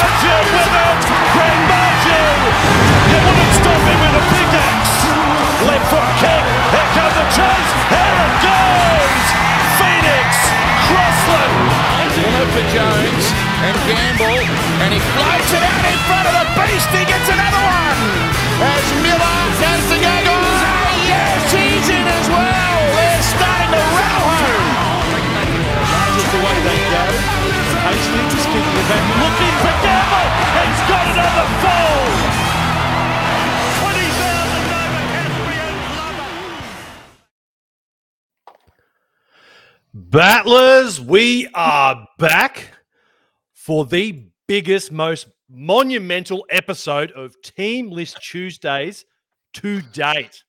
[0.00, 1.00] Tatcher without
[1.36, 2.38] Ren Margin.
[3.12, 4.96] You wouldn't stop him with a big axe.
[5.68, 6.44] Left foot kick.
[6.72, 7.68] Here comes the chance.
[7.92, 9.26] Here it goes.
[9.76, 10.28] Phoenix
[10.88, 12.00] Crossland.
[12.20, 13.26] One for Jones
[13.64, 14.44] and Gamble,
[14.84, 16.88] and he floats it out in front of the beast.
[16.92, 18.00] He gets another one
[18.60, 20.14] as Miller has to go.
[20.28, 22.80] Oh, yes, he's in as well.
[22.92, 24.68] They're starting to row home.
[26.12, 27.04] That's the way they go.
[27.88, 29.89] Hastings kicking it back, looking for.
[39.92, 42.72] Battlers, we are back
[43.52, 49.04] for the biggest, most monumental episode of Team List Tuesdays
[49.54, 50.42] to date.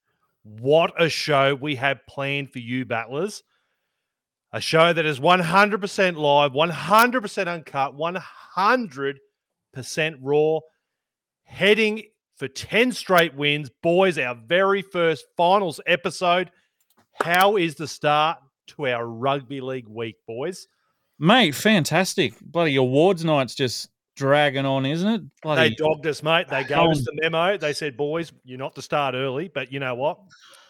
[0.44, 3.44] What a show we have planned for you, Battlers.
[4.52, 9.20] A show that is 100% live, 100% uncut, 100
[10.22, 10.60] raw,
[11.44, 12.04] heading
[12.38, 13.70] for 10 straight wins.
[13.84, 16.52] Boys, our very first finals episode.
[17.24, 20.68] How is the start to our rugby league week, boys?
[21.20, 22.34] Mate, fantastic.
[22.42, 25.22] Bloody awards night's just dragging on, isn't it?
[25.44, 26.48] Bloody They dogged us, mate.
[26.48, 27.58] They gave us um, the memo.
[27.58, 30.18] They said, boys, you're not to start early, but you know what?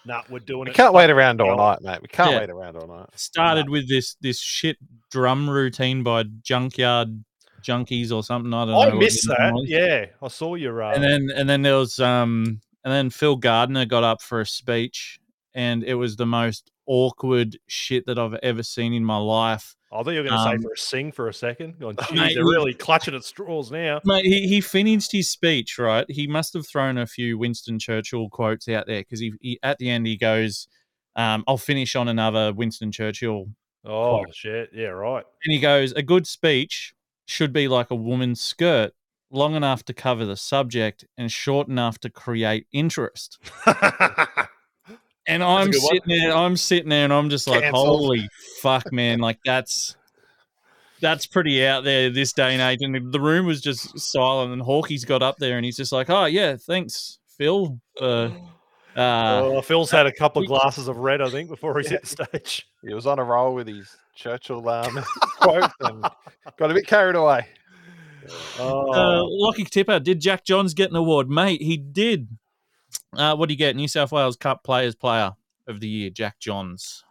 [0.05, 0.73] Nah, we're doing We it.
[0.73, 2.01] can't wait around all night, mate.
[2.01, 2.39] We can't Yeah.
[2.39, 3.07] wait around all night.
[3.15, 4.77] started with this this shit
[5.11, 7.23] drum routine by Junkyard
[7.61, 8.53] Junkies or something.
[8.53, 8.97] I don't know.
[8.97, 9.53] I missed that.
[9.65, 10.83] Yeah, I saw your.
[10.83, 14.41] Uh, And then and then there was um and then Phil Gardner got up for
[14.41, 15.19] a speech
[15.53, 19.75] and it was the most awkward shit that I've ever seen in my life.
[19.93, 21.77] I thought you were going to say um, for a sing for a second.
[21.77, 23.99] Going, Mate, they're really clutching at straws now.
[24.05, 26.05] Mate, he, he finished his speech, right?
[26.09, 29.79] He must have thrown a few Winston Churchill quotes out there because he, he at
[29.79, 30.69] the end he goes,
[31.17, 33.47] um, I'll finish on another Winston Churchill
[33.83, 34.69] Oh shit!
[34.73, 35.25] Yeah, right.
[35.43, 36.93] And he goes, a good speech
[37.31, 38.93] should be like a woman's skirt,
[39.29, 43.39] long enough to cover the subject and short enough to create interest.
[45.27, 45.95] And I'm good one.
[45.95, 47.87] sitting there, I'm sitting there, and I'm just like, Cancelled.
[47.87, 48.27] holy
[48.59, 49.19] fuck, man!
[49.19, 49.95] Like that's
[50.99, 52.79] that's pretty out there this day and age.
[52.81, 54.51] And the room was just silent.
[54.51, 57.79] And Hawkey's got up there, and he's just like, oh yeah, thanks, Phil.
[57.97, 58.31] For,
[58.95, 62.01] uh, oh, Phil's had a couple of glasses of red, I think, before he's hit
[62.01, 62.67] the stage.
[62.81, 64.99] He was on a roll with his Churchill um,
[65.39, 66.01] quotes and
[66.57, 67.45] got a bit carried away.
[68.59, 71.29] Oh, Uh, Lockie Tipper, did Jack Johns get an award?
[71.29, 72.27] Mate, he did.
[73.15, 73.75] Uh, what do you get?
[73.75, 75.31] New South Wales Cup Players Player
[75.67, 77.03] of the Year, Jack Johns.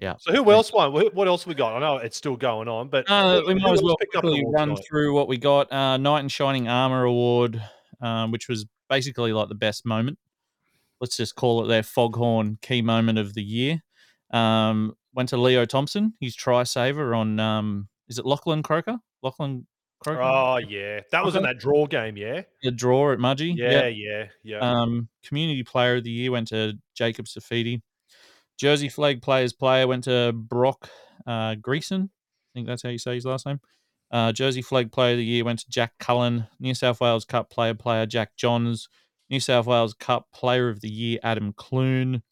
[0.00, 0.14] Yeah.
[0.18, 0.92] So who else won?
[0.92, 1.74] What else we got?
[1.74, 4.30] I know it's still going on, but Uh, we might as well picked up an
[4.30, 4.84] quickly award run tonight?
[4.86, 5.72] through what we got.
[5.72, 7.62] Uh, Knight in Shining Armor Award,
[8.02, 10.18] um, which was basically like the best moment.
[11.00, 13.82] Let's just call it their Foghorn key moment of the year.
[14.32, 18.98] Um, went to Leo Thompson, his try saver on, um, is it Lachlan Croker?
[19.22, 19.66] Lachlan
[20.04, 20.20] Croker?
[20.22, 22.16] Oh yeah, that was in that draw game.
[22.16, 23.56] Yeah, the draw at Mudgee.
[23.56, 23.94] yeah, Yep.
[23.96, 24.58] yeah, yeah.
[24.58, 27.80] Um, community player of the year went to Jacob Saifiti.
[28.60, 30.88] Jersey Flegg players player went to Brock
[31.26, 32.04] uh, Greacen.
[32.04, 33.60] I think that's how you say his last name.
[34.10, 36.46] Uh, Jersey Flegg player of the year went to Jack Cullen.
[36.60, 38.88] New South Wales Cup player player Jack Johns.
[39.28, 42.22] New South Wales Cup player of the year Adam Clune.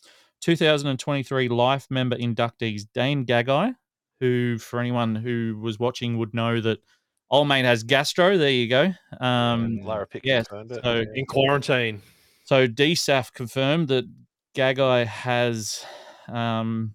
[0.40, 3.74] 2023 life member inductees Dane Gagai,
[4.20, 6.78] who for anyone who was watching would know that
[7.30, 8.36] old mate has gastro.
[8.36, 8.92] There you go.
[9.20, 10.84] Um, Lara Pitt yes, confirmed it.
[10.84, 12.02] so- in quarantine.
[12.44, 14.04] so DSAF confirmed that
[14.54, 15.84] Gagai has
[16.28, 16.94] um,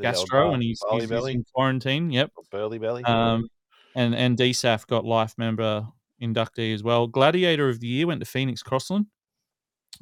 [0.00, 2.10] gastro and he's, he's, he's in quarantine.
[2.10, 2.32] Yep.
[2.50, 3.04] burly belly.
[3.04, 3.48] Um,
[3.94, 5.86] and and DSAF got life member
[6.22, 7.06] inductee as well.
[7.06, 9.06] Gladiator of the year went to Phoenix Crossland.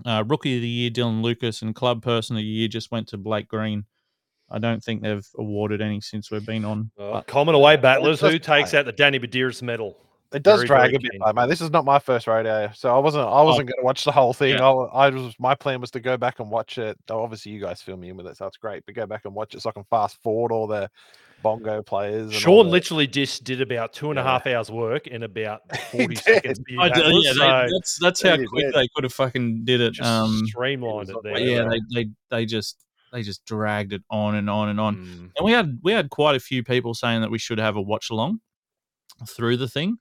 [0.04, 3.08] Uh, Rookie of the year Dylan Lucas and Club Person of the year just went
[3.08, 3.84] to Blake Green.
[4.50, 6.90] I don't think they've awarded any since we've been on.
[6.98, 8.20] Oh, but- common away battlers.
[8.20, 9.96] Who takes out the Danny Buderus medal?
[10.32, 11.20] it does very, drag very a bit, keen.
[11.24, 11.48] though, mate.
[11.48, 13.26] This is not my first rodeo, so I wasn't.
[13.26, 14.54] I wasn't going to watch the whole thing.
[14.54, 14.68] Yeah.
[14.68, 15.34] I, I was.
[15.38, 16.98] My plan was to go back and watch it.
[17.06, 18.84] Though obviously, you guys fill me in with it, so it's great.
[18.84, 20.90] But go back and watch it so I can fast forward all the
[21.42, 22.24] bongo players.
[22.26, 24.28] And Sean literally just did about two and a Yeah.
[24.28, 25.60] half hours work in about
[25.92, 26.60] forty seconds.
[26.78, 28.74] I do- yeah, so they, that's that's how quick did.
[28.74, 29.92] they could have fucking did it.
[29.94, 31.32] just Um, streamlined it it there.
[31.34, 34.96] but yeah, they, they they just they just dragged it on and on and on.
[34.96, 35.30] Mm.
[35.36, 37.80] And we had we had quite a few people saying that we should have a
[37.82, 38.40] watch along
[39.28, 39.96] through the thing.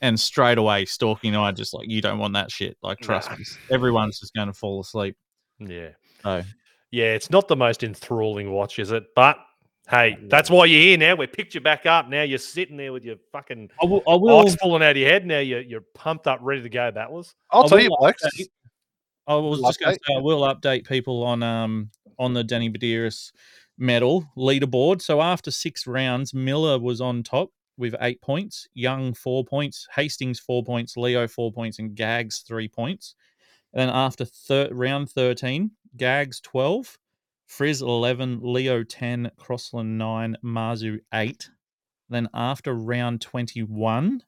[0.00, 2.76] And straight away, Stalky and I just like, you don't want that shit.
[2.82, 3.36] Like, trust Nah.
[3.36, 5.16] me, everyone's just going to fall asleep.
[5.58, 5.90] Yeah.
[6.22, 6.42] So,
[6.90, 9.04] Yeah, it's not the most enthralling watch, is it?
[9.16, 9.38] But
[9.90, 11.14] hey, that's why you're here now.
[11.14, 12.08] We picked you back up.
[12.08, 14.02] Now you're sitting there with your fucking I will.
[14.08, 15.26] I will, ox falling out of your head.
[15.26, 17.34] Now you're, you're pumped up, ready to go, battlers.
[17.50, 18.22] I'll I tell you, Blokes.
[19.26, 20.06] I was Will just going to update.
[20.06, 23.32] say, I will update people on um on the Danny Buderus
[23.78, 25.02] medal leaderboard.
[25.02, 30.38] So after six rounds, Miller was on top with eight points, Young four points, Hastings
[30.38, 33.14] four points, Leo four points, and Gags three points.
[33.72, 36.98] And then after thir- round thirteen, Gags twelve,
[37.46, 41.50] Frizz eleven, Leo ten, Crossland nine, Marzhew eight.
[42.08, 44.22] Then after round twenty one,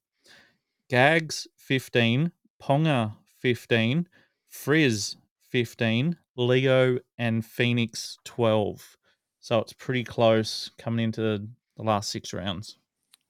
[0.89, 2.33] Gags fifteen,
[2.63, 4.09] Ponga 15,
[4.49, 5.17] Frizz
[5.51, 8.97] 15, Leo and Phoenix 12.
[9.41, 11.49] So it's pretty close coming into the
[11.83, 12.79] last six rounds.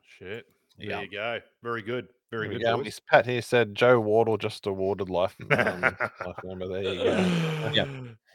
[0.00, 0.46] Shit.
[0.78, 1.00] There Yeah.
[1.02, 1.40] you go.
[1.62, 2.08] Very good.
[2.30, 2.64] Very There good.
[2.64, 2.82] go.
[2.82, 3.00] boys.
[3.10, 5.36] Pat here said Joe Wardle just awarded life.
[5.40, 5.48] Um,
[6.26, 6.68] life member.
[6.68, 7.70] There you go.
[7.74, 7.88] Yep.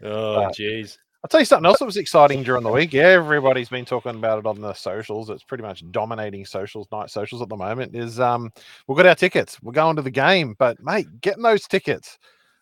[0.04, 0.98] Oh, jeez.
[1.24, 2.96] I'll tell you something else that was exciting during the week.
[2.96, 5.30] Everybody's been talking about it on the socials.
[5.30, 7.96] It's pretty much dominating socials, night socials at the moment.
[7.96, 8.52] Is um,
[8.88, 9.62] we've got our tickets.
[9.62, 12.18] We're going to the game, but mate, getting those tickets.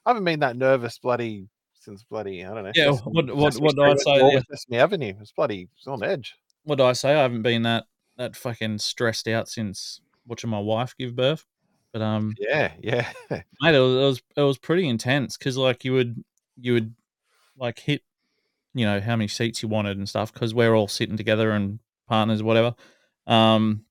[0.06, 1.48] I haven't been that nervous, bloody,
[1.80, 2.44] since bloody.
[2.44, 2.72] I don't know.
[2.76, 4.42] Yeah, what- what- what do I say there?
[4.52, 5.14] Sesame Avenue.
[5.22, 5.70] It's bloody.
[5.78, 6.36] It's on edge.
[6.64, 7.14] What do I say?
[7.14, 7.86] I haven't been that
[8.18, 11.46] that fucking stressed out since watching my wife give birth.
[11.94, 13.08] But um, Yeah, yeah.
[13.30, 16.22] mate, it was it was, it was pretty intense because like you would
[16.60, 16.94] you would
[17.58, 18.02] like hit,
[18.74, 21.80] you know, how many seats you wanted and stuff because we're all sitting together and
[22.08, 22.76] partners, whatever.
[23.28, 23.86] Um,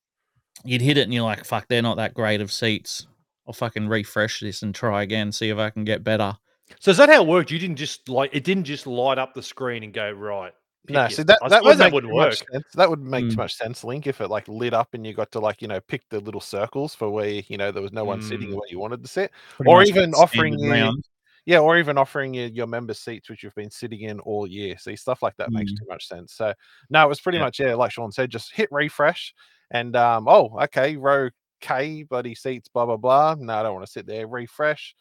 [0.65, 3.07] you'd hit it and you're like, fuck, they're not that great of seats.
[3.47, 6.37] I'll fucking refresh this and try again, see if I can get better.
[6.81, 7.51] So is that how it worked?
[7.51, 10.53] You didn't just like it didn't just light up the screen and go right.
[10.87, 12.35] pick No, your- see that I that would that wouldn't work.
[12.75, 13.39] That would make too Mm.
[13.39, 15.81] much sense, Link, if it like lit up and you got to like you know
[15.81, 18.55] pick the little circles for where you know there was no one sitting Mm.
[18.55, 19.31] where you wanted to sit.
[19.57, 21.05] Pretty Or even offering you- round.
[21.49, 24.77] Yeah, or even offering you your member seats which you've been sitting in all year.
[24.77, 25.79] See, stuff like that makes Mm.
[25.79, 26.35] too much sense.
[26.35, 26.53] So
[26.91, 27.45] no, it was pretty Yeah.
[27.45, 29.33] much yeah, like Sean said, just hit refresh
[29.71, 31.31] and um oh okay, row
[31.63, 33.35] K bloody seats, blah blah blah.
[33.39, 34.27] No, I don't want to sit there.
[34.29, 34.95] Refresh.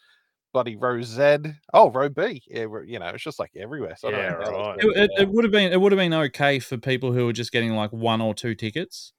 [0.54, 1.40] Bloody row Z.
[1.74, 2.42] Oh, row B.
[2.48, 3.96] Yeah, you know, it's just like everywhere.
[3.98, 4.78] So Yeah, know how that's right.
[4.80, 7.34] It, it, it would have been it would have been okay for people who were
[7.34, 9.12] just getting like one or two tickets.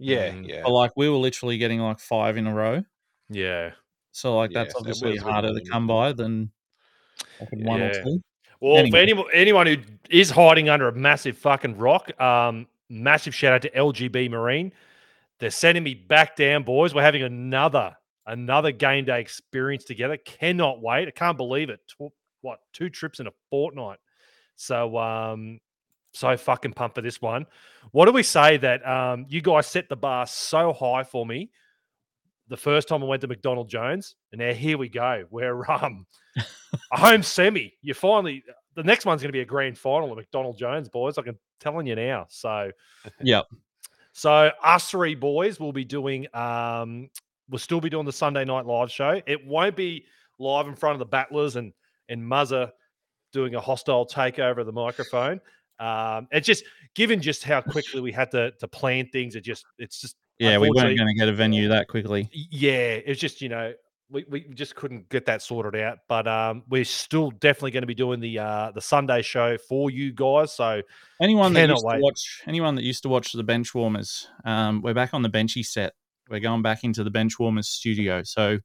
[0.00, 0.48] yeah, Mm.
[0.48, 0.62] yeah.
[0.64, 2.82] But like we were literally getting like five in a row.
[3.30, 3.70] Yeah.
[4.10, 6.50] So like Yeah, that's so obviously was a harder to come by than
[7.52, 8.02] one or Yeah.
[8.04, 8.22] two.
[8.60, 9.00] Well, for Anyway.
[9.02, 9.76] anyone, anyone who
[10.08, 14.72] is hiding under a massive fucking rock, um, massive shout out to LGB Marine.
[15.40, 16.94] They're sending me back down, boys.
[16.94, 17.96] We're having another
[18.26, 20.16] another game day experience together.
[20.16, 21.08] Cannot wait.
[21.08, 21.80] I can't believe it.
[22.42, 23.98] What two trips in a fortnight?
[24.54, 25.58] So um,
[26.12, 27.46] so fucking pumped for this one.
[27.90, 31.50] What do we say that um, you guys set the bar so high for me?
[32.52, 35.24] The first time I went to McDonald Jones, and now here we go.
[35.30, 36.04] We're um
[36.36, 37.72] a home semi.
[37.80, 38.44] You finally
[38.74, 41.16] the next one's going to be a grand final at McDonald Jones, boys.
[41.16, 42.26] I can telling you now.
[42.28, 42.70] So
[43.22, 43.40] yeah.
[44.12, 47.08] so us three boys will be doing um
[47.48, 49.22] we'll still be doing the Sunday night live show.
[49.26, 50.04] It won't be
[50.38, 51.72] live in front of the battlers and
[52.10, 52.70] and Muzzer
[53.32, 55.40] doing a hostile takeover of the microphone.
[55.80, 56.64] Um it's just
[56.94, 60.58] given just how quickly we had to to plan things, it just it's just Yeah,
[60.58, 62.28] we weren't going to get a venue that quickly.
[62.32, 63.72] Yeah, it's just you know
[64.12, 65.98] we, we just couldn't get that sorted out.
[66.08, 69.90] But um, we're still definitely going to be doing the uh, the Sunday show for
[69.90, 70.52] you guys.
[70.52, 70.82] So
[71.20, 71.96] Anyone that used wait.
[71.96, 75.30] to watch, anyone that used to watch the bench warmers, um, we're back on the
[75.30, 75.94] benchy set.
[76.28, 78.22] We're going back into the bench warmers studio.
[78.22, 78.58] So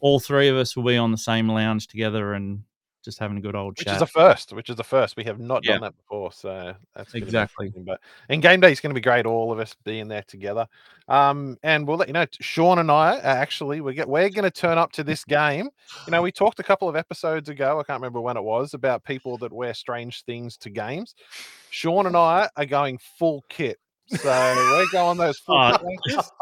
[0.00, 2.64] all three of us will be on the same lounge together and
[3.04, 3.94] just having a good old which chat.
[3.94, 4.52] Which is a first.
[4.52, 5.16] Which is a first.
[5.16, 5.72] We have not Yeah.
[5.72, 7.72] done that before, so that's Exactly.
[7.76, 9.26] But and game day is going to be great.
[9.26, 10.66] All of us being there together.
[11.08, 12.26] Um, and we'll let you know.
[12.40, 15.68] Sean and I actually we get we're going to turn up to this game.
[16.06, 17.80] You know, we talked a couple of episodes ago.
[17.80, 21.14] I can't remember when it was about people that wear strange things to games.
[21.70, 23.78] Sean and I are going full kit.
[24.08, 25.56] So we're going those full.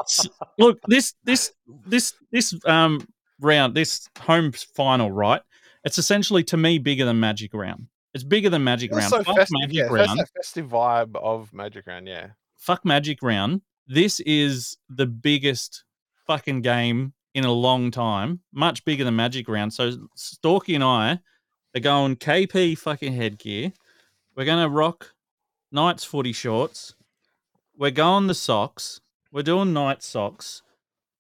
[0.07, 1.53] S- Look, this this
[1.87, 3.07] this this um
[3.41, 5.43] round, this home final, right?
[5.85, 7.87] It's essentially to me bigger than Magic Round.
[8.15, 9.11] It's bigger than Magic Round.
[9.11, 10.19] so Fuck festive, Magic yeah, Round.
[10.19, 12.29] that festive vibe of Magic Round, yeah.
[12.57, 13.61] fuck Magic Round.
[13.87, 15.85] This is the biggest
[16.27, 19.73] fucking game in a long time, much bigger than Magic Round.
[19.73, 21.21] So Storky and I
[21.77, 23.73] are going KP fucking headgear.
[24.37, 25.13] We're gonna rock
[25.71, 26.95] Knights footy shorts.
[27.77, 29.01] We're going the socks.
[29.31, 30.63] We're doing night socks.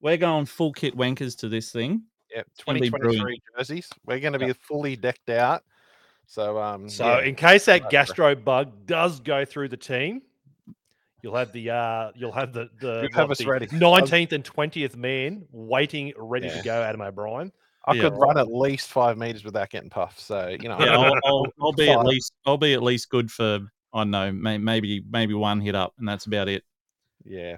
[0.01, 2.05] We're going full kit wankers to this thing.
[2.35, 3.89] Yep, 2023 jerseys.
[4.05, 5.63] We're going to be fully decked out.
[6.27, 10.21] So, um, so yeah, in case that gastro bug does go through the team,
[11.23, 13.67] you'll have the uh you'll have the the You'd have us ready.
[13.73, 16.63] nineteenth and twentieth man waiting ready to Yeah.
[16.63, 16.83] go.
[16.83, 17.51] Adam O'Brien.
[17.87, 20.21] I yeah, could run at least five meters without getting puffed.
[20.21, 23.31] So, you know, Yeah, I'll, I'll, I'll be at least I'll be at least good
[23.31, 23.61] for
[23.95, 26.63] I don't know maybe maybe one hit up and that's about it.
[27.25, 27.57] yeah.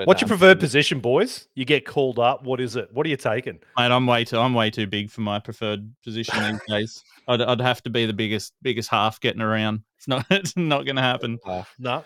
[0.00, 1.46] But What's no, your um, preferred position, boys?
[1.54, 2.44] You get called up.
[2.44, 2.88] What is it?
[2.92, 3.60] What are you taking?
[3.76, 7.04] Mate, I'm way too I'm way too big for my preferred position these days.
[7.28, 9.82] I'd, I'd have to be the biggest biggest half getting around.
[10.00, 11.38] It's not it's not going to happen.
[11.44, 11.74] half?
[11.78, 12.02] No,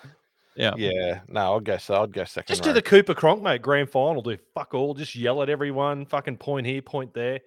[0.57, 0.73] Yeah.
[0.77, 1.77] Yeah, no, I'll go.
[1.77, 2.49] So I'd go second.
[2.49, 2.75] just do row.
[2.75, 3.63] the Cooper Cronk, mate.
[3.63, 4.21] Grand final.
[4.21, 4.95] Do fuck all.
[4.95, 6.05] Just yell at everyone.
[6.07, 7.39] Fucking point here, point there.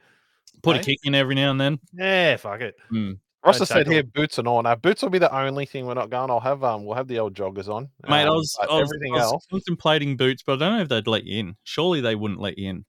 [0.63, 1.79] Put a kick in every now and then.
[1.93, 2.75] Yeah, fuck it.
[2.89, 3.13] Hmm.
[3.45, 3.93] Ross has said tackle.
[3.93, 4.61] here boots and all.
[4.61, 6.29] Now boots will be the only thing we're not going.
[6.29, 7.89] I'll have um, we'll have the old joggers on.
[8.07, 9.45] Mate, I um, was, but I was, everything I was else.
[9.49, 11.55] contemplating boots, but I don't know if they'd let you in.
[11.63, 12.85] Surely they wouldn't let you in.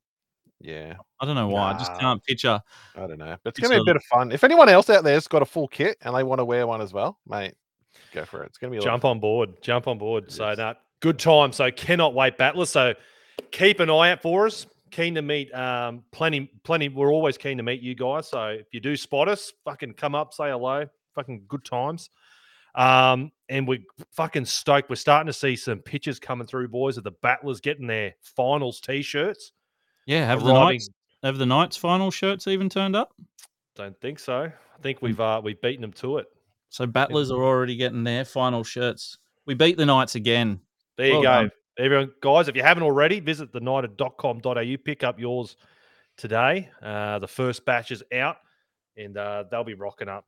[0.60, 1.72] Yeah, I don't know why.
[1.72, 2.60] I just can't picture.
[2.96, 4.32] I don't know, but it's It's gonna be a- a bit of fun.
[4.32, 6.80] If anyone else out there's got a full kit and they want to wear one
[6.80, 7.54] as well, mate,
[8.12, 8.46] go for it.
[8.46, 9.62] It's gonna be a lot Jump on board.
[9.62, 10.24] Jump on board.
[10.24, 10.58] It So is.
[10.58, 11.52] no, good time.
[11.52, 12.70] So cannot wait, battlers.
[12.70, 12.94] So
[13.52, 14.66] keep an eye out for us.
[14.90, 16.88] Keen to meet um plenty, plenty.
[16.88, 18.28] We're always keen to meet you guys.
[18.28, 20.86] So if you do spot us, fucking come up, say hello.
[21.14, 22.10] fucking good times.
[22.74, 24.88] Um, and we're fucking stoked.
[24.88, 28.80] We're starting to see some pictures coming through, boys, of the battlers getting their finals
[28.80, 29.52] t-shirts.
[30.06, 30.88] Yeah, have the Knights
[31.22, 33.12] have the Knights final shirts even turned up?
[33.74, 34.44] Don't think so.
[34.44, 36.26] I think we've uh we've beaten them to it.
[36.70, 39.18] So battlers are already getting their final shirts.
[39.46, 40.60] We beat the Knights again.
[40.96, 41.28] There you Well go.
[41.42, 41.50] done.
[41.78, 45.56] Everyone, guys, if you haven't already, visit theknighted.com.au, pick up yours
[46.16, 46.68] today.
[46.82, 48.38] Uh, the first batch is out
[48.96, 50.24] and uh, they'll be rocking up.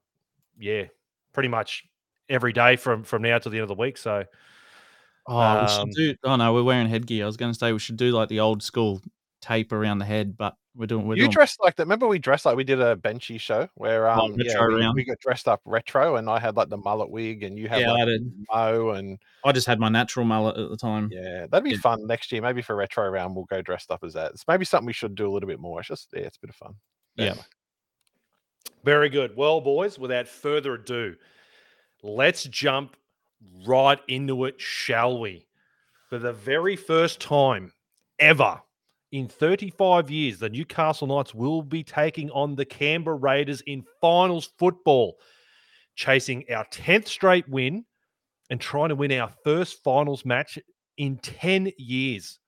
[0.59, 0.85] Yeah,
[1.33, 1.85] pretty much
[2.29, 3.99] every day from from now to the end of the week.
[3.99, 4.25] So
[5.27, 6.15] Oh, we should Um, do.
[6.25, 7.25] Oh no, we're wearing headgear.
[7.25, 9.01] I was going to say we should do like the old school
[9.43, 11.07] tape around the head, but we're doing.
[11.07, 11.31] We're you doing.
[11.33, 11.85] dressed like that.
[11.85, 15.05] Remember we dressed like we did a benchy show where Oh, um yeah, we, we
[15.05, 17.93] got dressed up retro and I had like the mullet wig and you had Yeah,
[17.93, 18.33] like I did.
[18.53, 21.11] mo and I just had my natural mullet at the time.
[21.13, 21.79] yeah, that'd be Yeah.
[21.79, 22.41] fun next year.
[22.41, 24.31] Maybe for retro round we'll go dressed up as that.
[24.33, 25.81] It's maybe something we should do a little bit more.
[25.81, 26.75] It's just yeah, it's a bit of fun.
[27.17, 27.27] Yeah.
[27.31, 27.45] Anyway.
[28.85, 29.37] Very good.
[29.37, 31.17] Well, boys, without further ado,
[32.03, 32.97] let's jump
[33.67, 35.47] right into it, shall we?
[36.09, 37.73] For the very first time
[38.19, 38.61] ever
[39.13, 44.51] in 35 years, the Newcastle Knights will be taking on the Canberra Raiders in finals
[44.59, 45.19] football,
[45.97, 47.85] chasing our 10th straight win
[48.51, 50.59] and trying to win our first finals match
[50.97, 52.39] in 10 years.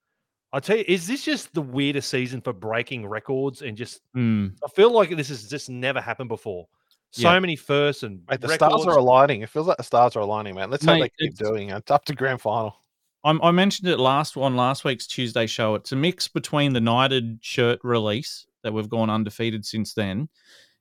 [0.52, 4.48] I tell you, is this just the weirdest season for breaking records and just Hmm.
[4.64, 6.68] I feel like this has just never happened before.
[7.10, 7.38] So Yeah.
[7.40, 8.54] many firsts and Mate, the records.
[8.82, 9.42] stars are aligning.
[9.42, 10.70] It feels like the stars are aligning, man.
[10.70, 11.76] Let's hope they keep doing it.
[11.76, 12.81] It's up to grand final.
[13.24, 15.74] I'm, I mentioned it last on last week's Tuesday show.
[15.74, 20.28] It's a mix between the Knighted shirt release that we've gone undefeated since then,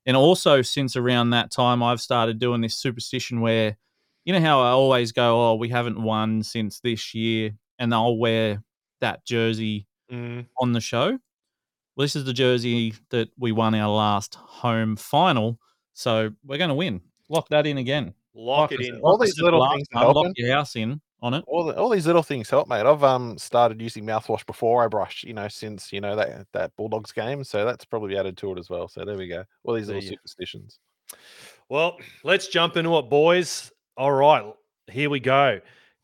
[0.06, 3.78] and also since around that time I've started doing this superstition where,
[4.26, 8.18] you know how I always go, oh, we haven't won since this year, and I'll
[8.18, 8.64] wear
[9.02, 11.18] that jersey Mm, on the show.
[11.96, 15.58] Well, this is the jersey that we won our last home final,
[15.94, 17.00] so we're going to win.
[17.30, 18.14] Lock that in again.
[18.34, 19.00] lock it in.
[19.00, 21.44] All these little things are time, lock your house in on it.
[21.48, 22.86] All, the, all these little things help, mate.
[22.86, 26.76] I've um started using mouthwash before I brush, you know, since you know that that
[26.76, 27.44] Bulldogs game.
[27.44, 28.88] So that's probably added to it as well.
[28.88, 29.44] So there we go.
[29.64, 30.80] All these little superstitions.
[31.70, 33.72] Well, let's jump into it, boys.
[33.98, 34.52] All right,
[34.90, 35.60] here we go.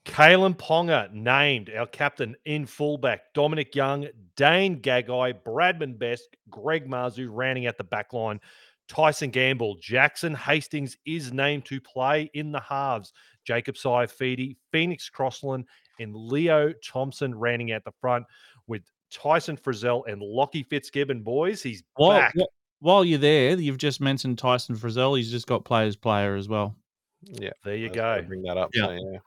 [0.06, 3.34] Kalyn Ponga named our captain in fullback.
[3.34, 4.08] Dominic Young,
[4.38, 8.40] Dane Gagai, Bradman Best, Greg Marzhew rounding out the back line.
[8.88, 13.12] Tyson Gamble, Jackson Hastings is named to play in the halves.
[13.48, 15.66] Jacob Saifiti, Phoenix Crossland,
[16.00, 18.26] and Leo Thompson rounding out the front
[18.68, 21.24] with Tyson Frizell and Lockie Fitzgibbon.
[21.24, 22.34] Boys, he's While, back.
[22.38, 25.18] wh- while you're there, you've just mentioned Tyson Frizell.
[25.18, 26.76] He's just got players player as well.
[27.24, 28.28] Yeah, There you I was gonna go.
[28.28, 28.70] Bring that up.
[28.74, 28.86] Yeah.
[28.86, 29.20] So, yeah.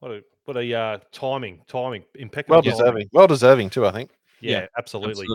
[0.00, 2.56] What a what a uh, timing, timing, impeccable.
[2.56, 2.78] Well timing.
[2.78, 3.08] deserving.
[3.12, 3.86] Well deserving too.
[3.86, 4.10] I think.
[4.40, 5.26] Yeah, Yeah, absolutely.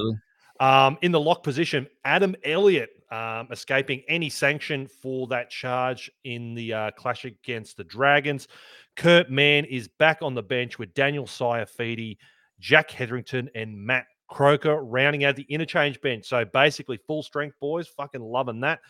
[0.61, 6.53] Um, in the lock position, Adam Elliott um, escaping any sanction for that charge in
[6.53, 8.47] the uh, clash against the Dragons.
[8.95, 12.17] Kurt Mann is back on the bench with Daniel Saifiti,
[12.59, 16.27] Jack Hetherington, and Matt Croker rounding out the interchange bench.
[16.27, 17.87] So basically, full strength boys.
[17.87, 18.81] Fucking loving that.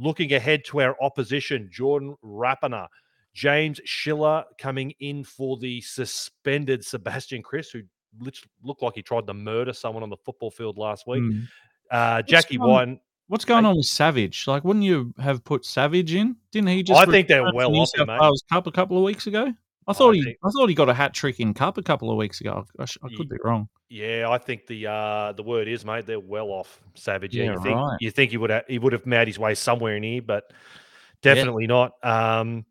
[0.00, 2.88] Looking ahead to our opposition, Jordan Rapana.
[3.32, 7.82] James Schiller coming in for the suspended Sebastian Kris, who
[8.20, 11.22] looked like he tried to murder someone on the football field last week.
[11.22, 11.42] Mm.
[11.90, 14.46] Uh, Jackie White, What's going on with Savage?
[14.46, 16.36] Like, wouldn't you have put Savage in?
[16.52, 17.00] Didn't he just?
[17.00, 18.20] I think they're well off him, mate.
[18.20, 19.52] Wales Cup a couple of weeks ago.
[19.88, 22.10] I thought he, think- I thought he got a hat trick in Cup a couple
[22.10, 22.64] of weeks ago.
[22.78, 23.68] I, sh- I could be wrong.
[23.88, 27.34] yeah, I think the uh, the word is, mate, they're well off Savage.
[27.34, 27.96] Yeah, Yeah, you think right.
[28.00, 30.52] you think he would have he would have made his way somewhere in here, but
[31.22, 31.92] definitely not.
[32.04, 32.64] Um,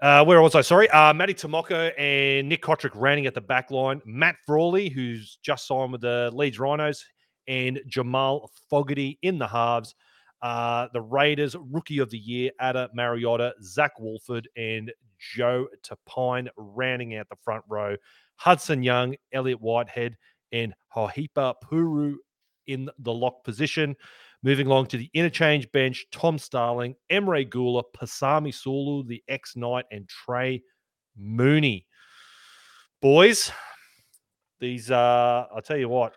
[0.00, 0.60] uh, where was I?
[0.60, 4.00] Sorry, uh, Matty Timoko and Nick Cotric rounding at the back line.
[4.04, 7.04] Matt Frawley, who's just signed with the Leeds Rhinos,
[7.48, 9.94] and Jamal Fogarty in the halves.
[10.40, 14.92] Uh, the Raiders rookie of the year, Ata Mariota, Zac Woolford, and
[15.34, 17.96] Joe Tapine rounding out the front row.
[18.36, 20.16] Hudson Young, Elliott Whitehead,
[20.52, 22.14] and Hohepa Puru
[22.68, 23.96] in the lock position.
[24.42, 29.84] Moving along to the interchange bench, Tom Starling, Emre Guler, Pasami Saulo, the ex Knight,
[29.90, 30.62] and Trey
[31.16, 31.86] Mooney.
[33.02, 33.50] Boys,
[34.60, 36.12] these uh I'll tell you what,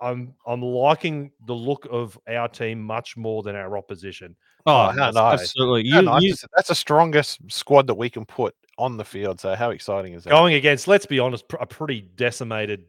[0.00, 4.36] I'm I'm liking the look of our team much more than our opposition.
[4.66, 5.40] Oh, how that's nice.
[5.40, 5.88] absolutely.
[5.88, 6.34] You, nice you-?
[6.54, 9.40] That's the strongest squad that we can put on the field.
[9.40, 10.30] So how exciting is that?
[10.30, 12.84] Going against, let's be honest, a pretty decimated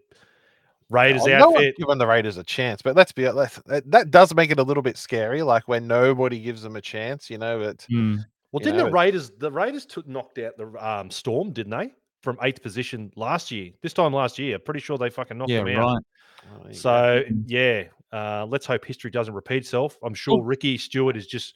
[0.92, 1.76] Raiders no one's outfit.
[1.78, 4.64] giving the Raiders a chance, but let's be let's, that, that does make it a
[4.64, 5.42] little bit scary.
[5.42, 7.60] Like when nobody gives them a chance, you know.
[7.60, 8.24] But Mm.
[8.52, 11.72] Well, didn't know, the it- Raiders the Raiders took knocked out the um, Storm, didn't
[11.72, 11.94] they?
[12.22, 13.72] From eighth position last year.
[13.82, 15.94] This time last year, pretty sure they fucking knocked yeah, them out.
[15.94, 16.04] right.
[16.44, 16.78] oh, there go.
[16.78, 19.98] So yeah, uh, let's hope history doesn't repeat itself.
[20.04, 21.56] I'm sure Well- Ricky Stuart is just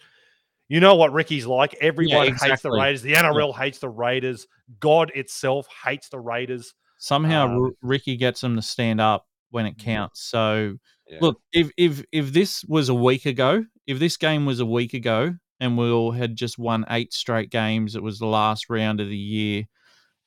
[0.69, 1.75] You know what Ricky's like.
[1.81, 2.71] Everyone hates the.
[2.71, 3.01] Raiders.
[3.01, 4.47] The NRL hates the Raiders.
[4.79, 6.73] God itself hates the Raiders.
[7.05, 9.79] Somehow Um, R- Ricky gets them to stand up when it Mhm.
[9.83, 10.21] counts.
[10.21, 11.19] So Yeah.
[11.21, 14.93] look, if if if this was a week ago, if this game was a week
[14.95, 18.99] ago, and we all had just won eight straight games, it was the last round
[18.99, 19.65] of the year,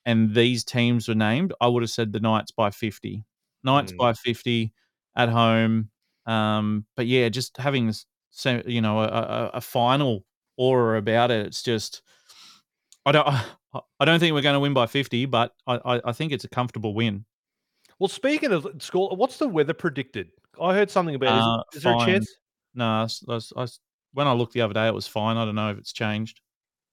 [0.06, 3.24] and these teams were named, I would have said the Knights by fifty.
[3.64, 3.98] Knights Mm.
[3.98, 4.72] by fifty
[5.16, 5.90] at home.
[6.26, 8.06] Um, but yeah, just having this,
[8.66, 10.24] you know, a, a, a final
[10.56, 11.46] aura about it.
[11.46, 12.02] It's just,
[13.06, 13.26] I don't,
[14.00, 16.44] I don't think we're going to win by fifty, but I, I, I think it's
[16.44, 17.24] a comfortable win.
[17.98, 20.28] Well, speaking of school, what's the weather predicted?
[20.60, 21.36] I heard something about.
[21.38, 22.36] Is, Uh, it, is there a chance?
[22.74, 23.80] No, I s- I s- I s-
[24.14, 25.36] when I looked the other day, it was fine.
[25.36, 26.40] I don't know if it's changed.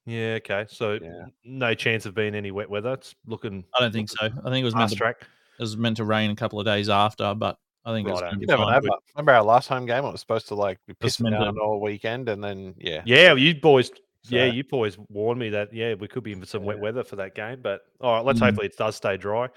[0.05, 0.37] Yeah.
[0.43, 0.65] Okay.
[0.67, 1.25] So Yeah.
[1.43, 2.93] no chance of being any wet weather.
[2.93, 3.63] It's looking.
[3.75, 4.25] I don't think so.
[4.25, 5.21] I think it was meant to, track.
[5.21, 8.25] it was meant to rain a couple of days after, but I think it's Righto.
[8.25, 8.83] going to be never fine.
[8.83, 8.97] know.
[9.15, 10.03] Remember our last home game?
[10.05, 12.75] It was supposed to like be Just pissing meant to- down all weekend, and then
[12.77, 13.89] yeah, Yeah, you boys.
[14.29, 16.79] Yeah, So- you boys warned me that yeah we could be in for some wet
[16.79, 17.61] weather for that game.
[17.61, 18.45] But all right, let's Mm.
[18.45, 19.49] hopefully it does stay dry.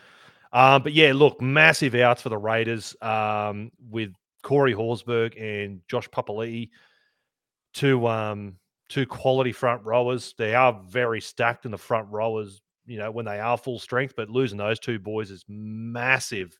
[0.52, 6.08] Um, but yeah, look, massive outs for the Raiders um, with Corey Horsburgh and Josh
[6.08, 6.70] Papali'i,
[7.74, 8.56] two um,
[8.88, 10.34] two quality front rowers.
[10.38, 12.62] They are very stacked in the front rowers.
[12.86, 16.58] You know when they are full strength, but losing those two boys is massive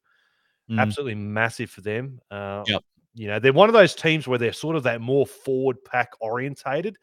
[0.71, 0.79] Mm.
[0.79, 2.21] absolutely massive for them.
[2.31, 2.83] Uh, Yep.
[3.15, 6.11] You know, they're one of those teams where they're sort of that more forward pack
[6.21, 6.99] orientated.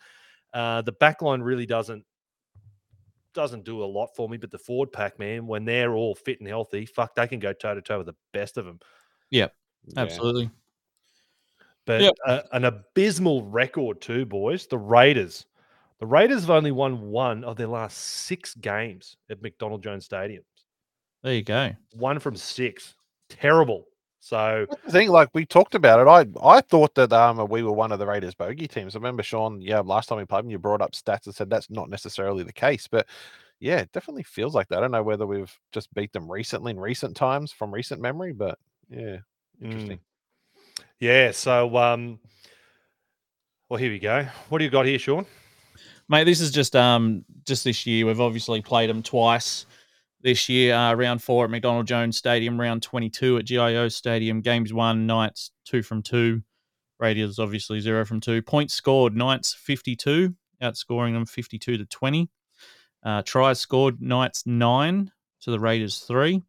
[0.55, 2.05] Uh, the back line really doesn't
[3.33, 6.39] doesn't do a lot for me, but the forward pack, man, when they're all fit
[6.39, 8.79] and healthy, fuck, they can go toe to toe with the best of them.
[9.29, 9.49] Yeah.
[9.97, 10.49] Absolutely.
[11.85, 12.13] But Yep.
[12.25, 14.65] uh, an abysmal record too, boys.
[14.67, 15.45] The Raiders,
[15.99, 20.43] the Raiders have only won one of their last six games at McDonald Jones Stadium.
[21.21, 21.71] There you go.
[21.91, 22.95] One from six,
[23.29, 23.85] terrible.
[24.25, 27.61] So That's the thing, like we talked about it, I I thought that um we
[27.61, 28.95] were one of the Raiders bogey teams.
[28.95, 31.47] I remember Sean, yeah, last time we played them, you brought up stats and said
[31.47, 33.05] that's not necessarily the case, but
[33.59, 34.79] yeah, it definitely feels like that.
[34.79, 38.33] I don't know whether we've just beat them recently in recent times from recent memory,
[38.33, 38.57] but
[38.89, 39.17] yeah,
[39.61, 39.99] interesting.
[40.99, 42.19] Yeah, so um
[43.69, 44.25] well here we go.
[44.49, 45.27] What do you got here, Sean?
[46.09, 48.07] Mate, this is just um just this year.
[48.07, 49.67] We've obviously played them twice
[50.25, 50.75] this year.
[50.75, 54.41] Uh, round four at McDonald Jones Stadium, round twenty two at GIO Stadium.
[54.41, 56.41] Games one, Knights two from two.
[56.99, 58.41] Raiders obviously zero from two.
[58.41, 62.29] Points scored, Knights fifty two, outscoring them fifty two to twenty.
[63.03, 65.11] Uh, tries scored, Knights nine
[65.41, 66.41] to the Raiders three.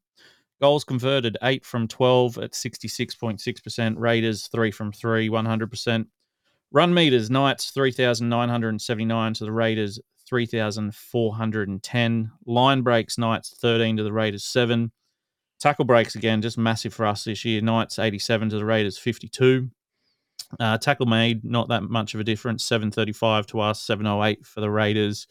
[0.61, 3.99] Goals converted eight from twelve at sixty six point six percent.
[3.99, 6.09] Raiders three from three, one hundred percent.
[6.73, 12.31] Run meters, Knights 3,979 to the Raiders 3,410.
[12.47, 14.93] Line breaks, Knights 13 to the Raiders 7.
[15.59, 17.61] Tackle breaks, again, just massive for us this year.
[17.61, 19.71] Knights 87 to the Raiders 52.
[20.61, 22.65] Uh, tackle made, not that much of a difference.
[22.65, 25.27] 735 to us, 708 for the Raiders.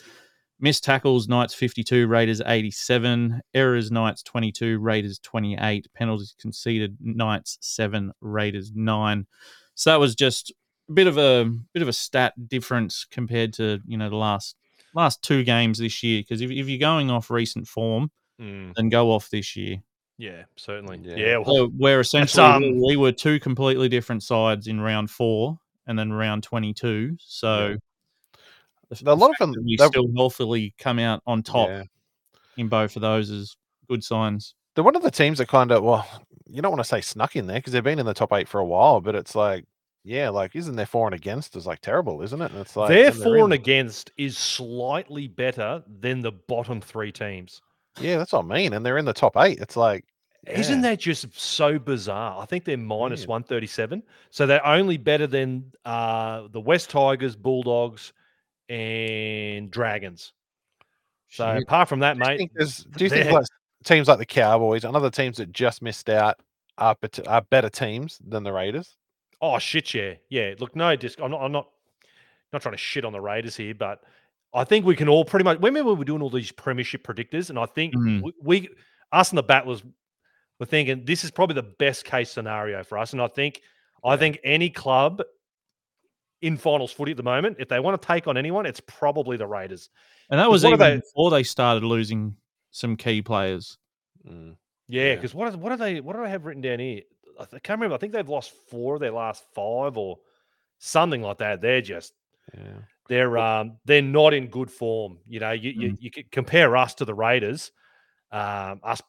[0.60, 3.42] Missed tackles, Knights 52, Raiders 87.
[3.54, 5.88] Errors, Knights 22, Raiders 28.
[5.94, 9.28] Penalties conceded, Knights 7, Raiders 9.
[9.76, 10.54] So that was just
[10.90, 14.56] a bit of a bit of a stat difference compared to you know the last
[14.96, 16.22] last two games this year.
[16.22, 19.78] Because if, if you're going off recent form, then go off this year.
[20.18, 21.00] Yeah, certainly.
[21.04, 21.16] Yeah.
[21.16, 25.12] Yeah, well, So where essentially um, we- we were two completely different sides in round
[25.12, 27.18] four and then round 22.
[27.20, 27.76] So
[28.90, 31.44] the- A the lot of fact them- that we they're- still healthily come out on
[31.44, 31.84] top Yeah.
[32.58, 33.58] in both of those is
[33.90, 34.56] good signs.
[34.74, 36.06] They're one of the teams that kind of well,
[36.48, 38.48] you don't want to say snuck in there because they've been in the top eight
[38.48, 39.66] for a while, but it's like,
[40.06, 42.52] yeah, like isn't their for and against is like terrible, isn't it?
[42.52, 47.62] And it's like their for and against is slightly better than the bottom three teams.
[48.00, 48.74] Yeah, that's what I mean.
[48.74, 49.58] And they're in the top eight.
[49.60, 50.06] It's like
[50.48, 52.40] Isn't that just so bizarre?
[52.40, 53.30] I think they're minus Weird.
[53.30, 54.04] 137.
[54.30, 58.14] So they're only better than uh, the West Tigers, Bulldogs,
[58.70, 60.34] and Dragons.
[61.30, 61.64] So Shit.
[61.64, 63.46] apart from that, Do mate, do you think like
[63.84, 66.40] teams like the Cowboys and other teams that just missed out
[66.78, 68.98] are, bet- are better teams than the Raiders?
[69.42, 70.54] Oh shit, yeah, yeah.
[70.60, 71.20] Look, no disc.
[71.22, 71.42] I'm not.
[71.42, 71.70] I'm not.
[72.54, 74.02] Not trying to shit on the Raiders here, but
[74.54, 75.58] I think we can all pretty much.
[75.62, 78.22] Remember we were doing all these premiership predictors, and I think Mhm.
[78.24, 78.70] we, we,
[79.12, 79.84] us and the Battlers,
[80.60, 83.12] were thinking this is probably the best case scenario for us.
[83.12, 83.62] And I think,
[84.06, 85.22] I think any club
[86.42, 89.36] in finals footy at the moment, if they want to take on anyone, it's probably
[89.36, 89.90] the Raiders.
[90.30, 92.38] And that was even they- before they started losing
[92.72, 93.78] some key players.
[94.26, 94.56] Mm.
[94.88, 95.16] Yeah, Yeah.
[95.16, 96.00] because what are what are they?
[96.00, 97.02] What do I have written down here?
[97.40, 97.96] I can't remember.
[97.96, 100.18] I think they've lost four of their last five or
[100.80, 101.62] something like that.
[101.62, 102.14] They're just
[102.54, 102.78] Yeah.
[103.08, 105.20] they're um they're not in good form.
[105.28, 107.72] You know, you you, you compare us to the Raiders,
[108.32, 109.02] um, us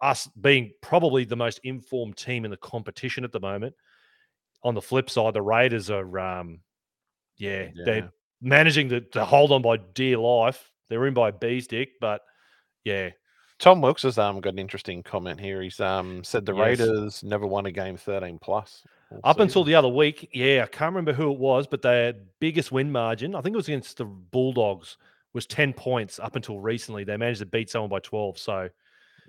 [0.00, 3.74] us being probably the most informed team in the competition at the moment.
[4.64, 6.60] On the flip side, the Raiders are um
[7.36, 7.84] yeah, Yeah.
[7.84, 10.70] they're managing to, to hold on by dear life.
[10.88, 12.20] They're in by a bee's dick, but
[12.84, 13.10] yeah,
[13.62, 15.62] Tom Wilkes has um, got an interesting comment here.
[15.62, 16.80] He's um, said the Yes.
[16.80, 18.82] Raiders never won a game 13 plus.
[19.22, 22.72] Up until the other week, yeah, I can't remember who it was, but their biggest
[22.72, 24.96] win margin, I think it was against the Bulldogs,
[25.32, 26.18] was ten points.
[26.18, 28.36] Up until recently, they managed to beat someone by twelve.
[28.36, 28.68] So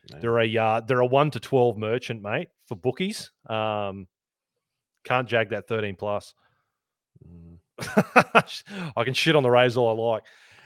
[0.09, 0.17] Yeah.
[0.19, 3.29] they're a uh, they're a one to twelve merchant, mate, for bookies.
[3.47, 4.07] Um,
[5.03, 6.33] can't jag that thirteen plus.
[7.27, 7.57] Mm,
[8.95, 10.23] I can shit on the Rays all I like.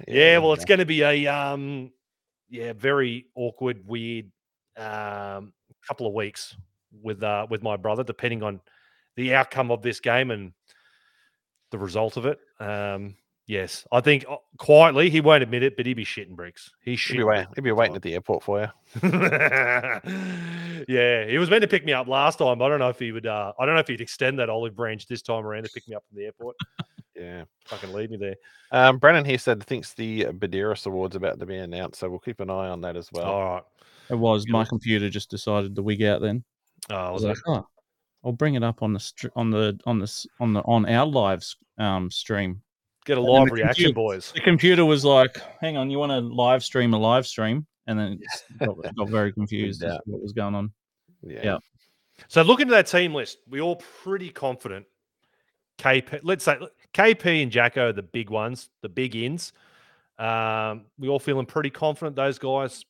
[0.08, 1.91] Yeah, there well, it's going to be a um,
[2.49, 4.31] yeah, very awkward, weird
[4.77, 5.53] um,
[5.88, 6.55] couple of weeks
[7.01, 8.60] with uh with my brother, depending on
[9.15, 10.53] the outcome of this game and
[11.71, 12.39] the result of it.
[12.60, 13.15] Um,
[13.47, 16.69] yes, I think uh, quietly he won't admit it, but he'd be shitting bricks.
[16.83, 17.27] He's He'll be, shitting.
[17.27, 18.67] waiting, he'll be waiting at the airport for you.
[20.88, 22.62] yeah, he was meant to pick me up last time.
[22.62, 23.25] I don't know if he would.
[23.25, 25.88] Uh, I don't know if he'd extend that olive branch this time around to pick
[25.88, 26.55] me up from the airport.
[27.19, 27.45] Yeah.
[27.65, 28.36] Fucking leave me there.
[28.71, 32.39] Um, Brennan here said thinks the Buderus Awards about to be announced, so we'll keep
[32.41, 33.25] an eye on that as well.
[33.25, 33.63] All right.
[34.12, 36.21] It was my computer just decided to wig out.
[36.21, 36.43] Then
[36.91, 37.49] Oh, I was was it?
[37.49, 37.67] like, oh,
[38.23, 41.07] I'll bring it up on the str- on the on the on the on our
[41.07, 41.43] live
[41.79, 42.62] um stream.
[43.08, 44.32] Get a And live reaction, computer- boys.
[44.34, 47.98] The computer was like, "Hang on, you want to live stream a live stream?" And
[47.98, 48.20] then
[48.60, 50.72] got, got very confused as to what was going on.
[51.24, 51.39] Yeah.
[51.41, 51.58] yeah.
[52.28, 54.86] So looking at that team list, we all pretty confident.
[55.80, 56.58] KP, let's say
[56.93, 59.54] KP and Jacko are the big ones, the big ins.
[60.20, 62.84] Um, we all feeling pretty confident those guys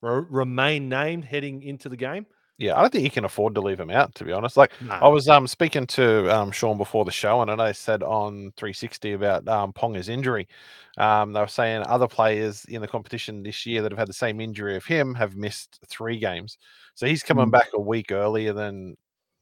[0.00, 2.26] re- remain named heading into the game.
[2.60, 4.56] Yeah, I don't think you can afford to leave him out, to be honest.
[4.56, 5.00] Like No.
[5.00, 8.02] I was um speaking to um Sean before the show, and I know they said
[8.02, 10.48] on 360 about um Ponga's injury.
[10.96, 14.12] Um, they were saying other players in the competition this year that have had the
[14.12, 16.58] same injury of him have missed three games.
[16.96, 17.52] So he's coming Mm.
[17.52, 18.96] back a week earlier than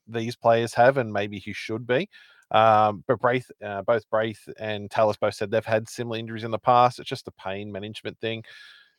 [0.07, 2.09] these players have, and maybe he should be.
[2.51, 6.51] Um, but Braith, uh, both Braith and Tallis both said they've had similar injuries in
[6.53, 7.01] the past.
[7.01, 8.45] It's just a pain management thing.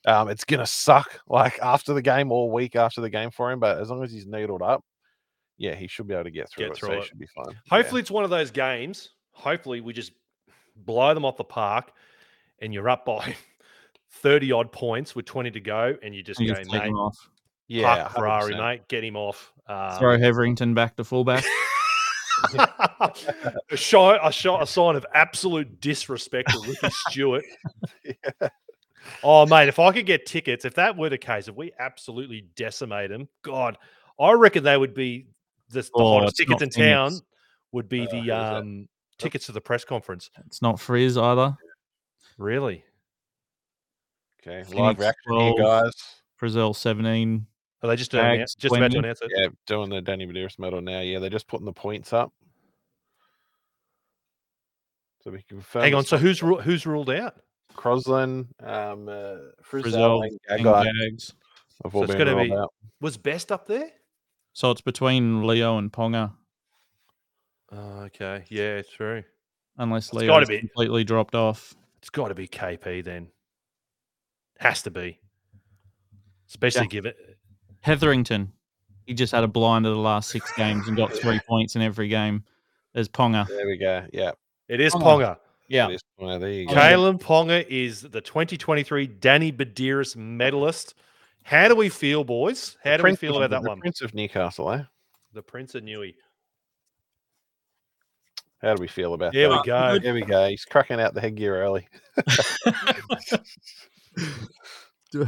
[0.07, 3.59] Um, it's gonna suck like after the game all week after the game for him,
[3.59, 4.83] but as long as he's needled up,
[5.57, 6.77] yeah, he should be able to get through Get it.
[6.77, 7.05] through so he it.
[7.05, 7.45] should be fine.
[7.49, 7.55] Yeah.
[7.77, 9.09] Hopefully, it's one of those games.
[9.33, 10.13] Hopefully, we just
[10.77, 11.91] blow them off the park,
[12.61, 13.35] and you're up by
[14.21, 16.87] thirty odd points with twenty to go, and you just You go, just take mate,
[16.89, 17.17] him off.
[17.67, 18.57] yeah, Ferrari, 100%.
[18.57, 19.51] mate, get him off.
[19.67, 21.43] Um, Throw Hetherington back to fullback.
[22.57, 27.43] a, show, a, show, a sign of absolute disrespect to Ricky Stuart.
[29.23, 32.45] Oh, mate, if I could get tickets, if that were the case, if we absolutely
[32.55, 33.77] decimate them, God,
[34.19, 35.27] I reckon they would be
[35.69, 37.13] the, the Oh, hottest tickets not in town.
[37.73, 40.29] Would be Uh, the um, tickets to the press conference.
[40.45, 41.55] It's not Frizz either.
[42.37, 42.83] Really?
[44.41, 45.57] Okay, live Phoenix reaction here, 12.
[45.57, 45.93] guys.
[46.41, 47.47] Frizell seventeen.
[47.83, 49.31] Are they just doing Bags, just about to announce it?
[49.35, 50.99] Yeah, doing the Danny Buderus medal now.
[51.01, 52.31] Yeah, they're just putting the points up.
[55.23, 55.83] So we can confirm.
[55.83, 56.05] Hang on.
[56.05, 57.35] So who's ru- who's ruled out?
[57.77, 61.33] Crossland, um, uh, Frizell, Frizell and and Gagai Gags.
[61.83, 62.73] have So all it's been gonna rolled be- out.
[62.99, 63.89] Was Best up there?
[64.53, 66.33] So it's between Leo and Ponga,
[67.71, 68.43] Oh, okay.
[68.49, 69.23] Yeah, it's true.
[69.77, 70.59] unless It's Leo gotta be.
[70.59, 71.75] completely dropped off.
[71.99, 73.27] It's got to be KP then.
[74.59, 75.19] Has to be.
[76.47, 77.01] Especially Yeah.
[77.09, 77.37] it.
[77.81, 78.53] Hetherington,
[79.05, 81.81] he just had a blind of the last six games and got three points in
[81.81, 82.43] every game.
[82.93, 83.47] There's Ponga.
[83.47, 84.07] There we go.
[84.13, 84.31] Yeah,
[84.67, 85.03] it is Ponga.
[85.03, 85.37] Ponga.
[85.67, 86.03] Yeah, it is.
[86.17, 86.73] Well, there you go.
[86.73, 90.93] Kalyn Ponga is the 2023 Danny Buderus medalist.
[91.43, 92.77] How do we feel, boys?
[92.83, 93.79] How do we feel of- about that the one?
[93.79, 94.83] Prince of Newcastle, eh?
[95.33, 96.15] The Prince of Newey.
[98.61, 99.61] How do we feel about There that?
[99.61, 99.99] we go.
[99.99, 100.47] There we go.
[100.49, 101.87] He's cracking out the headgear early.
[105.11, 105.23] Do,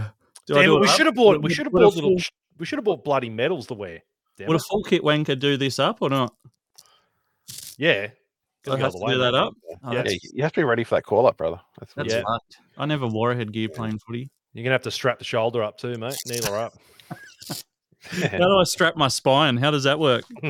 [0.48, 1.42] do I Damn do we should have bought.
[1.42, 2.12] We should have bought little.
[2.12, 2.20] full-
[2.58, 4.02] We should have bought bloody medals to wear.
[4.38, 6.34] Damn Would a full kit wanker do this up or not?
[7.78, 8.10] Yeah.
[8.70, 9.54] Do I Gotta go have the to way, do that up?
[9.84, 10.04] Oh, Yeah.
[10.06, 11.60] Yeah, you have to be ready for that call up, brother.
[11.80, 12.20] That's, what That's Yeah.
[12.20, 12.26] is.
[12.26, 12.58] fucked.
[12.78, 14.30] I never wore a headgear playing footy.
[14.54, 16.20] You're gonna have to strap the shoulder up too, mate.
[16.26, 16.78] Needle her up.
[18.22, 19.58] How do I strap my spine?
[19.58, 20.24] How does that work?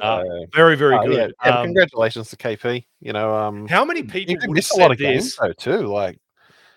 [0.00, 0.22] Uh, Uh,
[0.54, 1.34] very, very yeah, good.
[1.44, 2.84] yeah, Um, congratulations to KP.
[3.00, 5.36] You know, um, how many people did would miss a lot said of games this?
[5.36, 5.86] though too.
[5.88, 6.18] Like,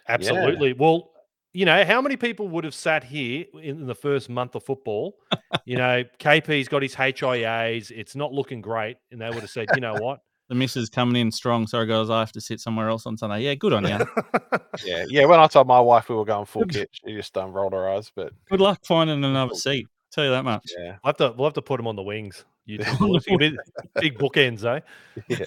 [0.09, 0.73] Absolutely.
[0.73, 1.11] Well,
[1.53, 5.17] you know, how many people would have sat here in the first month of football?
[5.65, 7.91] you know, KP's got his HIAs.
[7.91, 10.19] It's not looking great, and they would have said, you know what?
[10.49, 11.67] The missus coming in strong.
[11.67, 13.41] Sorry, guys, I have to sit somewhere else on Sunday.
[13.41, 13.97] Yeah, good on you.
[14.85, 15.25] yeah, yeah.
[15.25, 17.89] When I told my wife we were going full kit, she just um, rolled her
[17.89, 18.11] eyes.
[18.15, 19.87] But good luck finding another seat.
[20.11, 20.63] Tell you that much.
[20.77, 22.45] yeah, We'll have to we'll have to put him on the wings.
[22.65, 23.25] You two boys.
[23.27, 23.57] You can be
[23.99, 24.79] big bookends, eh?
[25.27, 25.45] Yeah.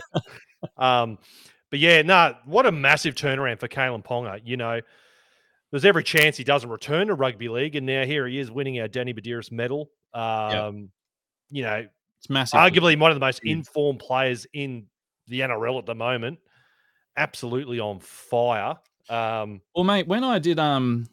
[0.76, 1.16] Um,
[1.70, 4.40] but yeah, no, what a massive turnaround for Kalyn Ponga.
[4.44, 4.80] You know,
[5.70, 8.80] there's every chance he doesn't return to rugby league, and now here he is winning
[8.80, 9.90] our Danny Buderus medal.
[10.14, 10.90] Um,
[11.50, 11.86] You know,
[12.18, 12.58] It's massive.
[12.60, 14.86] arguably one of the most informed players in
[15.26, 16.38] the NRL at the moment.
[17.16, 18.76] Absolutely on fire.
[19.08, 21.06] Um, Well, mate, when I did, um,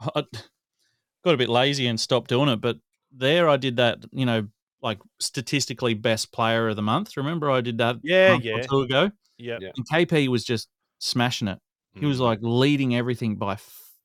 [0.00, 0.22] I
[1.24, 2.76] got a bit lazy and stopped doing it, but
[3.12, 4.46] there I did that, you know,
[4.82, 7.16] like statistically best player of the month.
[7.16, 8.66] Remember I did that Yeah, month or yeah.
[8.66, 9.10] two ago?
[9.38, 9.58] yeah.
[9.60, 9.70] Yeah.
[9.76, 11.58] And KP was just smashing it.
[11.98, 13.56] He was like leading everything by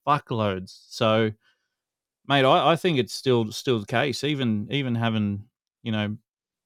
[0.08, 0.80] fuckloads.
[0.90, 1.32] So,
[2.28, 4.24] mate, I, I think it's still still the case.
[4.24, 5.46] Even even having
[5.84, 6.16] you know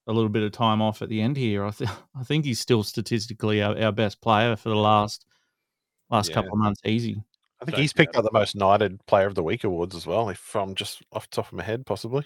[0.07, 2.59] a little bit of time off at the end here, I th- I think he's
[2.59, 5.25] still statistically our, our best player for the last
[6.09, 6.35] last Yeah.
[6.35, 6.81] couple of months.
[6.85, 7.21] Easy.
[7.61, 8.19] I think Don't he's picked that.
[8.19, 11.29] up the most knighted player of the week awards as well, if I'm just off
[11.29, 12.23] the top of my head, possibly.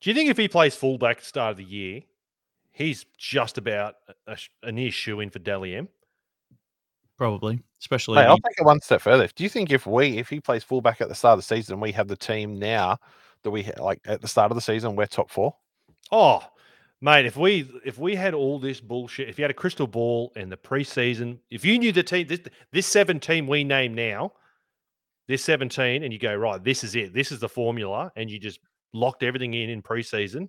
[0.00, 2.02] Do you think if he plays fullback at the start of the year,
[2.70, 4.36] he's just about a, a,
[4.68, 5.88] a near shoe in for Dally M?
[7.20, 8.16] Probably, especially.
[8.16, 9.28] Hey, I'll take it one step further.
[9.34, 11.78] Do you think if we if he plays fullback at the start of the season,
[11.78, 12.96] we have the team now
[13.42, 15.54] that we like at the start of the season, we're top four?
[16.10, 16.42] Oh,
[17.02, 20.32] mate, if we if we had all this bullshit, if you had a crystal ball
[20.34, 22.40] in the preseason, if you knew the team this
[22.72, 24.32] this seven team we name now,
[25.28, 28.38] this 17, and you go, right, this is it, this is the formula, and you
[28.38, 28.60] just
[28.94, 30.48] locked everything in in preseason,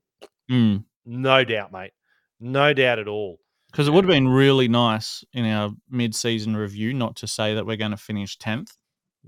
[0.50, 0.86] Mm.
[1.06, 1.92] no doubt, mate.
[2.40, 3.41] No doubt at all.
[3.72, 7.66] Because it would have been really nice in our mid-season review not to say that
[7.66, 8.72] we're going to finish tenth.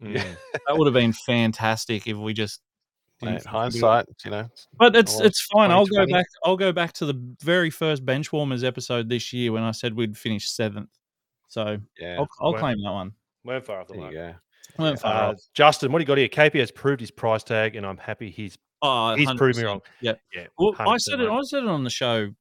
[0.01, 0.21] Mm.
[0.67, 2.59] That would have been fantastic if we just.
[3.21, 3.51] Mate, fucking do it.
[3.51, 4.49] hindsight, you know.
[4.77, 5.71] But it's it's fine.
[5.71, 6.25] I'll go back.
[6.43, 10.17] I'll go back to the very first benchwarmers episode this year when I said we'd
[10.17, 10.89] finish seventh.
[11.47, 13.11] So Yeah, I'll, I'll claim that one.
[13.45, 14.13] Weren't far off the there mark.
[14.13, 14.19] you
[14.77, 14.83] go.
[14.85, 15.39] I far Uh, off.
[15.53, 16.27] Justin, what do you got here?
[16.27, 19.81] KP has proved his price tag, and I'm happy he's Oh, he's proved me wrong.
[20.01, 20.15] Yeah.
[20.35, 21.29] Yeah, Well, I said it.
[21.29, 22.31] I said it on the show,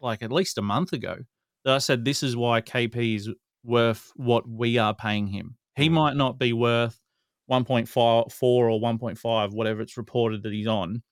[0.00, 1.16] like at least a month ago.
[1.64, 3.30] That I said this is why KP is
[3.64, 5.56] worth what we are paying him.
[5.76, 5.92] He Mm.
[5.92, 7.00] might not be worth
[7.46, 11.02] 1.4 or 1.5, whatever it's reported that he's on,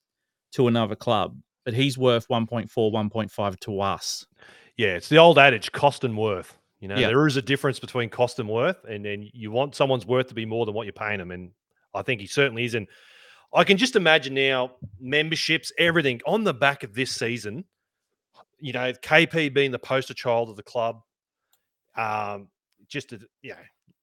[0.53, 4.27] to another club, but he's worth 1.4, 1.5 to us.
[4.77, 6.57] Yeah, it's the old adage, cost and worth.
[6.81, 7.09] You know, Yeah.
[7.09, 10.35] there is a difference between cost and worth, and then you want someone's worth to
[10.35, 11.51] be more than what you're paying them, and
[11.93, 12.75] I think he certainly is.
[12.75, 12.87] And
[13.53, 17.65] I can just imagine now memberships, everything on the back of this season.
[18.61, 21.01] You know, KP being the poster child of the club.
[21.97, 22.49] Um,
[22.89, 23.57] just to, you know,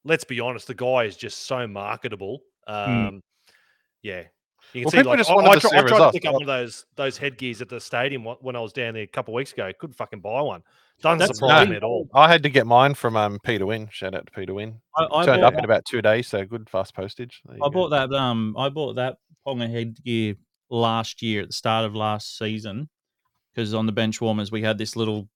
[0.04, 2.42] let's be honest, the guy is just so marketable.
[2.68, 3.22] Um,
[4.02, 4.24] yeah.
[4.74, 6.42] You can Well, see, like, I, I to try- I tried to pick up one
[6.42, 9.36] of those those headgears at the stadium when I was down there a couple of
[9.36, 9.72] weeks ago.
[9.80, 10.64] Couldn't fucking buy one.
[11.02, 12.10] Doesn't That's surprise the me at all.
[12.14, 13.88] I had to get mine from um, Peter Wynn.
[13.92, 14.82] Shout out to Peter Wynn.
[14.98, 17.42] I, I Turned bought up in about two days, so good fast postage.
[17.50, 17.70] I go.
[17.70, 18.12] bought that.
[18.14, 20.36] Um, I bought that Ponga headgear
[20.70, 22.90] last year at the start of last season
[23.56, 25.30] because on the bench warmers we had this little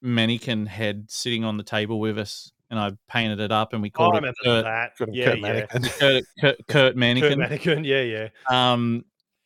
[0.00, 3.88] mannequin head sitting on the table with us, and I painted it up, and we
[3.88, 4.96] Oh, called I it remember Kurt, that.
[4.96, 5.42] Good Yeah, Kurt yeah.
[5.42, 5.82] Mannigan.
[5.82, 7.38] Kurt, Kurt, Kurt Kurt mannequin.
[7.38, 7.84] Mannequin.
[7.84, 8.28] Yeah, yeah.
[8.48, 9.04] Um,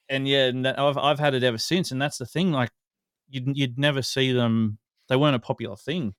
[0.09, 2.53] and yeah, and that- I've I've had it ever since, and that's the thing.
[2.53, 2.71] Like,
[3.31, 4.79] you'd you'd never see them.
[5.09, 6.15] They weren't a popular thing.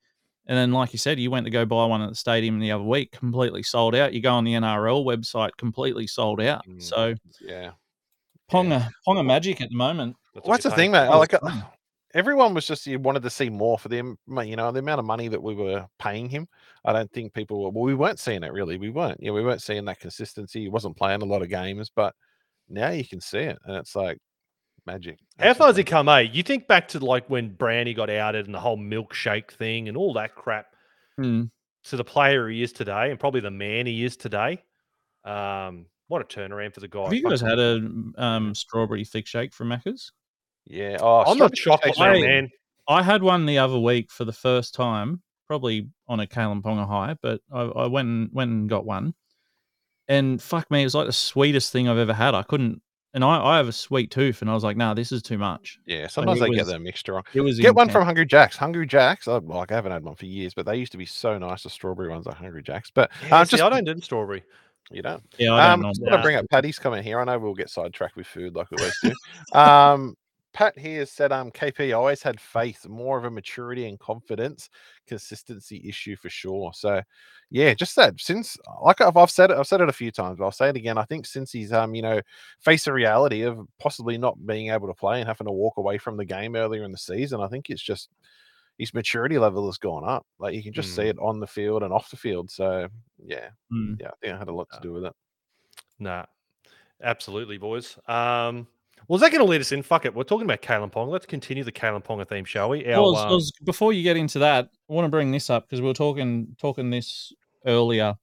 [0.46, 2.72] And then, like you said, you went to go buy one at the stadium the
[2.74, 4.14] other week, completely sold out.
[4.14, 6.68] You go on the NRL website, completely sold out.
[6.68, 6.82] Mm.
[6.82, 7.72] So Yeah.
[8.52, 10.18] Ponga, Ponga magic at the moment.
[10.34, 11.08] That's what What's the thing, mate?
[11.10, 11.64] Oh, Like, fun.
[12.14, 14.18] Everyone was just you wanted to see more for them.
[14.28, 16.48] You know, the amount of money that we were paying him.
[16.86, 17.70] I don't think people were.
[17.70, 18.78] Well, we weren't seeing it really.
[18.78, 19.20] We weren't.
[19.22, 20.62] Yeah, we weren't seeing that consistency.
[20.62, 22.14] He wasn't playing a lot of games, but
[22.70, 24.18] now you can see it, and it's like
[24.86, 25.18] magic.
[25.40, 25.82] How far has absolutely.
[25.82, 26.20] it come, eh?
[26.20, 29.98] You think back to like when Brandy got outed and the whole milkshake thing and
[29.98, 30.68] all that crap
[31.20, 31.52] Mm.
[31.84, 34.64] to the player he is today and probably the man he is today.
[35.24, 37.04] Um, what a turnaround for the guy.
[37.04, 40.12] Have you guys had a um, strawberry thick shake from Macca's?
[40.66, 40.98] Yeah.
[41.00, 42.50] Oh, I'm not strawberry chocolate man, I- man.
[42.88, 46.86] I had one the other week for the first time, probably on a Kalyn Ponga
[46.88, 49.14] high, but I, I went and went and got one,
[50.08, 52.36] and fuck me, it was like the sweetest thing I've ever had.
[52.36, 52.82] I couldn't,
[53.14, 55.38] and I, I have a sweet tooth, and I was like, nah, this is too
[55.38, 55.80] much.
[55.86, 56.08] Yeah.
[56.08, 57.24] Sometimes it they get was- the mixture wrong.
[57.34, 58.58] It was Get one from Hungry Jacks.
[58.58, 59.30] Hungry Jacks.
[59.30, 61.64] I, like I haven't had one for years, but they used to be so nice.
[61.64, 64.02] The strawberry ones are Hungry Jacks, but Yeah, um, see, just I don't do the
[64.02, 64.44] strawberry.
[64.92, 65.24] you don't.
[65.38, 66.10] Yeah, I Um, don't just know.
[66.12, 67.20] want to bring up Paddy's comment here.
[67.22, 69.58] I know we'll get sidetracked with food like we always do.
[69.58, 70.16] um,
[70.54, 74.70] Pat here said, "Um, KP always had faith, more of a maturity and confidence,
[75.08, 77.02] consistency issue for sure." So,
[77.50, 80.38] yeah, just that since, like I've, I've said it, I've said it a few times,
[80.40, 80.98] but I'll say it again.
[80.98, 82.22] I think since he's, um, you know,
[82.60, 85.98] faced the reality of possibly not being able to play and having to walk away
[85.98, 88.10] from the game earlier in the season, I think it's just
[88.78, 90.26] his maturity level has gone up.
[90.40, 91.10] Like you can just see Mm.
[91.10, 92.52] it on the field and off the field.
[92.52, 92.88] So,
[93.24, 94.00] yeah, Mm.
[94.00, 95.14] yeah, I think it had a lot to Uh, do with it.
[96.00, 96.26] Nah,
[97.02, 98.00] absolutely, boys.
[98.08, 98.68] Um,
[99.08, 99.82] well, is that going to lead us in?
[99.82, 100.14] Fuck it.
[100.14, 101.10] We're talking about Kalyn Pong.
[101.10, 102.86] Let's continue the Kalyn Ponga theme, shall we?
[102.92, 105.82] Our, Well, um, before you get into that, I want to bring this up because
[105.82, 107.34] we were talking talking this
[107.66, 108.16] earlier.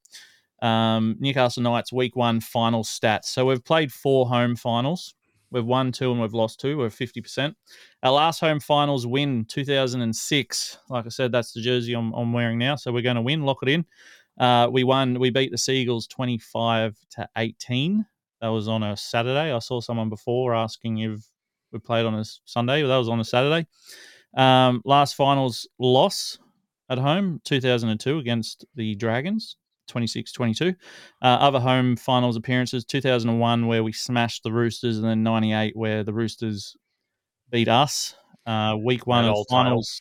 [0.62, 3.26] Um, Newcastle Knights week one final stats.
[3.26, 5.14] So we've played four home finals.
[5.50, 6.78] We've won two and we've lost two.
[6.78, 7.56] We're fifty percent.
[8.02, 10.78] Our last home finals win, two thousand and six.
[10.88, 12.76] Like I said, that's the jersey I'm, I'm wearing now.
[12.76, 13.42] So we're going to win.
[13.42, 13.84] Lock it in.
[14.38, 15.18] Uh, we won.
[15.18, 18.06] We beat the Seagulls twenty five to eighteen.
[18.40, 19.52] That was on a Saturday.
[19.52, 21.20] I saw someone before asking if
[21.72, 22.82] we played on a Sunday.
[22.82, 23.66] But that was on a Saturday.
[24.36, 26.38] Um, last finals loss
[26.88, 29.56] at home, 2002 against the Dragons,
[29.88, 30.68] 26 22.
[31.22, 36.02] Uh, other home finals appearances 2001, where we smashed the Roosters, and then 98, where
[36.04, 36.76] the Roosters
[37.50, 38.14] beat us.
[38.46, 40.00] Uh, week one That of finals.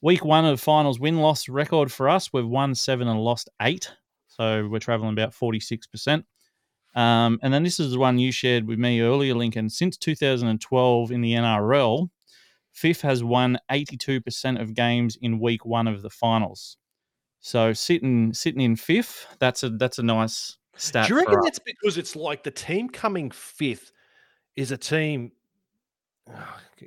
[0.00, 2.32] Week one of finals win loss record for us.
[2.32, 3.90] We've won seven and lost eight.
[4.26, 6.24] So we're traveling about 46%.
[6.94, 9.70] Um, and then this is the one you shared with me earlier, Lincoln.
[9.70, 12.10] Since 2012 in the NRL,
[12.72, 16.78] Fifth has won 82% of games in week one of the finals.
[17.40, 21.08] So sitting sitting in fifth, that's a that's a nice stat.
[21.08, 23.92] Do you reckon that's because it's like the team coming fifth
[24.56, 25.32] is a team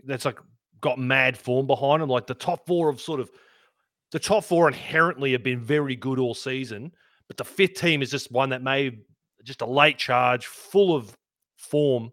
[0.05, 0.39] that's like
[0.81, 2.09] got mad form behind them?
[2.09, 3.29] Like the top four have sort of
[4.11, 6.93] the top four inherently have been very good all season,
[7.27, 8.97] but the fifth team is just one that may
[9.45, 11.15] just a late charge, full of
[11.57, 12.11] form,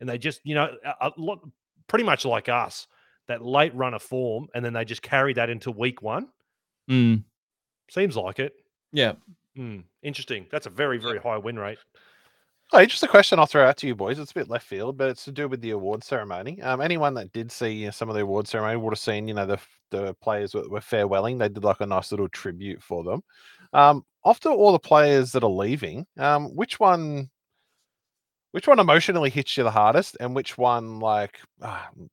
[0.00, 1.40] and they just you know a, a lot,
[1.88, 2.86] pretty much like us,
[3.28, 6.28] that late run of form, and then they just carry that into week one.
[6.90, 7.24] Mm,
[7.90, 8.54] Seems like it.
[8.92, 9.12] yeah.
[9.54, 10.46] Hmm, interesting.
[10.50, 11.78] That's a very very high win rate.
[12.72, 14.18] Hey, just a question I'll throw out to you boys.
[14.18, 16.62] It's a bit left field, but it's to do with the award ceremony.
[16.62, 19.28] Um, anyone that did see you know, some of the award ceremony would have seen,
[19.28, 19.58] you know, the
[19.90, 21.38] the players were, were farewelling.
[21.38, 23.22] They did like a nice little tribute for them.
[23.72, 27.30] Um, after all the players that are leaving, um, which one,
[28.52, 31.40] which one emotionally hits you the hardest, and which one, like,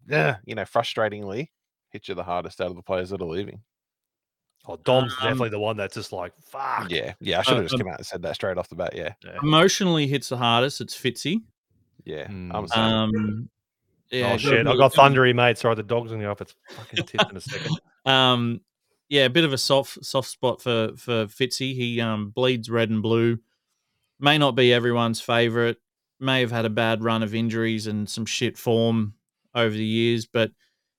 [0.07, 1.49] yeah, you know, frustratingly
[1.91, 3.61] hits you the hardest out of the players that are leaving?
[4.67, 6.89] Oh, Dom's Um, definitely the one that's just like fuck.
[6.91, 8.75] Yeah, yeah, I should have just um, come out and said that straight off the
[8.75, 8.93] bat.
[8.95, 10.81] Yeah, Emotionally hits the hardest.
[10.81, 11.41] It's Fitzy.
[12.05, 12.27] yeah.
[12.27, 12.93] I'm saying.
[12.93, 13.49] Um,
[14.11, 14.33] yeah.
[14.33, 14.65] oh shit!
[14.67, 15.57] I the- got thundery, mate.
[15.57, 16.55] Sorry, the dog's in the office.
[16.71, 17.79] Fucking tipped in a second.
[18.05, 18.61] Um,
[19.09, 21.73] yeah, a bit of a soft soft spot for for Fitzy.
[21.75, 23.39] He um bleeds red and blue.
[24.19, 25.77] May not be everyone's favorite.
[26.19, 29.13] May have had a bad run of injuries and some shit form
[29.55, 30.51] over the years, but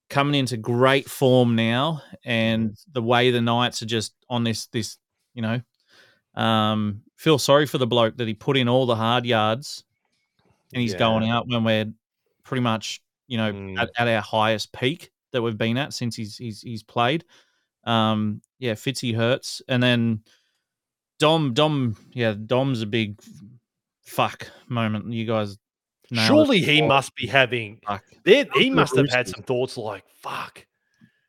[0.08, 4.96] coming into great form now, and the way the Knights are just on this this
[5.34, 5.60] you know,
[6.34, 9.84] um, feel sorry for the bloke that he put in all the hard yards,
[10.72, 10.98] and he's Yeah.
[10.98, 11.92] going out when we're
[12.42, 13.78] pretty much you know Mm.
[13.78, 17.24] at, at our highest peak that we've been at since he's he's he's played.
[17.84, 20.20] Um, yeah, Fitzy hurts, and then
[21.18, 23.20] Dom Dom yeah Dom's a big
[24.02, 25.12] fuck moment.
[25.12, 25.58] You guys,
[26.12, 26.88] Surely he before.
[26.88, 27.80] must be having.
[27.86, 28.04] Fuck.
[28.24, 30.66] There, he must have had some thoughts like, "Fuck,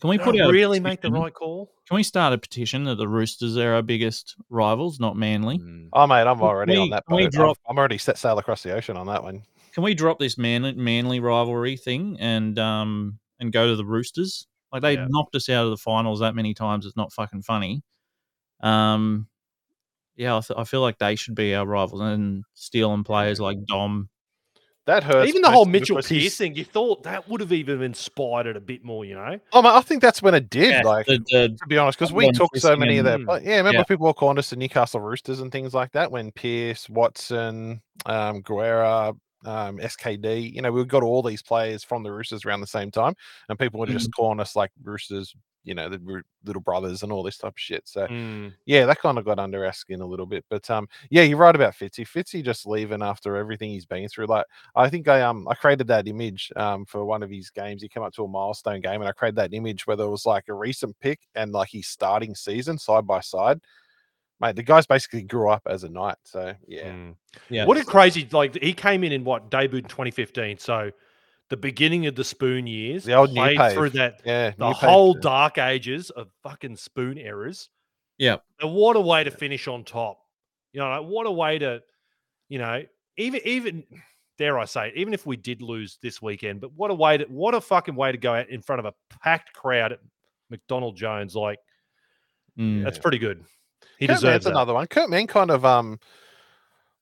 [0.02, 2.96] Can we put out really make the right call?" Can we start a petition that
[2.96, 5.60] the Roosters are our biggest rivals, not Manly?
[5.60, 5.90] Mm.
[5.94, 7.32] Oh mate, I'm Can already on that can we boat.
[7.34, 9.44] drop- I'm, I'm already set sail across the ocean on that one.
[9.74, 14.48] Can we drop this man Manly rivalry thing and um and go to the Roosters?
[14.72, 15.08] Like they Yeah.
[15.10, 16.86] knocked us out of the finals that many times.
[16.86, 17.84] It's not fucking funny.
[18.62, 19.28] Um,
[20.16, 23.58] yeah, I, th- I feel like they should be our rivals and stealing players like
[23.66, 24.10] Dom.
[24.88, 25.30] That hurts.
[25.30, 28.48] Even the whole Mitchell because he's- Pearce thing, you thought that would have even inspired
[28.48, 29.40] it a bit more, you know?
[29.54, 30.72] Oh, mate, I think that's when it did.
[30.72, 33.16] Yeah, like the, the, to be honest, because we took so kissing many of their.
[33.16, 33.84] and- Play- yeah, remember Yeah.
[33.84, 38.42] people were calling us the Newcastle Roosters and things like that when Pearce, Watson, um,
[38.42, 39.14] Guerra,
[39.46, 40.40] um, SKD.
[40.54, 43.14] You know, we got all these players from the Roosters around the same time,
[43.50, 43.88] and people were Mm-hmm.
[43.88, 45.36] just calling us like Roosters.
[45.64, 47.84] You know, the little brothers and all this type of shit.
[47.88, 48.54] So Mm.
[48.66, 50.46] yeah, that kind of got under our skin a little bit.
[50.50, 52.08] But um, yeah, you're right about Fitzy.
[52.08, 54.28] Fitzy just leaving after everything he's been through.
[54.28, 57.82] Like I think I um I created that image um for one of his games.
[57.82, 60.26] He came up to a milestone game, and I created that image where there was
[60.26, 63.60] like a recent pick and like his starting season side by side.
[64.42, 66.18] Mate, the guys basically grew up as a knight.
[66.24, 67.16] So yeah, Mm.
[67.50, 67.66] yeah.
[67.66, 70.92] What a crazy like he came in in what debuted in 2015, so
[71.50, 73.74] the beginning of the Spoon years, The old new played pave.
[73.74, 77.70] through that yeah, the new page whole to- dark ages of fucking Spoon errors.
[78.18, 80.20] yeah, And what a way to finish on top.
[80.74, 81.82] You know, like, what a way to,
[82.50, 82.84] you know,
[83.18, 83.84] even even
[84.38, 87.18] dare I say, it, even if we did lose this weekend, but what a way
[87.18, 90.00] to what a fucking way to go out in front of a packed crowd at
[90.50, 91.36] McDonald Jones.
[91.36, 91.60] Like
[92.58, 93.44] mm, that's pretty good.
[93.98, 94.52] He Kurt deserves Mann's that.
[94.52, 94.88] another one.
[94.88, 96.00] Kurt Mann kind of um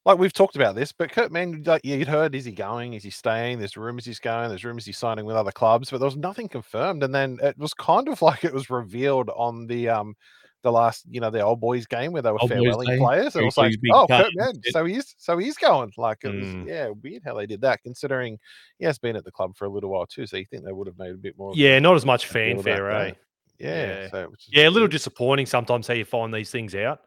[0.05, 2.93] like we've talked about this, but Kurt Mann, like you'd heard, is he going?
[2.93, 3.59] Is he staying?
[3.59, 4.49] There's rumors he's going.
[4.49, 7.03] There's rumors he's signing with other clubs, but there was nothing confirmed.
[7.03, 10.15] And then it was kind of like it was revealed on the um
[10.61, 13.33] the last, you know, the old boys game where they were Old farewelling players.
[13.35, 15.91] It was like, oh, cut Kurt Mann, so he's so he's going.
[15.97, 16.67] Like it was, Mm.
[16.67, 18.37] yeah, weird how they did that, considering
[18.77, 20.25] he has been at the club for a little while too.
[20.25, 21.53] So you think they would have made a bit more.
[21.55, 23.11] Yeah, not as much fanfare, eh?
[23.59, 23.65] That.
[23.67, 24.09] yeah, yeah.
[24.09, 27.01] So, which is Yeah, a little disappointing sometimes how you find these things out.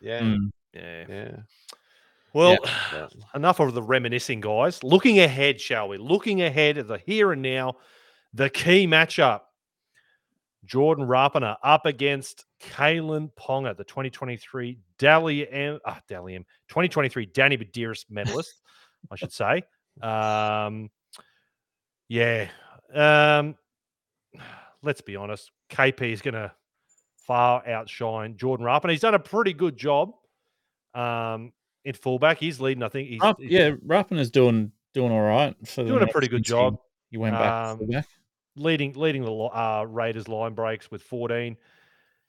[0.00, 0.50] yeah, mm.
[0.72, 1.04] Yeah.
[1.08, 1.36] yeah.
[2.32, 2.58] Well,
[2.92, 3.06] Yeah.
[3.34, 4.82] enough of the reminiscing, guys.
[4.82, 5.98] Looking ahead, shall we?
[5.98, 7.76] Looking ahead at the here and now,
[8.32, 9.40] the key matchup.
[10.64, 17.58] Jordan Rapana up against Kalyn Ponga, the 2023 Dally M, ah, Dally M, 2023 Danny
[17.58, 18.62] Buderus medalist,
[19.10, 19.62] I should say.
[20.00, 20.90] Um,
[22.08, 22.48] yeah.
[22.94, 23.56] Um,
[24.84, 25.50] let's be honest.
[25.70, 26.52] KP is going to
[27.26, 28.90] far outshine Jordan Rapana.
[28.90, 30.12] He's done a pretty good job
[30.94, 31.52] um,
[31.84, 32.38] in fullback.
[32.38, 33.08] He's leading, I think.
[33.08, 36.44] He's, Rupp- he's yeah, Rapana's doing doing all right for the doing a pretty good
[36.44, 36.76] job.
[37.10, 38.06] He went back Um, fullback.
[38.56, 41.56] leading leading the uh, Raiders line breaks with 14.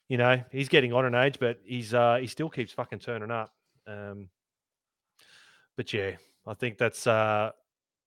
[0.08, 3.32] You know, he's getting on in age, but he's uh, he still keeps fucking turning
[3.32, 3.52] up.
[3.88, 4.30] Um,
[5.78, 6.12] but yeah,
[6.48, 7.06] I think that's.
[7.08, 7.52] Uh,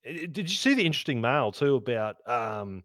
[0.05, 2.17] did you see the interesting mail too about?
[2.27, 2.85] Um,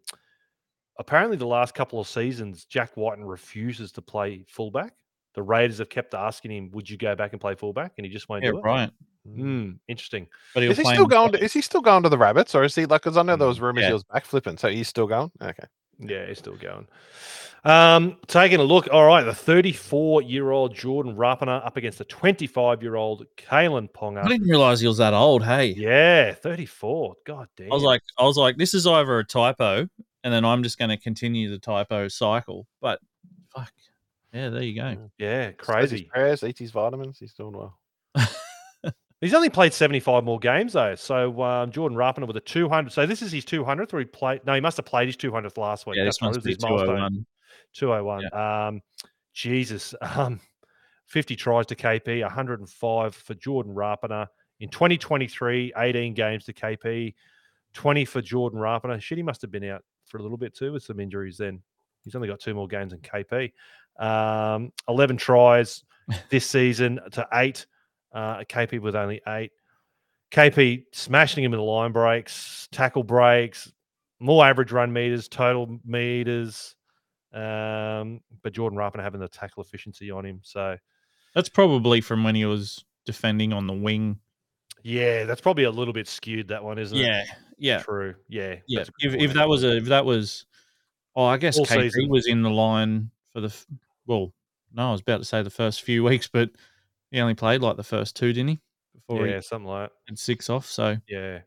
[0.98, 4.94] apparently, the last couple of seasons, Jack Wighton refuses to play fullback.
[5.34, 8.12] The Raiders have kept asking him, "Would you go back and play fullback?" And he
[8.12, 8.62] just won't Yeah, do it.
[8.64, 8.90] right.
[9.26, 10.28] Hmm, interesting.
[10.52, 11.32] But he Is he playing still going?
[11.32, 13.02] To, is he still going to the Rabbits, or is he like?
[13.02, 13.88] Because I know there Mm, was rumors yeah.
[13.88, 15.32] he was back flipping, so he's still going.
[15.40, 15.64] Okay.
[15.98, 16.86] Yeah, he's still going.
[17.64, 18.88] Um, taking a look.
[18.92, 23.88] All right, the 34 year old Jordan Rapana up against the 25 year old Kalyn
[23.90, 24.24] Ponga.
[24.24, 25.44] I didn't realize he was that old.
[25.44, 27.14] Hey, Yeah, 34.
[27.26, 27.72] God damn.
[27.72, 29.88] I was like, I was like, this is either a typo,
[30.24, 32.66] and then I'm just going to continue the typo cycle.
[32.80, 32.98] But
[33.54, 33.72] fuck,
[34.32, 35.10] yeah, there you go.
[35.18, 36.10] yeah, Says his crazy.
[36.12, 37.18] Prayers, eats his vitamins.
[37.20, 37.78] He's doing well.
[39.20, 40.96] He's only played 75 more games though.
[40.96, 42.92] So um, Jordan Rapana with a 200.
[42.92, 44.44] So this is his 200th, or he played?
[44.44, 45.96] No, he must have played his 200th last week.
[45.96, 46.28] Yeah, That's this right.
[46.28, 47.24] must was be his milestone.
[47.74, 48.30] 201.
[48.32, 48.34] 201.
[48.74, 48.82] Um,
[49.32, 49.94] Jesus.
[50.02, 50.40] Um,
[51.06, 54.26] 50 tries to KP, 105 for Jordan Rapana.
[54.60, 57.14] In 2023, 18 games to KP,
[57.74, 59.00] 20 for Jordan Rapana.
[59.00, 59.84] Shit, he must have been out
[60.14, 61.60] for a little bit too with some injuries then.
[62.04, 63.52] He's only got two more games than KP.
[63.98, 65.82] Um, 11 tries
[66.30, 67.66] this season to eight.
[68.12, 69.50] Uh, KP with only eight.
[70.30, 73.72] KP smashing him in the line breaks, tackle breaks,
[74.20, 76.76] more average run meters, total meters.
[77.32, 80.38] Um, but Jordan Rapana having the tackle efficiency on him.
[80.44, 80.76] So
[81.34, 84.20] That's probably from when he was defending on the wing.
[84.84, 86.46] yeah, that's probably a little bit skewed.
[86.48, 87.02] That one, isn't it?
[87.02, 87.24] Yeah,
[87.58, 88.14] yeah, True.
[88.28, 88.56] Yeah.
[88.66, 88.84] yeah.
[89.00, 90.46] If, if that was a if that was,
[91.16, 92.08] oh, I guess All KP season.
[92.08, 93.54] was in the line for the
[94.06, 94.32] well.
[94.72, 96.50] No, I was about to say the first few weeks, but
[97.10, 98.60] he only played like the first two, didn't he?
[98.94, 100.18] Before yeah, he something like that.
[100.18, 100.66] six off.
[100.66, 101.40] So Yeah.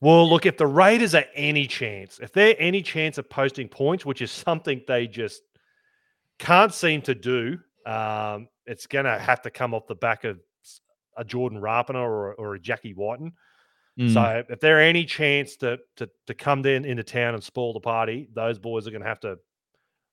[0.00, 4.04] Well, look, if the Raiders are any chance, if they're any chance of posting points,
[4.04, 5.42] which is something they just
[6.38, 10.38] can't seem to do, um, it's going to have to come off the back of
[11.16, 13.32] a Jordan Rapana or, or a Jackie Wighton.
[13.98, 17.42] Mm, So if there are any chance to, to to come then into town and
[17.42, 19.38] spoil the party, those boys are going to have to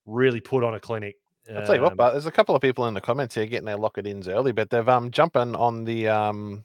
[0.05, 1.15] really put on a clinic.
[1.55, 3.45] I'll tell you what, Um, but there's a couple of people in the comments here
[3.45, 6.63] getting their lock-it ins early, but they've um jumping on the um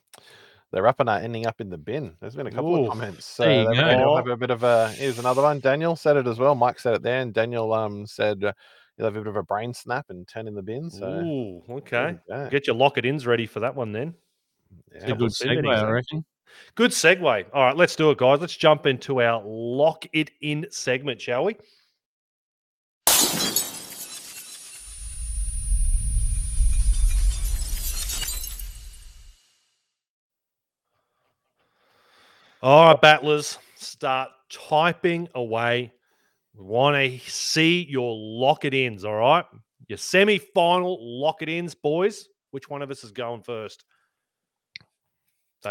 [0.73, 2.17] they're up and are ending up in the bin.
[2.21, 3.25] There's been a couple Ooh, of comments.
[3.25, 3.83] So you they go.
[3.83, 5.61] reckon you'll have a bit of a here's another one.
[5.61, 6.55] Daniel said it as well.
[6.55, 8.53] Mike said it there, and Daniel um said uh,
[8.97, 10.91] you'll have a bit of a brain snap and turn in the bin.
[10.91, 12.19] So Ooh, okay.
[12.29, 12.49] you.
[12.51, 14.15] Get your lock it ins ready for that one then.
[14.95, 16.25] Yeah, good segue, I reckon.
[16.75, 17.47] Good segue.
[17.53, 18.41] All right, let's do it, guys.
[18.41, 21.57] Let's jump into our lock it in segment, shall we?
[32.63, 35.93] All right, battlers, start typing away.
[36.55, 39.45] We want to see your lock it ins, all right?
[39.89, 42.29] Your semi final lock it ins, boys.
[42.51, 43.85] Which one of us is going first?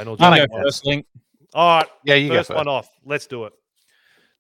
[0.04, 1.06] Don't I'll go first, Link.
[1.54, 2.72] All right, Yeah, you first go one first.
[2.72, 2.90] off.
[3.06, 3.54] Let's do it.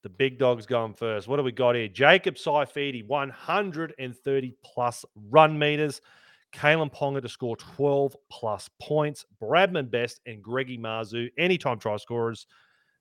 [0.04, 1.28] The big dog's going first.
[1.28, 1.88] What do we got here?
[1.88, 6.02] Jacob Saifiti, 130 plus run meters.
[6.54, 9.26] Kalyn Ponga to score 12 plus points.
[9.42, 12.46] Bradman Best and Greggy Marzhew, anytime try scorers.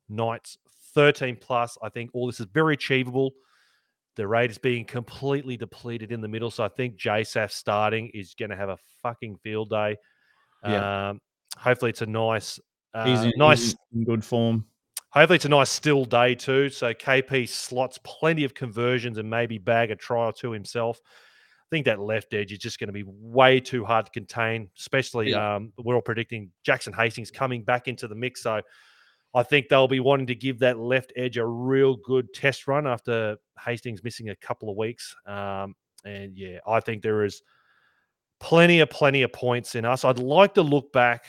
[0.08, 0.58] Knights,
[0.94, 1.76] 13 plus.
[1.82, 3.32] I think all this is very achievable.
[4.16, 6.50] The rate is being completely depleted in the middle.
[6.50, 9.96] So I think JSAF starting is going to have a fucking field day.
[10.64, 11.10] Yeah.
[11.10, 11.20] Um,
[11.56, 12.58] hopefully it's a nice,
[12.94, 14.64] uh, He's in, nice he's in good form.
[15.10, 16.68] Hopefully, it's a nice still day too.
[16.70, 21.00] So KP slots plenty of conversions and maybe bag a try or two himself.
[21.04, 24.68] I think that left edge is just going to be way too hard to contain,
[24.78, 25.56] especially Yeah.
[25.56, 28.42] um, we're all predicting Jackson Hastings coming back into the mix.
[28.42, 28.60] So
[29.34, 32.86] I think they'll be wanting to give that left edge a real good test run
[32.86, 35.14] after Hastings missing a couple of weeks.
[35.26, 35.74] Um,
[36.04, 37.42] and yeah, I think there is
[38.40, 40.04] plenty of plenty of points in us.
[40.04, 41.24] I'd like to look back.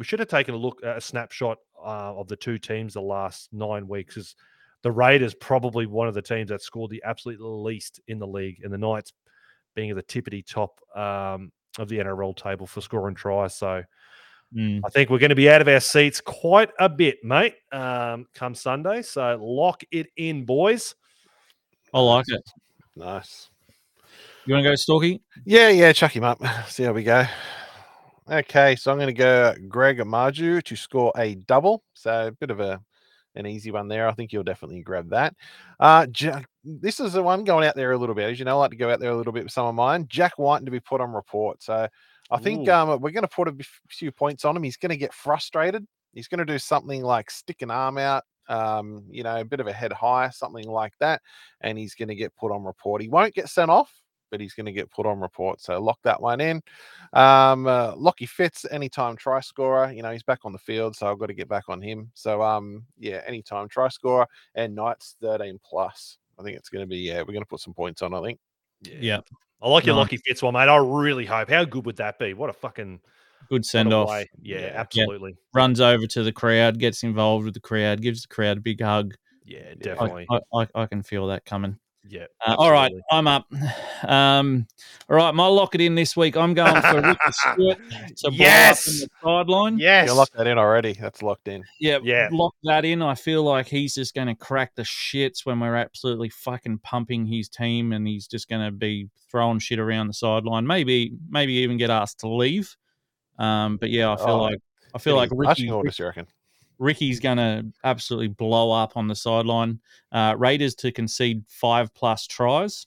[0.00, 3.02] We should have taken a look at a snapshot uh, of the two teams the
[3.02, 4.16] last nine weeks.
[4.16, 4.34] Is
[4.82, 8.62] the Raiders probably one of the teams that scored the absolute least in the league,
[8.64, 9.12] and the Knights
[9.74, 13.54] being at the tippity top um, of the NRL table for scoring tries.
[13.54, 13.84] So
[14.54, 14.80] Mm.
[14.84, 18.26] I think we're going to be out of our seats quite a bit, mate, um,
[18.34, 19.02] come Sunday.
[19.02, 20.96] So lock it in, boys.
[21.94, 22.42] I like it.
[22.96, 23.48] Nice.
[24.46, 25.20] You want to go, Stalky?
[25.44, 26.42] Yeah, yeah, chuck him up.
[26.66, 27.26] See how we go.
[28.30, 31.82] Okay, so I'm going to go Greg Marzhew to score a double.
[31.94, 32.80] So a bit of a
[33.34, 34.08] an easy one there.
[34.08, 35.34] I think you'll definitely grab that.
[35.78, 38.30] Uh, Ja- this is the one going out there a little bit.
[38.30, 39.74] As you know, I like to go out there a little bit with some of
[39.74, 40.06] mine.
[40.08, 41.62] Jack White to be put on report.
[41.62, 41.88] So
[42.30, 43.56] I think um, we're going to put a
[43.88, 44.62] few points on him.
[44.62, 45.84] He's going to get frustrated.
[46.12, 49.60] He's going to do something like stick an arm out, um, you know, a bit
[49.60, 51.22] of a head high, something like that,
[51.60, 53.02] and he's going to get put on report.
[53.02, 53.92] He won't get sent off,
[54.30, 55.60] but he's going to get put on report.
[55.60, 56.62] So lock that one in.
[57.12, 59.92] Um, uh, Lockie Fitz, anytime try scorer.
[59.92, 62.10] You know, he's back on the field, so I've got to get back on him.
[62.14, 66.18] So um, yeah, anytime try scorer and Knights 13 plus.
[66.38, 68.14] I think it's going to be yeah, we're going to put some points on.
[68.14, 68.38] I think.
[68.82, 68.96] Yeah.
[69.00, 69.20] yeah.
[69.62, 70.04] I like your Nice.
[70.04, 70.68] Lockie Fitz one, mate.
[70.68, 71.50] I really hope.
[71.50, 72.32] How good would that be?
[72.32, 73.00] What a fucking
[73.50, 74.08] Good send off.
[74.08, 74.30] way.
[74.40, 74.72] Yeah, Yeah.
[74.74, 75.36] absolutely.
[75.52, 78.80] Runs over to the crowd, gets involved with the crowd, gives the crowd a big
[78.80, 79.14] hug.
[79.44, 80.26] Yeah, definitely.
[80.30, 81.78] I, I, I can feel that coming.
[82.08, 82.26] Yeah.
[82.44, 82.92] Uh, all right.
[83.10, 83.46] I'm up.
[84.02, 84.66] Um,
[85.10, 86.34] all right, my lock it in this week.
[86.34, 87.78] I'm going for Ricky Stuart
[88.16, 88.84] to blow up Yes!
[88.86, 89.78] the sideline.
[89.78, 90.08] Yes.
[90.08, 90.94] You locked that in already.
[90.94, 91.62] That's locked in.
[91.78, 92.30] Yeah, Yeah.
[92.32, 93.02] lock that in.
[93.02, 97.26] I feel like he's just going to crack the shits when we're absolutely fucking pumping
[97.26, 100.66] his team, and he's just going to be throwing shit around the sideline.
[100.66, 102.74] Maybe, maybe even get asked to leave.
[103.38, 104.60] Um, but yeah, I feel Oh, like
[104.94, 106.26] I feel like Any Ricky, marching orders, you reckon?
[106.80, 109.78] Ricky's going to absolutely blow up on the sideline.
[110.10, 112.86] Uh, Raiders to concede five plus tries.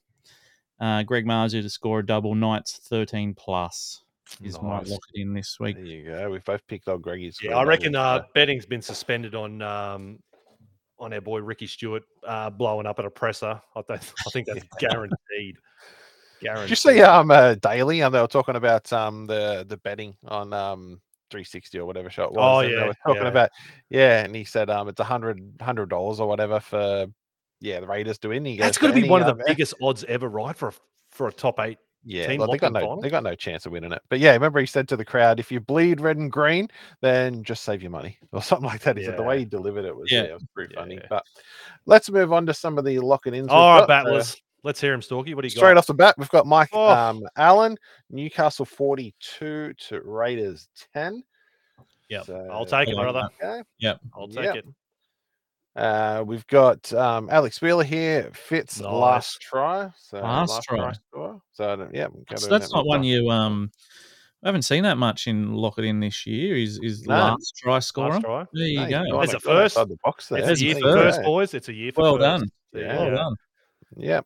[0.79, 2.35] Uh, Greg Marzhew to score a double.
[2.35, 4.03] Knights thirteen plus
[4.43, 4.89] is my Nice.
[4.89, 5.77] lock in this week.
[5.77, 6.29] There you go.
[6.31, 7.37] We've both picked old Greggy's.
[7.41, 10.19] Yeah, I reckon uh, betting's been suspended on um,
[10.99, 13.61] on our boy Ricky Stuart uh, blowing up at a presser.
[13.75, 15.57] I, th- I think that's guaranteed.
[16.41, 16.63] Guaranteed.
[16.63, 18.01] Did you see um uh, Daily?
[18.01, 20.99] And they were talking about um the the betting on um
[21.34, 22.39] 360 or whatever shot was.
[22.39, 23.27] Oh, and they yeah, were talking yeah.
[23.27, 23.49] about
[23.89, 27.07] yeah, and he said um it's a hundred hundred dollars or whatever for
[27.59, 28.45] yeah the Raiders to win.
[28.45, 30.55] He That's goes, got to be one of the um, biggest odds ever, right?
[30.55, 30.73] For a,
[31.09, 31.79] for a top eight.
[32.05, 34.01] Yeah, they got no they got no chance of winning it.
[34.09, 36.67] But yeah, remember he said to the crowd, if you bleed red and green,
[37.01, 38.97] then just save your money or something like that.
[38.97, 40.23] He said the way he delivered it was Yeah.
[40.23, 40.95] yeah, it was pretty funny.
[40.95, 41.07] Yeah.
[41.09, 41.23] But
[41.86, 43.47] let's move on to some of the locking ins.
[43.47, 44.36] All right, battlers.
[44.64, 45.34] Let's hear him, Stalky.
[45.36, 45.59] What do you got?
[45.59, 45.78] Straight got?
[45.80, 46.89] off the bat, we've got Mike Oh.
[46.89, 47.78] um, Allen,
[48.09, 51.22] Newcastle 42 to Raiders 10.
[52.09, 53.28] Yeah, So, I'll take it, I brother.
[53.41, 53.64] Okay.
[54.16, 54.55] I'll take Yep.
[54.55, 54.66] it.
[55.76, 58.91] Uh, we've got um, Alex Wheeler here, Fitz Nice.
[58.91, 59.89] last try.
[59.97, 60.91] So Last try.
[60.93, 61.41] score.
[61.53, 63.03] So yeah, go That's, that's not one one.
[63.03, 63.72] you um.
[64.43, 66.55] I haven't seen that much in lock it in this year.
[66.57, 67.16] Is is No.
[67.16, 68.09] last try scorer?
[68.11, 68.45] Last try.
[68.53, 69.22] There you No, go.
[69.22, 69.76] It's a first.
[69.76, 70.39] the box there.
[70.39, 71.16] It's There's a year for first.
[71.18, 71.53] first, boys.
[71.55, 72.22] It's a year for Well first.
[72.22, 72.49] done.
[72.74, 72.97] Yeah.
[72.99, 73.36] Well done.
[73.97, 74.25] Yep.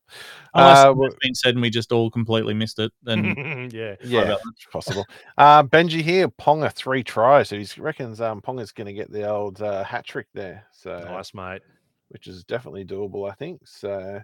[0.54, 3.96] Unless Uh, it's been said and we just all completely missed it, then yeah.
[4.04, 5.06] Yeah, it's possible.
[5.38, 7.50] Uh, Benji here, Ponga three tries.
[7.50, 10.66] So he reckons um, Ponga's going to get the old uh, hat trick there.
[10.72, 11.62] So Nice, mate.
[12.10, 13.62] which is definitely doable, I think.
[13.66, 14.22] So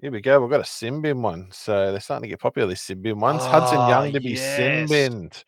[0.00, 0.40] here we go.
[0.40, 1.48] We've got a sin bin one.
[1.52, 3.42] So they're starting to get popular, these sin bin ones.
[3.44, 4.56] Hudson Ah, Young to be yes.
[4.56, 5.44] sin binned.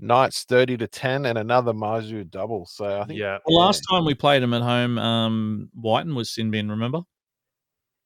[0.00, 2.66] Knights 30 to 10 and another Marzhew double.
[2.66, 3.38] So I think Yeah.
[3.46, 6.68] the last time we played him at home, um, Wighton was sin bin.
[6.70, 7.02] Remember?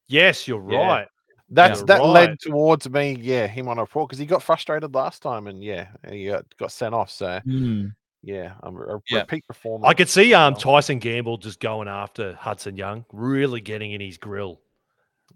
[0.09, 0.87] Yes, you're Yeah.
[0.87, 1.07] right.
[1.51, 2.09] that's Yeah, that right.
[2.09, 5.63] led towards me, yeah, him on a report because he got frustrated last time and
[5.63, 7.09] yeah, he got, got sent off.
[7.09, 7.87] So Hmm.
[8.21, 9.19] yeah, I'm a Yeah.
[9.21, 9.89] repeat performance.
[9.89, 14.17] I could see um Tyson Gamble just going after Hudson Young, really getting in his
[14.19, 14.59] grill.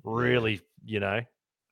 [0.04, 1.22] Really, you know.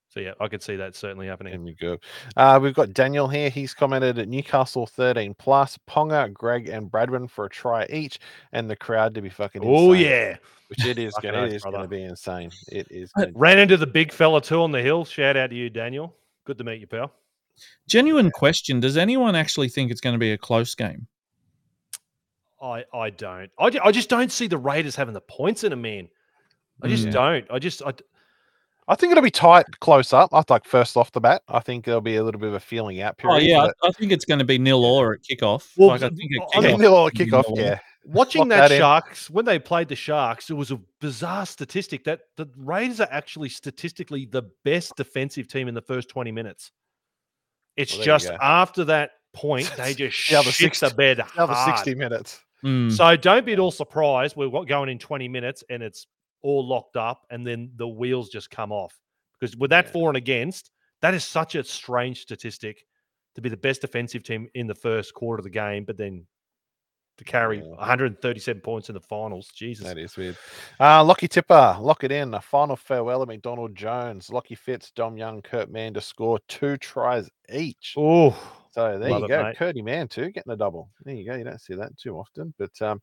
[0.09, 1.53] So yeah, I could see that certainly happening.
[1.53, 1.97] There we go.
[2.35, 3.49] Uh, we've got Daniel here.
[3.49, 8.19] He's commented at Newcastle 13 plus, Ponga, Greg, and Bradman for a try each,
[8.51, 9.61] and the crowd to be fucking.
[9.63, 10.37] Oh insane, yeah.
[10.71, 11.35] Which it is going.
[11.35, 12.49] It is going to be insane.
[12.71, 13.11] It is.
[13.15, 15.05] Uh, gonna- Ran into the big fella too on the hill.
[15.05, 16.15] Shout out to you, Daniel.
[16.45, 17.11] Good to meet you, pal.
[17.87, 21.07] Genuine question: Does anyone actually think it's going to be a close game?
[22.61, 23.51] I I don't.
[23.59, 26.07] I, I just don't see the Raiders having the points in a man.
[26.81, 27.11] I just Mm.
[27.11, 27.45] don't.
[27.51, 27.93] I just I,
[28.87, 30.29] I think it'll be tight, close up.
[30.33, 31.43] I like first off the bat.
[31.47, 33.35] I think there'll be a little bit of a feeling out period.
[33.35, 35.71] Oh yeah, but- I, I think it's going to be nil or at kickoff.
[35.77, 37.33] Well, like, I think at I I mean, think kickoff, they'll all it'll be kick
[37.33, 37.45] off.
[37.49, 37.61] nil or.
[37.61, 38.79] Yeah, watching Lock that, that in.
[38.79, 43.07] Sharks when they played the Sharks, it was a bizarre statistic that the Raiders are
[43.11, 46.71] actually statistically the best defensive team in the first twenty minutes.
[47.77, 51.53] It's Well, just after that point they just The other shit the 60 bed another
[51.53, 51.77] hard.
[51.77, 52.39] sixty minutes.
[52.63, 52.91] Mm.
[52.91, 54.35] So don't be at all surprised.
[54.35, 56.05] We're going in 20 minutes and it's
[56.43, 58.99] all locked up, and then the wheels just come off.
[59.39, 59.91] Because with that Yeah.
[59.91, 60.69] for and against,
[61.01, 62.85] that is such a strange statistic
[63.35, 66.25] to be the best defensive team in the first quarter of the game, but then
[67.23, 67.63] to carry Yeah.
[67.75, 69.47] 137 points in the finals.
[69.53, 69.85] Jesus.
[69.85, 70.35] That is weird.
[70.79, 72.33] Uh, Lockie Tipper, lock it in.
[72.33, 74.29] A final farewell of McDonald Jones.
[74.31, 77.93] Lockie Fitz, Dom Young, Kurt Mann to score two tries each.
[77.97, 78.31] Oh,
[78.71, 79.43] So there you go.
[79.43, 79.57] mate.
[79.57, 80.89] Curdy Man too, getting a double.
[81.03, 81.35] There you go.
[81.35, 82.53] You don't see that too often.
[82.57, 83.01] But um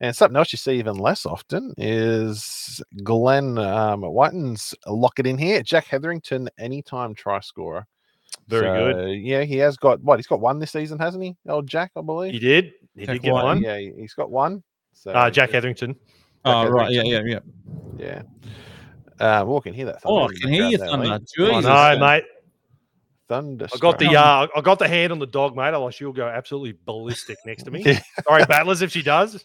[0.00, 5.36] and something else you see even less often is Glenn um Whiten's lock it in
[5.36, 5.62] here.
[5.62, 7.86] Jack Hetherington, anytime try scorer.
[8.46, 9.18] Very good.
[9.20, 10.18] Yeah, he has got what?
[10.18, 11.36] He's got one this season, hasn't he?
[11.48, 12.32] Old Jack, I believe.
[12.32, 12.72] He did.
[12.98, 13.44] He Jack did get White.
[13.44, 13.62] one.
[13.62, 14.62] Yeah, he- he's got one.
[14.92, 15.96] So Uh, Jack Etherington.
[16.44, 16.90] Oh, Jack right.
[16.92, 17.38] Yeah, yeah, yeah.
[17.98, 18.22] Yeah.
[19.20, 20.00] Uh, well, can hear that.
[20.04, 21.06] Oh, I thunder in can hear you, Thunder.
[21.06, 21.12] Lee.
[21.12, 21.64] I Jesus.
[21.64, 22.00] know, man.
[22.00, 22.24] mate.
[23.28, 23.68] Thunder.
[23.74, 25.68] I got the uh, I got the hand on the dog, mate.
[25.68, 27.82] Otherwise, she'll go absolutely ballistic next to me.
[27.86, 28.00] Yeah.
[28.24, 29.44] Sorry, battlers, if she does.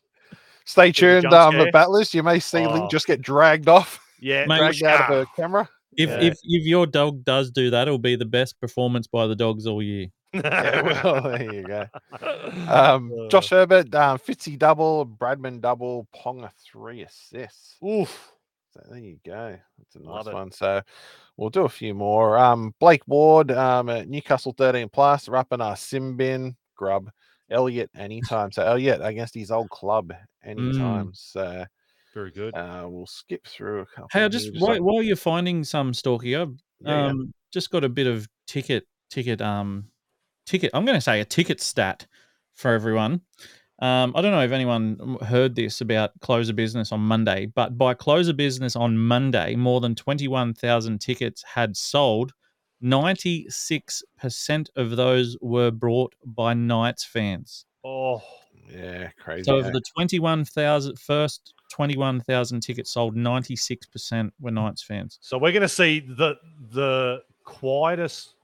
[0.65, 1.71] Stay Bit of a tuned, jump um, scare.
[1.71, 2.13] battlers.
[2.13, 2.73] You may see Oh.
[2.73, 5.67] Link just get dragged off, Yeah, Mate, dragged out of her camera.
[5.97, 6.21] If, Yeah.
[6.21, 9.67] if if your dog does do that, it'll be the best performance by the dogs
[9.67, 10.07] all year.
[10.33, 11.85] Yeah, well, there you go.
[12.67, 17.77] Um, Josh Herbert, um, Fitzy double, Bradman double, Ponga three assists.
[17.87, 18.31] Oof.
[18.73, 19.55] So there you go.
[19.77, 20.33] That's a nice Love it.
[20.33, 20.51] one.
[20.51, 20.81] So
[21.37, 22.37] we'll do a few more.
[22.37, 27.11] Um, Blake Ward, um, at Newcastle 13 plus, Rapana sin bin, Grub,
[27.51, 28.51] Elliott anytime.
[28.51, 30.11] So Elliott against his old club
[30.43, 31.11] anytime.
[31.13, 31.65] So
[32.15, 32.55] Very good.
[32.55, 34.09] uh, we'll skip through a couple.
[34.11, 37.07] Hey, just while, while you're finding some Stalky, I've Yeah, yeah.
[37.09, 39.85] um, just got a bit of ticket ticket um
[40.45, 40.71] ticket.
[40.73, 42.05] I'm going to say a ticket stat
[42.53, 43.21] for everyone.
[43.79, 47.77] Um, I don't know if anyone heard this about close of business on Monday, but
[47.77, 52.33] by close of business on Monday, more than 21,000 tickets had sold.
[52.83, 57.65] 96% of those were brought by Knights fans.
[57.83, 58.21] Oh,
[58.69, 59.43] yeah, crazy.
[59.43, 59.67] So eh?
[59.67, 65.17] of the 21,000 first 21,000 tickets sold, 96% were Knights fans.
[65.21, 66.35] so we're going to see the
[66.71, 68.35] the quietest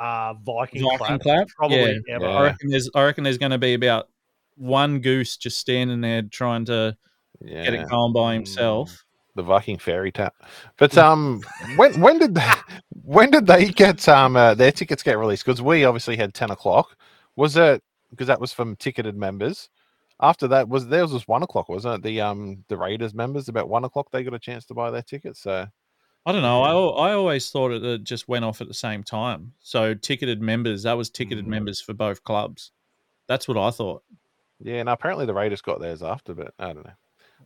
[0.00, 1.48] uh, Viking, Viking clap, clap?
[1.48, 2.14] probably Yeah.
[2.16, 2.26] ever.
[2.26, 4.08] I reckon there's I reckon there's going to be about
[4.56, 6.96] one goose just standing there trying to
[7.40, 7.64] yeah.
[7.64, 9.04] get it going by himself.
[9.36, 10.34] the Viking fairy tap.
[10.76, 11.42] But um,
[11.76, 12.50] when when did they,
[13.04, 15.44] when did they get um uh, their tickets get released?
[15.44, 16.96] Because we obviously had ten o'clock.
[17.36, 19.68] Was it because that was from ticketed members?
[20.22, 22.02] After that, was there was just one o'clock, wasn't it?
[22.02, 25.02] The um the Raiders members about one o'clock they got a chance to buy their
[25.02, 25.40] tickets.
[25.40, 25.66] So
[26.30, 26.62] I don't know.
[26.62, 29.52] I, I always thought it uh, just went off at the same time.
[29.58, 31.48] So ticketed members, that was ticketed Mm.
[31.48, 32.70] members for both clubs.
[33.26, 34.04] That's what I thought.
[34.60, 36.92] yeah, and apparently the Raiders got theirs after, but I don't know.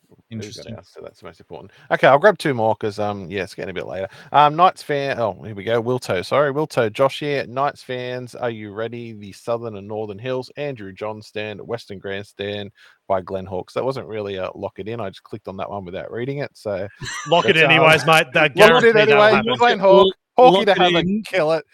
[0.08, 0.76] Who got Interesting.
[0.82, 1.72] So that's the most important.
[1.90, 4.08] Okay, I'll grab two more because um yeah, it's getting a bit later.
[4.32, 5.82] Um Knights fan oh here we go.
[5.82, 7.46] Wilto, sorry, Wilto, Josh here.
[7.46, 9.12] Knights fans, are you ready?
[9.12, 12.70] The Southern and Northern Hills, Andrew Johns stand, Western Grandstand
[13.06, 13.74] by Glenn Hawks.
[13.74, 15.00] That wasn't really a lock it in.
[15.00, 16.50] I just clicked on that one without reading it.
[16.54, 16.88] So
[17.28, 18.26] Lock it That's, um, anyways, mate.
[18.34, 19.36] That lock it in guarantee that'll anyway.
[19.36, 19.54] happen.
[19.58, 21.64] Glenn Hawk, Hawkey lock to it have a kill it.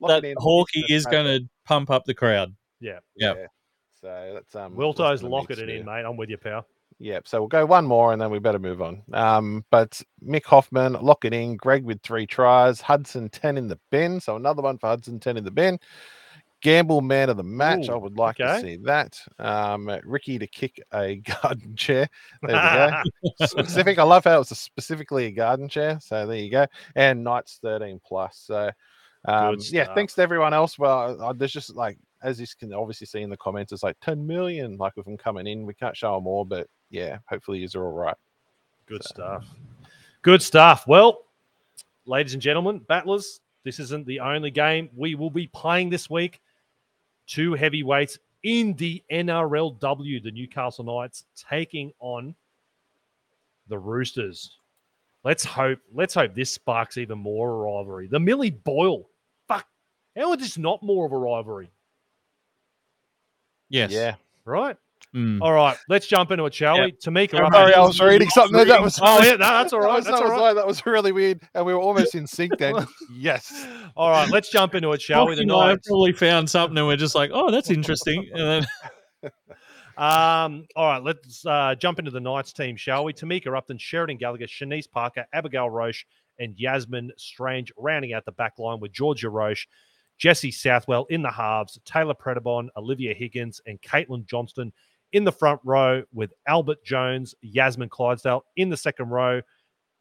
[0.00, 0.36] Lock That it in.
[0.38, 1.38] Hawkey is about going it.
[1.40, 2.54] to pump up the crowd.
[2.80, 2.98] Yeah.
[3.16, 3.34] Yeah.
[4.00, 6.04] So that's um Wilto's that's lock it in, mate.
[6.04, 6.66] I'm with you, pal.
[7.00, 7.28] Yep.
[7.28, 9.02] So we'll go one more and then we better move on.
[9.14, 11.56] Um, but Mick Hoffman, lock it in.
[11.56, 12.80] Greg with three tries.
[12.82, 14.20] Hudson 10 in the bin.
[14.20, 15.80] So another one for Hudson 10 in the bin.
[16.60, 17.88] Gamble man of the match.
[17.88, 18.54] I would like okay.
[18.54, 19.18] to see that.
[19.38, 22.06] Um, Ricky to kick a garden chair.
[22.42, 23.46] There we go.
[23.46, 23.98] Specific.
[23.98, 25.98] I love how it was specifically a garden chair.
[26.02, 26.66] So there you go.
[26.94, 28.42] And Knights 13 plus.
[28.44, 28.70] So
[29.24, 30.78] um, yeah, thanks to everyone else.
[30.78, 33.96] Well, uh, there's just like, as you can obviously see in the comments, it's like
[34.02, 35.64] 10 million, like with them coming in.
[35.64, 38.16] We can't show them all, but yeah, hopefully you're all right.
[38.86, 39.46] Good stuff.
[40.22, 40.86] Good stuff.
[40.86, 41.22] Well,
[42.04, 46.40] ladies and gentlemen, battlers, this isn't the only game we will be playing this week.
[47.26, 52.34] Two heavyweights in the NRLW, the Newcastle Knights taking on
[53.68, 54.58] the Roosters.
[55.22, 55.78] Let's hope.
[55.92, 58.08] Let's hope this sparks even more rivalry.
[58.08, 59.08] The Millie Boyle.
[59.48, 59.66] Fuck.
[60.16, 61.70] How is this not more of a rivalry?
[63.68, 63.90] Yes.
[63.90, 64.14] Yeah.
[64.44, 64.76] Right.
[65.14, 65.40] Mm.
[65.42, 65.76] All right.
[65.88, 66.84] Let's jump into it, shall Yeah.
[66.86, 66.92] we?
[66.92, 67.32] Tamika.
[67.32, 68.98] Yeah, up Sorry, I was reading something there that was.
[69.02, 71.10] Oh yeah, no, that's all that was- That's that all was like- that was really
[71.12, 72.86] weird, and we were almost in sync then.
[73.12, 73.66] yes.
[73.96, 75.34] All right, let's jump into it, shall we?
[75.34, 75.88] The Hawkey and I Knights.
[75.88, 78.28] probably found something and we're just like, oh, that's interesting.
[78.32, 78.64] And
[79.22, 79.30] then
[79.96, 83.12] Um, all right, let's uh, jump into the Knights team, shall we?
[83.12, 86.06] Tamika Upton, Sheridan Gallagher, Shanice Parker, Abigail Roche,
[86.38, 89.66] and Yasmin Strange rounding out the back line with Georgia Roche,
[90.16, 94.72] Jesse Southwell in the halves, Taylor Predabon, Olivia Higgins, and Caitlin Johnston
[95.12, 99.40] in the front row with Albert Jones, Yasmin Clydesdale in the second row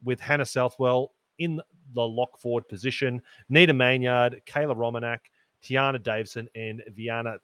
[0.03, 1.61] with Hannah Southwell in
[1.93, 5.19] the lock forward position, Nita Maynard, Kayla Romaniuk,
[5.63, 7.37] Tiana Davison, and Viana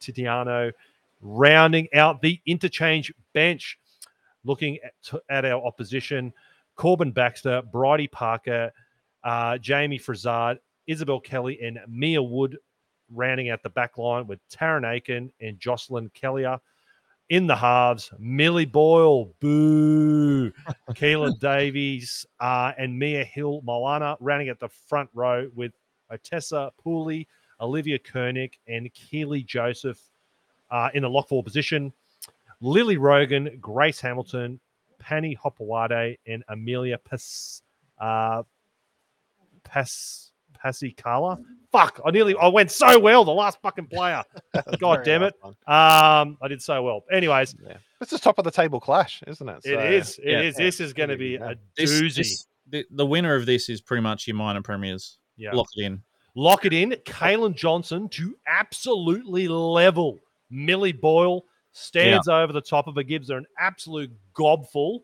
[0.00, 0.72] Titiano
[1.20, 3.78] rounding out the interchange bench.
[4.42, 6.32] Looking at, at our opposition,
[6.76, 8.72] Corbin Baxter, Bridie Parker,
[9.22, 10.56] uh, Jamie Frazard,
[10.86, 12.56] Isabel Kelly, and Mia Wood
[13.12, 16.58] rounding out the back line with Tarryn Aiken and Jocelyn Kelleher.
[17.30, 20.50] In the halves, Millie Boyle, boo,
[20.90, 25.72] Keelan Davies, uh, and Mia Hill Moana rounding at the front row with
[26.12, 27.28] Otessa Pooley,
[27.60, 30.00] Olivia Koenig, and Keely Joseph
[30.72, 31.92] uh, in the lock four position.
[32.60, 34.58] Lily Rogan, Grace Hamilton,
[34.98, 37.62] Pani Hopawade, and Amelia Pas,
[38.00, 38.42] uh,
[39.62, 40.29] Pas,
[40.64, 41.42] Pasikala.
[41.72, 43.24] Fuck, I nearly I went so well.
[43.24, 44.22] The last fucking player.
[44.78, 45.34] God damn it.
[45.44, 47.04] Um, I did so well.
[47.12, 47.76] Anyways, Yeah.
[48.00, 49.60] This is top of the table clash, isn't it?
[49.64, 50.18] it is.
[50.18, 50.58] It is.
[50.58, 52.14] yeah, This is going to be a doozy.
[52.16, 55.18] this- the, the winner of this is pretty much your minor premiers.
[55.36, 55.52] yeah.
[55.52, 56.02] Lock it in.
[56.36, 56.90] Lock it in.
[57.04, 60.18] Kalen Johnson to absolutely level.
[60.50, 65.00] Millie Boyle stands over the top of her, gives her an absolute gobful.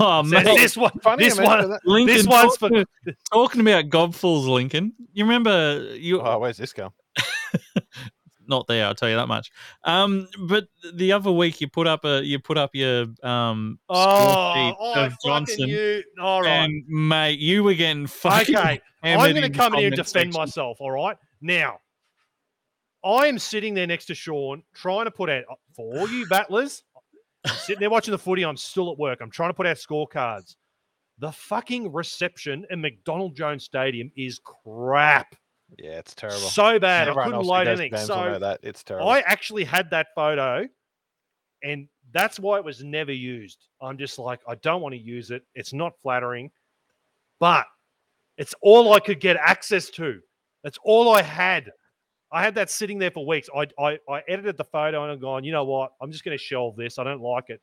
[0.00, 1.80] Oh Says, man, this one, Funny this one, that.
[1.84, 2.16] Lincoln.
[2.16, 2.86] this one's for talking,
[3.32, 4.92] talking about gobfuls, Lincoln.
[5.12, 6.20] You remember you?
[6.20, 6.92] Oh, where's this go?
[8.46, 9.50] Not there, I'll tell you that much.
[9.84, 13.98] Um, but the other week you put up a you put up your um score
[13.98, 16.02] oh, sheet oh of fucking Johnson, you.
[16.20, 16.48] All right.
[16.48, 18.56] and mate, you were getting fucking.
[18.56, 18.80] Okay.
[19.02, 20.40] I'm going to come in here and defend section.
[20.40, 20.78] myself.
[20.80, 21.16] All right.
[21.40, 21.78] Now,
[23.04, 26.82] I am sitting there next to Sean, trying to put out for all you battlers.
[27.46, 28.44] I'm sitting there watching the footy.
[28.44, 29.20] I'm still at work.
[29.20, 30.56] I'm trying to put out scorecards.
[31.18, 35.34] The fucking reception in McDonald Jones Stadium is crap.
[35.76, 36.38] Yeah, it's terrible.
[36.38, 37.08] So bad.
[37.08, 37.92] I couldn't load anything.
[37.92, 39.08] games will know So that it's terrible.
[39.08, 40.66] I actually had that photo,
[41.62, 43.66] and that's why it was never used.
[43.82, 45.42] I'm just like, I don't want to use it.
[45.54, 46.50] It's not flattering,
[47.40, 47.66] but
[48.38, 50.20] it's all I could get access to.
[50.64, 51.70] That's all I had.
[52.30, 53.48] I had that sitting there for weeks.
[53.54, 55.92] I I, I edited the photo and I'm going, you know what?
[56.00, 56.98] I'm just going to shelve this.
[56.98, 57.60] I don't like it.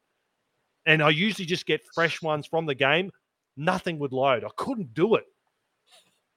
[0.86, 3.12] And I usually just get fresh ones from the game.
[3.58, 4.44] Nothing would load.
[4.44, 5.26] I couldn't do it.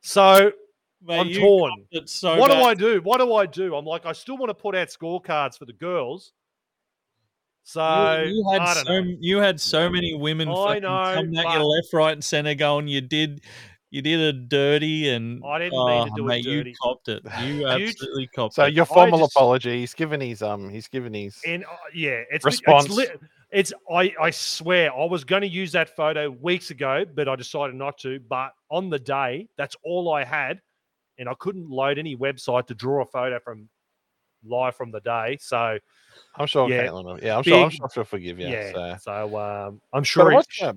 [0.00, 0.52] So
[1.02, 1.72] Mate, I'm torn.
[2.06, 2.56] so what do.
[2.58, 3.00] I do?
[3.02, 3.74] What do I do?
[3.76, 6.32] I'm like, I still want to put out scorecards for the girls.
[7.62, 9.16] So you, you had I don't so know.
[9.20, 12.54] you had so many women I know, coming at but- you left, right, and center,
[12.54, 13.42] going, "You did,
[13.90, 16.70] you did a dirty," and I didn't mean to oh, do it mate, dirty.
[16.70, 17.22] You copped it.
[17.40, 18.66] You You- absolutely copped so it.
[18.66, 19.80] So your formal just- apology.
[19.80, 20.68] He's given his um.
[20.68, 21.40] He's given his.
[21.46, 22.86] And uh, yeah, it's Response.
[22.86, 23.08] It's, li-
[23.50, 27.36] it's I I swear I was going to use that photo weeks ago, but I
[27.36, 28.20] decided not to.
[28.28, 30.60] But on the day, that's all I had,
[31.18, 33.68] and I couldn't load any website to draw a photo from
[34.44, 35.38] live from the day.
[35.40, 35.78] So
[36.36, 37.04] I'm sure yeah, Caitlin.
[37.04, 37.64] Will, yeah, I'm sure.
[37.64, 38.48] I'm sure she'll forgive you.
[38.48, 38.96] yeah, So.
[39.00, 40.32] so um, I'm But sure.
[40.32, 40.74] what's, uh,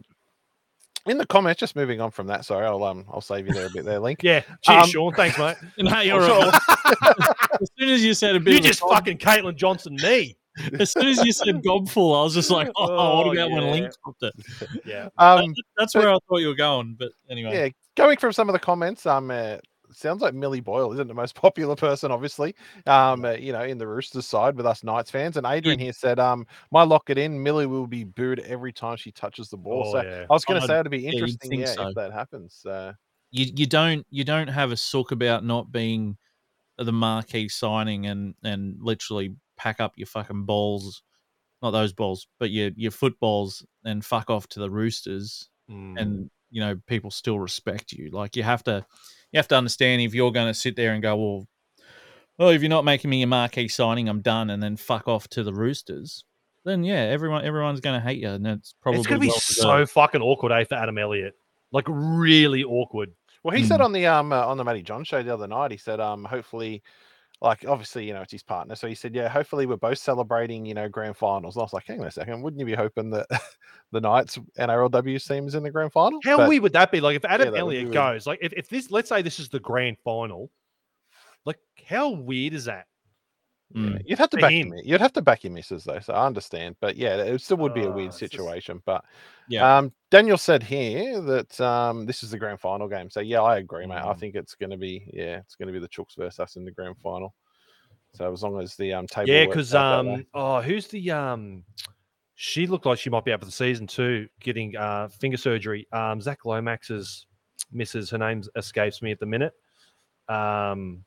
[1.05, 2.45] in the comments, just moving on from that.
[2.45, 3.05] Sorry, I'll um.
[3.11, 4.21] I'll save you there a bit there, Link.
[4.23, 5.13] yeah, cheers, um, Sean.
[5.13, 5.55] Thanks, mate.
[5.79, 6.61] no, you're I'm right.
[7.61, 10.35] as soon as you said a bit, You just gob- fucking Caitlin Johnson me.
[10.79, 13.71] as soon as you said gobful, I was just like, "Oh, Oh, what about when.
[13.71, 14.33] Link copped it?"
[14.85, 15.09] Yeah.
[15.17, 15.53] Um.
[15.77, 17.53] That's But- where I thought you were going, but anyway.
[17.53, 17.69] Yeah.
[17.97, 19.31] Going from some of the comments, um.
[19.31, 19.57] Uh,
[19.93, 22.55] sounds like Millie Boyle isn't the most popular person, obviously.
[22.85, 23.25] Um.
[23.25, 26.19] uh, you know, in the Roosters side with us Knights fans, and Adrian here said,
[26.19, 27.41] um, my lock it in.
[27.41, 29.83] Millie will be booed every time she touches the ball.
[29.87, 30.25] Oh, so yeah.
[30.29, 31.87] I was going to say it'd be interesting, think yeah, so.
[31.89, 32.65] if that happens.
[32.65, 32.93] Uh,
[33.31, 36.17] you you don't you don't have a sook about not being
[36.77, 41.03] the marquee signing and and literally pack up your fucking balls,
[41.61, 46.01] not those balls, but your your footballs and fuck off to the Roosters, Mm.
[46.01, 48.09] and you know people still respect you.
[48.11, 48.85] Like you have to
[49.31, 51.47] you have to understand if you're going to sit there and go, well,
[52.37, 55.27] well, if you're not making me a marquee signing, I'm done, and then fuck off
[55.29, 56.25] to the Roosters.
[56.63, 59.33] Then yeah, everyone everyone's going to hate you, and it's probably it's going to be
[59.39, 61.33] so fucking awkward, eh, for Adam Elliott.
[61.71, 63.11] Like really awkward.
[63.43, 63.85] Well, he said Mm.
[63.85, 66.23] on the um uh, on the Matty Johns show the other night, he said um
[66.23, 66.83] hopefully,
[67.41, 70.65] like obviously you know it's his partner, so he said yeah hopefully we're both celebrating
[70.65, 71.55] you know grand finals.
[71.55, 73.27] And I was like, hang on a second, wouldn't you be hoping that
[73.91, 76.19] the Knights NRLW team is in the grand final?
[76.23, 77.01] How But- weird would that be?
[77.01, 79.59] Like if Adam be Elliott goes, like if, if this, let's say this is the
[79.59, 80.51] grand final,
[81.45, 82.85] like how weird is that?
[83.75, 84.01] Mm.
[84.05, 84.73] You'd have to back him.
[84.83, 86.75] You'd have to back your misses though, so I understand.
[86.81, 88.81] But yeah, it still would be a weird just- situation.
[88.85, 89.03] But
[89.47, 89.77] Yeah.
[89.77, 93.09] um, Daniel said here that um, this is the grand final game.
[93.09, 93.95] So yeah, I agree, mate.
[93.95, 94.19] I Mm.
[94.19, 96.65] think it's going to be yeah, it's going to be the Chooks versus us in
[96.65, 97.33] the grand final.
[98.13, 100.15] So as long as the um table Yeah, because out that way.
[100.15, 101.63] um, oh, who's the um?
[102.35, 105.87] She looked like she might be out for the season too, getting uh finger surgery.
[105.93, 107.27] Um, Zac Lomax's
[107.71, 109.53] misses her name escapes me at the minute.
[110.27, 111.05] Um,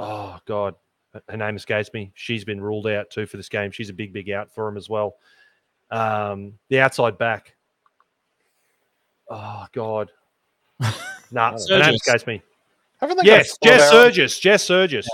[0.00, 0.74] oh god,
[1.12, 2.10] her- her name escapes me.
[2.14, 3.70] She's been ruled out too for this game.
[3.70, 5.14] She's a big, big out for him as well.
[5.90, 7.54] Um, the outside back.
[9.28, 10.10] Oh god,
[11.30, 12.42] nah, her name escapes me.
[13.00, 14.40] Haven't they got Yes, Jess Cordero- Sergis.
[14.40, 15.06] Jess Sergis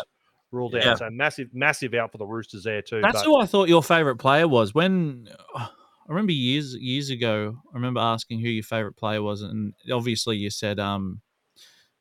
[0.50, 0.84] ruled out.
[0.84, 0.94] Yeah.
[0.94, 3.00] So massive, massive out for the Roosters there too.
[3.00, 4.74] That's but- who I thought your favorite player was.
[4.74, 5.68] When I
[6.08, 10.50] remember years years ago, I remember asking who your favorite player was, and obviously you
[10.50, 11.20] said um,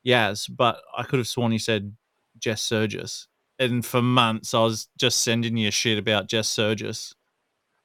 [0.06, 1.94] Yaz, but I could have sworn you said
[2.38, 3.26] Jess Sergis.
[3.58, 7.14] And for months, I was just sending you shit about Jess Sergis.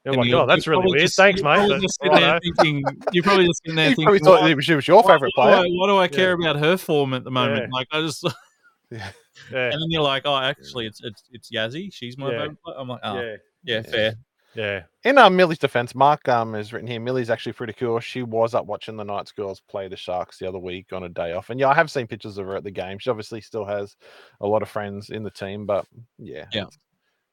[0.07, 1.01] oh my god, that's really weird.
[1.01, 1.55] just- Thanks, you mate.
[1.57, 2.83] probably just sitting there thinking,
[3.13, 5.03] you're probably just sitting there You thinking, probably thought why, it was- she was your
[5.03, 5.71] favorite why do I- player.
[5.75, 6.49] why do I care Yeah.
[6.49, 7.61] about her form at the moment?
[7.61, 7.67] Yeah.
[7.71, 8.23] Like I just
[8.91, 9.09] Yeah,
[9.51, 11.93] And then you're like, oh, actually, it's it's it's Yazzie.
[11.93, 12.39] She's my Yeah.
[12.41, 12.63] favorite.
[12.63, 14.13] player." I'm like, oh, yeah, yeah, fair.
[14.53, 14.83] Yeah.
[15.03, 16.99] In um, Millie's defense, Mark um has written here.
[16.99, 17.99] Millie's actually pretty cool.
[17.99, 21.09] She was up watching the Knights girls play the Sharks the other week on a
[21.09, 22.99] day off, and yeah, I have seen pictures of her at the game.
[22.99, 23.95] She obviously still has
[24.41, 25.85] a lot of friends in the team, but
[26.17, 26.65] yeah, Yeah.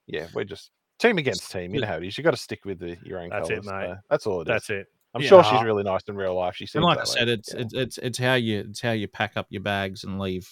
[0.06, 1.74] yeah, we're just team against team.
[1.74, 2.16] You know how it is.
[2.18, 3.66] You got to stick with the, your own That's it, colours.
[3.66, 3.86] mate.
[3.94, 4.48] so that's all it is.
[4.48, 4.86] That's it.
[5.14, 5.28] I'm Yeah.
[5.28, 6.54] sure she's really nice in real life.
[6.56, 7.14] She seems And like I that way.
[7.18, 7.60] said, it's Yeah.
[7.60, 10.48] it's it's it's how you it's how you pack up your bags and leave.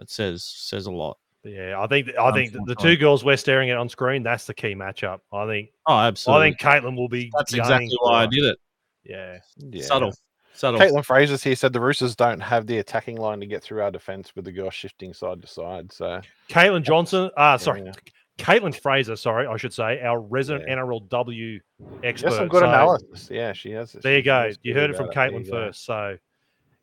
[0.00, 1.18] It says says a lot.
[1.44, 4.22] Yeah, I think I think the two girls we're staring at on screen.
[4.22, 5.20] That's the key matchup.
[5.32, 5.70] I think.
[5.86, 6.46] Oh, absolutely.
[6.46, 7.30] I think Caitlin will be.
[7.36, 8.58] that's exactly why I did it.
[9.04, 9.82] Yeah, yeah.
[9.84, 10.14] Subtle,
[10.54, 10.80] subtle.
[10.80, 13.90] Caitlin Fraser's here said the Roosters don't have the attacking line to get through our
[13.90, 15.92] defense with the girls shifting side to side.
[15.92, 17.30] So Caitlin Johnson.
[17.36, 17.92] Ah, sorry, yeah.
[18.38, 19.14] Caitlin Fraser.
[19.14, 20.76] Sorry, I should say our resident Yeah.
[20.76, 21.60] NRLW
[22.02, 22.28] expert.
[22.30, 23.28] Yes, some good So, analysis.
[23.30, 23.92] Yeah, she has.
[23.92, 24.50] There you go.
[24.62, 25.66] You heard it from Caitlin you go.
[25.66, 25.84] first.
[25.84, 26.16] So,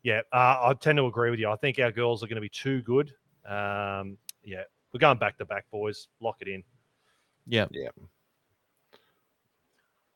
[0.04, 1.50] yeah, uh, I tend to agree with you.
[1.50, 3.12] I think our girls are going to be too good.
[3.44, 4.62] Um, yeah,
[4.92, 6.08] we're going back to back, boys.
[6.20, 6.62] Lock it in.
[7.46, 7.88] Yeah, Yeah.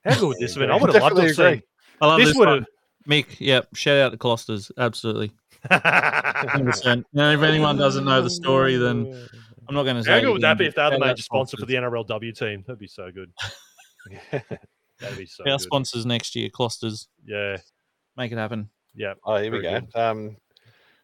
[0.05, 0.71] How good would this have been?
[0.71, 1.63] I would have loved to have Definitely.
[2.01, 2.67] I love This this, would one.
[3.09, 3.41] Mick.
[3.41, 3.75] Yep.
[3.75, 4.71] Shout out to Closters.
[4.79, 5.33] Absolutely.
[5.71, 7.05] 100%.
[7.13, 9.29] Now, if anyone doesn't know the story, then
[9.69, 10.11] I'm not going to say.
[10.13, 12.63] How it good would that be if they're the major sponsor for the NRLW team?
[12.67, 13.33] That'd be so good.
[15.01, 15.61] That'd be so Our good.
[15.61, 17.09] sponsors next year, Closters.
[17.25, 17.57] Yeah,
[18.17, 18.71] Make it happen.
[18.95, 19.15] yeah.
[19.25, 20.01] Oh, here we Very go.
[20.01, 20.37] Um,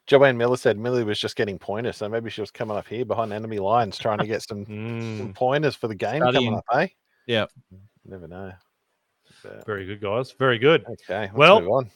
[0.07, 3.05] Joanne Miller said Millie was just getting pointers, so maybe she was coming up here
[3.05, 6.65] behind enemy lines trying to get some, some Mm, pointers for the game coming up.
[6.75, 6.89] Eh?
[7.27, 7.51] Yep.
[8.05, 8.53] Never know.
[9.45, 10.33] But, very good, guys.
[10.33, 10.83] Very good.
[10.85, 11.23] okay.
[11.23, 11.91] Let's Well, move on.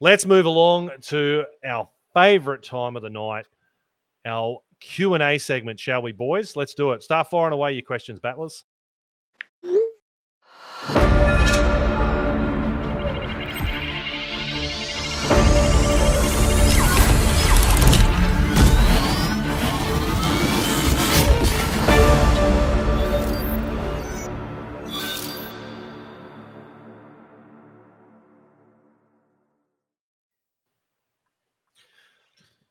[0.00, 3.46] Let's move along to our favorite time of the night,
[4.26, 6.56] our Q and A segment, shall we, boys?
[6.56, 7.02] Let's do it.
[7.02, 8.64] Start firing away your questions, battlers.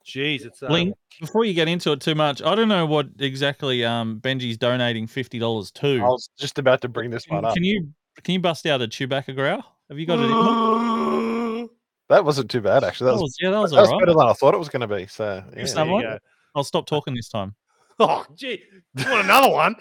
[0.06, 3.08] Jeez, it's uh, Link, before you get into it too much, I don't know what
[3.20, 6.02] exactly um, Benji's donating fifty dollars to.
[6.02, 7.54] I was just about to bring this Can, one up.
[7.54, 7.88] can you
[8.22, 9.64] can you bust out a Chewbacca growl?
[9.90, 11.70] Have you got it?
[12.10, 13.06] That wasn't too bad, actually.
[13.06, 14.58] That That was, was, yeah, that was that was all better than I thought it
[14.58, 15.08] was going to be.
[15.08, 15.64] So, yeah.
[15.64, 16.20] us you one?
[16.54, 17.56] I'll stop talking this time.
[18.00, 18.64] Oh, gee,
[18.98, 19.76] you want another one?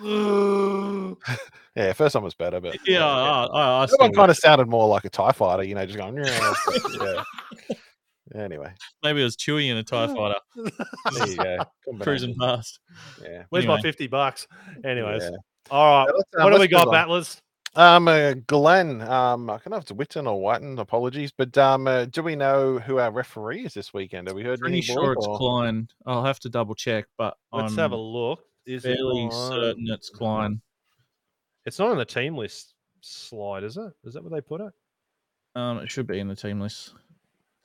[1.76, 4.68] yeah, first one was better, but Yeah, I, I, I that one kind of sounded
[4.68, 6.16] more like a Tie Fighter, you know, just going.
[6.16, 6.54] "Yeah."
[7.68, 7.76] yeah.
[8.34, 8.72] Anyway,
[9.02, 10.38] maybe it was Chewy in a Tie Fighter
[11.16, 11.58] there you go.
[12.00, 12.80] cruising past.
[13.22, 13.44] Yeah.
[13.50, 14.46] Where's my fifty bucks?
[14.84, 15.30] Anyways, Yeah.
[15.70, 16.14] all right.
[16.34, 16.92] Yeah, um, What do we got, move on.
[16.94, 17.40] battlers?
[17.76, 21.88] Um, uh, Glenn, um, I don't know if it's Witten or Whiten, apologies, but um,
[21.88, 24.28] uh, do we know who our referee is this weekend?
[24.28, 25.88] Have we heard Pretty any sure boys, it's or- Klein.
[26.06, 28.44] I'll have to double check, but Let's I'm have a look.
[28.66, 30.60] Is fairly on- certain it's Klein.
[31.66, 33.92] It's not on the team list slide, is it?
[34.04, 34.72] Is that where they put it?
[35.54, 36.94] Um, it should be in the team list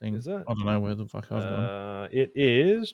[0.01, 0.15] thing.
[0.15, 0.33] Is it?
[0.47, 1.43] I don't know where the fuck I've gone.
[1.43, 2.93] Uh, it is.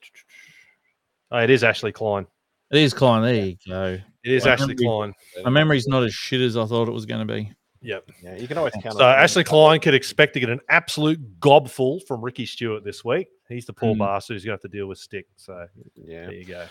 [1.31, 2.25] Oh, it is Ashley Klein.
[2.71, 3.21] It is Klein.
[3.23, 3.99] There you go.
[4.23, 5.43] It is I Ashley remember- Klein.
[5.43, 7.51] My memory's not as shit as I thought it was going to be.
[7.81, 8.09] Yep.
[8.23, 8.97] Yeah, you can always count.
[8.97, 9.19] So on him.
[9.23, 13.27] Ashley Klein could expect to get an absolute gobful from Ricky Stuart this week.
[13.47, 13.99] He's the poor Hmm.
[13.99, 15.27] bastard who's going to have to deal with stick.
[15.35, 16.25] So Yeah.
[16.25, 16.65] there you go.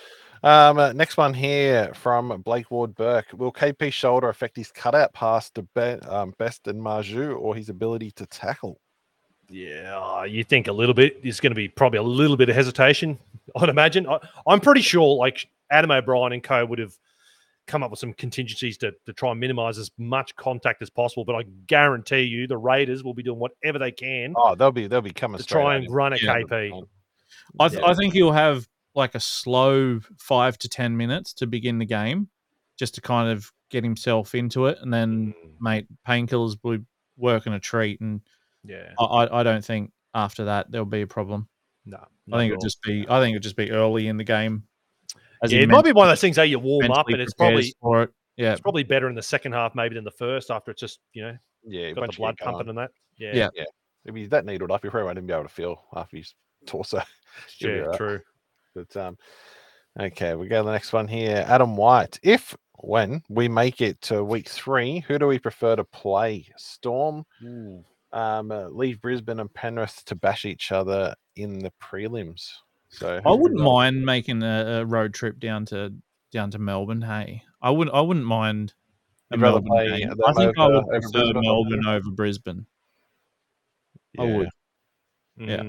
[0.45, 3.29] Um, uh, next one here from Blake Ward Burke.
[3.35, 7.71] Will KP shoulder affect his cutout pass to be, um, Best and Marzhew or his
[7.71, 8.79] ability to tackle?
[9.49, 11.23] Yeah, uh, you think a little bit.
[11.23, 13.19] There's going to be probably a little bit of hesitation,
[13.57, 14.07] I'd imagine.
[14.07, 16.95] I, I'm pretty sure like Adam O'Brien and co would have
[17.67, 21.25] come up with some contingencies to, to try and minimize as much contact as possible.
[21.25, 24.87] But I guarantee you the Raiders will be doing whatever they can Oh, they'll be
[24.89, 26.35] they'll be coming to try and run a Yeah.
[26.41, 26.83] KP.
[27.59, 27.89] I, th- Yeah.
[27.89, 32.29] I think he'll have like a slow five to 10 minutes to begin the game
[32.79, 34.79] just to kind of get himself into it.
[34.81, 36.85] And then, Mm, mate, painkillers will be
[37.17, 38.01] working a treat.
[38.01, 38.21] And
[38.65, 41.49] Yeah, I, I, I don't think after that there'll be a problem.
[41.87, 41.99] no.
[42.33, 44.65] I think it'll just be, I think it'll just be early in the game.
[45.43, 47.35] as Yeah, it might be one of those things that you warm up, and it's
[47.35, 48.11] probably for it.
[48.37, 48.53] Yeah.
[48.53, 51.23] it's probably better in the second half maybe than the first after it's just you
[51.23, 52.91] know Yeah, got the blood pumping and that.
[53.19, 53.65] Yeah, Yeah.
[54.07, 56.35] If he's that needled up, you probably won't even be able to feel after his
[56.67, 57.03] torso.
[57.59, 57.97] You'll yeah, alright.
[57.97, 58.21] true.
[58.75, 59.17] But um,
[59.99, 61.45] okay, we go to the next one here.
[61.49, 62.19] Adam White.
[62.23, 66.47] If when we make it to week three, who do we prefer to play?
[66.57, 67.25] Storm,
[68.13, 72.49] um, uh, leave Brisbane and Penrith to bash each other in the prelims.
[72.91, 75.93] So I wouldn't would- mind making a, a road trip down to
[76.33, 77.03] down to Melbourne.
[77.03, 77.95] Hey, I wouldn't.
[77.97, 78.75] I wouldn't mind.
[79.31, 80.13] A rather Melbourne play game.
[80.27, 82.67] I think I over- would prefer Melbourne over Brisbane.
[84.19, 84.49] I would.
[85.39, 85.63] Yeah.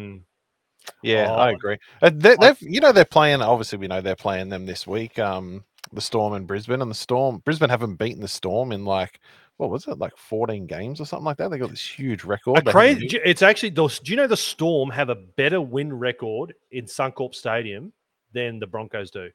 [1.02, 1.28] Yeah.
[1.28, 1.38] Mm.
[1.38, 1.56] I Oh.
[1.56, 1.78] agree.
[2.02, 3.42] Uh, they, they've, you know, they're playing.
[3.42, 5.18] Obviously, we know they're playing them this week.
[5.20, 5.64] Um,
[5.94, 9.20] the Storm in Brisbane, and the Storm, Brisbane haven't beaten the Storm in like
[9.58, 11.50] what was it, like fourteen games or something like that.
[11.50, 12.58] They got this huge record.
[12.58, 13.20] A they haven't crazy.
[13.24, 13.70] It's actually.
[13.70, 17.94] Do you know the Storm have a better win record in Suncorp Stadium
[18.34, 19.30] than the Broncos do?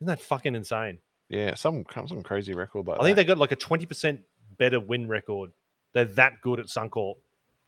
[0.00, 0.98] Isn't that fucking insane?
[1.28, 3.22] Yeah, some some crazy record like I think that.
[3.22, 4.20] they got like a twenty percent
[4.58, 5.50] better win record.
[5.94, 7.14] They're that good at Suncorp,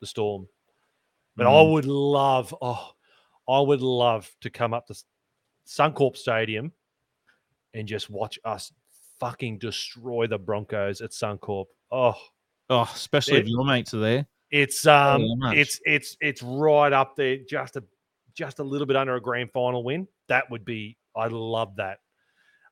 [0.01, 0.47] the Storm.
[1.39, 1.71] But I Mm.
[1.73, 2.91] would love, oh,
[3.49, 5.05] I would love to come up to
[5.67, 6.73] Suncorp Stadium
[7.75, 8.73] and just watch us
[9.21, 11.67] fucking destroy the Broncos at Suncorp.
[11.91, 12.17] Oh,
[12.71, 14.27] Oh, especially if your mates are there.
[14.51, 15.23] it's um,
[15.57, 17.85] it's it's it's right up there, just a
[18.35, 20.07] just a little bit under a grand final win.
[20.29, 22.01] That would be, I love that.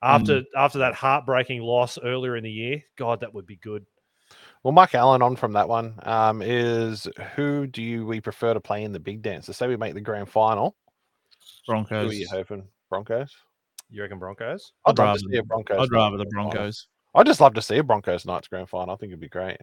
[0.03, 3.87] After after that heartbreaking loss earlier in the year, God, that would be good.
[4.63, 8.61] Well, Mike Allen on from that one um, is who do you we prefer to
[8.61, 9.47] play in the big dance?
[9.47, 10.75] So say we make the grand final.
[11.67, 12.05] Broncos.
[12.05, 12.67] Who are you hoping?
[12.91, 13.35] Broncos.
[13.91, 14.73] You reckon Broncos?
[14.85, 15.79] I'd, I'd rather- see a Broncos.
[15.79, 16.51] I'd rather the grand final.
[16.51, 16.89] Broncos.
[17.15, 18.93] I'd just love to see a Broncos Knights grand final.
[18.95, 19.59] I think it'd be great.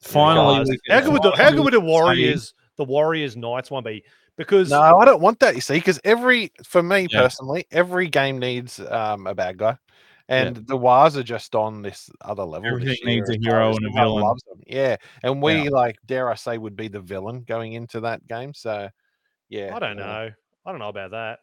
[0.00, 3.84] Finally, Guys, how good would the how good would the Warriors the Warriors Knights one
[3.84, 4.04] be?
[4.36, 5.54] Because No, I don't want that.
[5.54, 7.22] You see, because every for me Yeah.
[7.22, 9.76] personally, every game needs um, a bad guy,
[10.32, 10.42] Yeah.
[10.46, 12.62] and the Wars are just on this other level.
[12.62, 14.22] this Everything year needs a hero and a villain.
[14.24, 14.62] loves them.
[14.66, 15.70] Yeah, and we Yeah.
[15.70, 18.54] like dare I say would be the villain going into that game.
[18.54, 18.88] So,
[19.48, 20.30] yeah, I don't uh, know.
[20.64, 21.40] I don't know about that.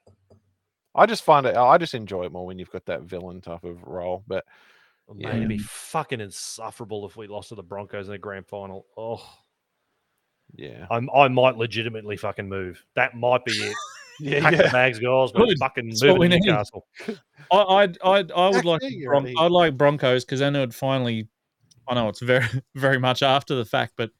[0.96, 1.56] I just find it.
[1.56, 4.24] I just enjoy it more when you've got that villain type of role.
[4.28, 4.44] But
[5.14, 8.86] Man, it'd be fucking insufferable if we lost to the Broncos in the grand final.
[8.98, 9.24] Oh,
[10.56, 12.84] yeah, I'm, I might legitimately fucking move.
[12.96, 13.76] That might be it.
[14.20, 15.32] Yeah, Pack the bags, guys.
[15.34, 15.60] We're Good.
[15.60, 16.44] fucking That's what moving we need.
[16.44, 16.86] Newcastle.
[17.52, 20.56] I, I'd, I'd, I would like yeah, the you're Bron- I'd like Broncos because then
[20.56, 21.28] it would finally.
[21.88, 22.46] I know it's very,
[22.76, 24.12] very much after the fact, but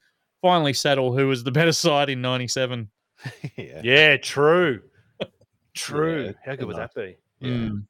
[0.42, 2.90] finally settle who was the better side in '97.
[3.56, 3.80] yeah.
[3.84, 4.82] Yeah, true.
[5.74, 6.24] True.
[6.26, 7.16] Yeah, How good would that be?
[7.38, 7.48] Yeah.
[7.50, 7.86] Mm.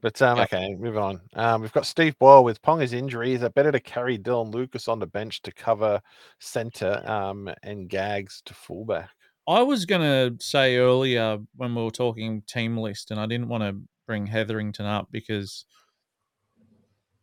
[0.00, 0.52] But um, Yep.
[0.52, 1.20] okay, moving on.
[1.34, 3.32] Um, we've got Steve Boyle with Ponga's injury.
[3.34, 6.00] Is it better to carry Dylan Lucas on the bench to cover
[6.40, 9.10] centre um, and Gags to fullback?
[9.46, 13.48] I was going to say earlier when we were talking team list, and I didn't
[13.48, 13.76] want to
[14.06, 15.66] bring Hetherington up because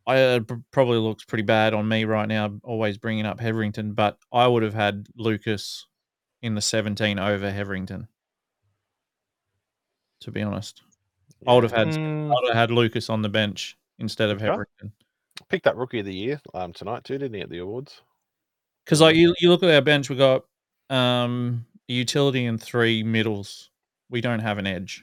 [0.06, 3.92] I uh, pr- probably looks pretty bad on me right now, always bringing up Hetherington.
[3.92, 5.86] But I would have had Lucas
[6.42, 8.08] in the 17 over Hetherington.
[10.20, 10.82] To be honest,
[11.46, 14.40] I would have had Mm, I would have had Lucas on the bench instead of.
[14.40, 14.92] Hetherington.
[15.48, 18.00] Picked up Rookie of the Year um, tonight too, didn't he, at the awards?
[18.84, 20.44] Because like you, you look at our bench, we got
[20.90, 23.70] um, a utility and three middles.
[24.08, 25.02] We don't have an edge.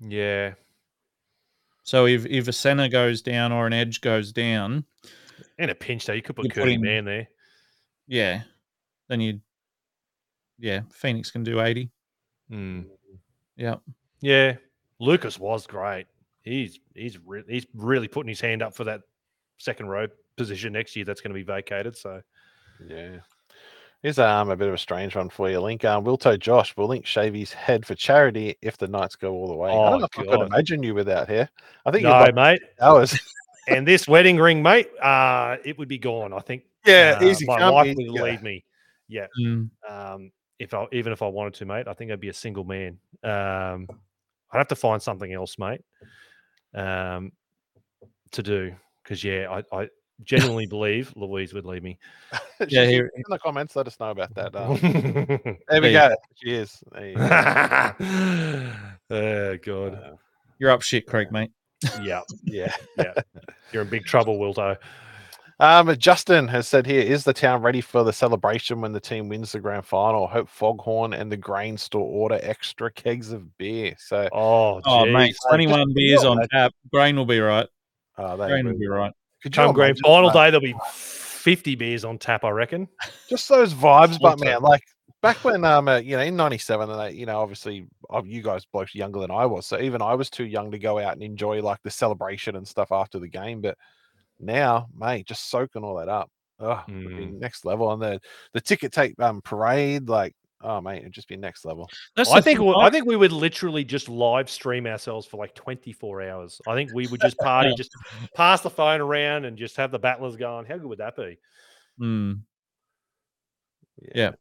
[0.00, 0.54] yeah.
[1.82, 4.84] So if if a center goes down or an edge goes down,
[5.58, 7.28] In a pinch, though, you could put You put in- Man there.
[8.06, 8.42] yeah,
[9.08, 9.40] then you,
[10.58, 11.90] yeah, Phoenix can do eighty.
[12.50, 12.86] Mm.
[13.56, 13.76] Yeah,
[14.20, 14.56] Yeah.
[15.00, 16.06] Lucas was great.
[16.42, 19.00] He's he's re- he's really putting his hand up for that
[19.58, 20.06] second row
[20.36, 21.04] position next year.
[21.04, 21.96] That's going to be vacated.
[21.96, 22.22] So
[22.86, 23.18] Yeah.
[24.02, 25.84] Here's um, a bit of a strange one for you, Link.
[25.84, 29.48] Um, Wilto Josh will Link shave his head for charity if the Knights go all
[29.48, 29.70] the way.
[29.70, 31.48] I Oh, don't know if I could imagine you without hair.
[31.84, 32.62] I think no, you'd mate.
[32.80, 33.18] hours.
[33.68, 36.32] And this wedding ring, mate, uh, it would be gone.
[36.32, 36.62] I think.
[36.86, 37.44] yeah, uh, easy.
[37.44, 38.22] My come, wife would go.
[38.24, 38.64] leave me.
[39.08, 39.26] Yeah.
[39.38, 42.34] Mm, Um, if I even if I wanted to, mate, I think I'd be a
[42.34, 42.98] single man.
[43.22, 43.86] Um,
[44.50, 45.82] I'd have to find something else, mate,
[46.74, 47.30] um,
[48.32, 49.88] to do because yeah, I, I
[50.24, 51.98] genuinely believe Louise would leave me.
[52.68, 54.54] Yeah, She- here- in the comments, let us know about that.
[54.56, 56.14] Um, oh there we go.
[56.42, 56.82] Cheers.
[56.92, 57.20] There you go.
[59.64, 60.16] god, Uh,
[60.58, 61.50] you're up shit creek, mate.
[62.02, 62.72] yeah, yeah.
[62.96, 63.14] yeah.
[63.72, 64.76] you're in big trouble, Wilto.
[65.60, 69.28] Um, Justin has said here: Is the town ready for the celebration when the team
[69.28, 70.26] wins the grand final?
[70.26, 73.94] Hope Foghorn and the grain store order extra kegs of beer.
[73.98, 75.50] So, Oh, Oh, mate, jeez.
[75.50, 76.72] like, 21 beers on tap.
[76.92, 77.66] Grain will be right.
[78.16, 79.12] uh, Grain will be right.
[79.42, 82.44] Could you Come grand final day, there'll be fifty beers on tap.
[82.44, 82.88] I reckon.
[83.28, 84.82] just those vibes, but man, like
[85.22, 88.42] back when um, uh, you know, in '97, and they, you know, obviously, uh, you
[88.42, 91.12] guys blokes younger than I was, so even I was too young to go out
[91.12, 93.60] and enjoy like the celebration and stuff after the game.
[93.60, 93.76] But
[94.40, 96.30] now, mate, just soaking all that up,
[96.60, 97.38] oh, Mm.
[97.38, 98.20] next level, and the
[98.54, 101.88] the ticket tape um parade, like, oh mate, it'd just be next level.
[102.16, 105.54] That's I think we- I think we would literally just live stream ourselves for like
[105.54, 106.60] 24 hours.
[106.66, 107.90] I think we would just party, just
[108.34, 110.66] pass the phone around and just have the battlers going.
[110.66, 111.38] How good would that be?
[112.00, 112.40] Mm.
[114.14, 114.32] Yeah.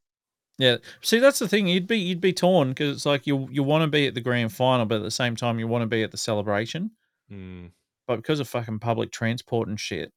[0.59, 0.77] Yeah.
[1.01, 1.67] See, that's the thing.
[1.67, 4.21] You'd be you'd be torn because it's like you you want to be at the
[4.21, 6.91] grand final, but at the same time you want to be at the celebration.
[8.07, 10.11] But because of fucking public transport and shit,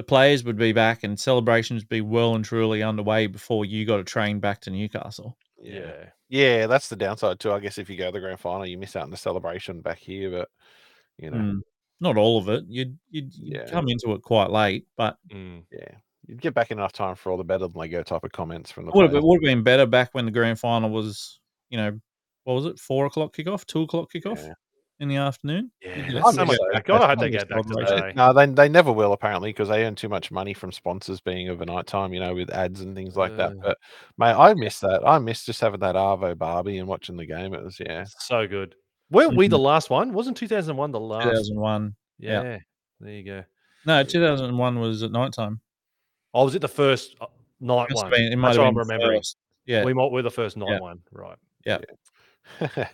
[0.00, 3.84] the players would be back and celebrations would be well and truly underway before you
[3.84, 5.36] got to train back to Newcastle.
[5.60, 6.06] Yeah.
[6.30, 7.52] Yeah, that's the downside too.
[7.52, 9.82] I guess if you go to the grand final, you miss out on the celebration
[9.82, 10.30] back here.
[10.30, 10.48] But
[11.18, 11.60] you know, Mm.
[12.02, 12.64] Not all of it.
[12.66, 13.66] You'd you'd, you'd Yeah.
[13.70, 15.64] come into it quite late, but Mm.
[15.70, 15.96] yeah,
[16.26, 18.86] you'd get back enough time for all the better than Lego type of comments from
[18.86, 18.90] the.
[18.90, 19.22] it would have, players.
[19.22, 22.00] it would have been better back when the grand final was, you know,
[22.44, 24.54] what was it, four o'clock kickoff, two o'clock kickoff Yeah.
[25.00, 25.70] In the afternoon.
[25.82, 28.04] Yeah, Yeah, that's so much so- God, I hope that's they get back to that.
[28.08, 28.12] eh?
[28.14, 31.48] No, they they never will apparently because they earn too much money from sponsors being
[31.48, 33.52] overnight time, you know, with ads and things like that.
[33.52, 33.60] Uh.
[33.62, 33.78] But
[34.18, 35.00] mate, I miss that.
[35.06, 37.54] I miss just having that Arvo Barbie and watching the game.
[37.54, 38.04] It was yeah.
[38.18, 38.74] So good.
[39.10, 39.62] Weren't we the Mhm.
[39.62, 40.12] last one?
[40.12, 41.24] Wasn't 2001 the last?
[41.24, 41.96] 2001.
[42.18, 42.42] Yeah.
[42.42, 42.58] yeah.
[43.00, 43.44] There you go.
[43.86, 45.60] No, 2001 was at night time.
[46.34, 47.26] Oh, was it the first uh,
[47.60, 48.04] night Must one?
[48.04, 49.18] have been- it might That's have what I'm been the remembering.
[49.20, 49.36] first.
[49.66, 49.84] Yeah.
[49.84, 50.78] We might we're the first night Yeah.
[50.80, 51.00] one.
[51.10, 51.36] Right.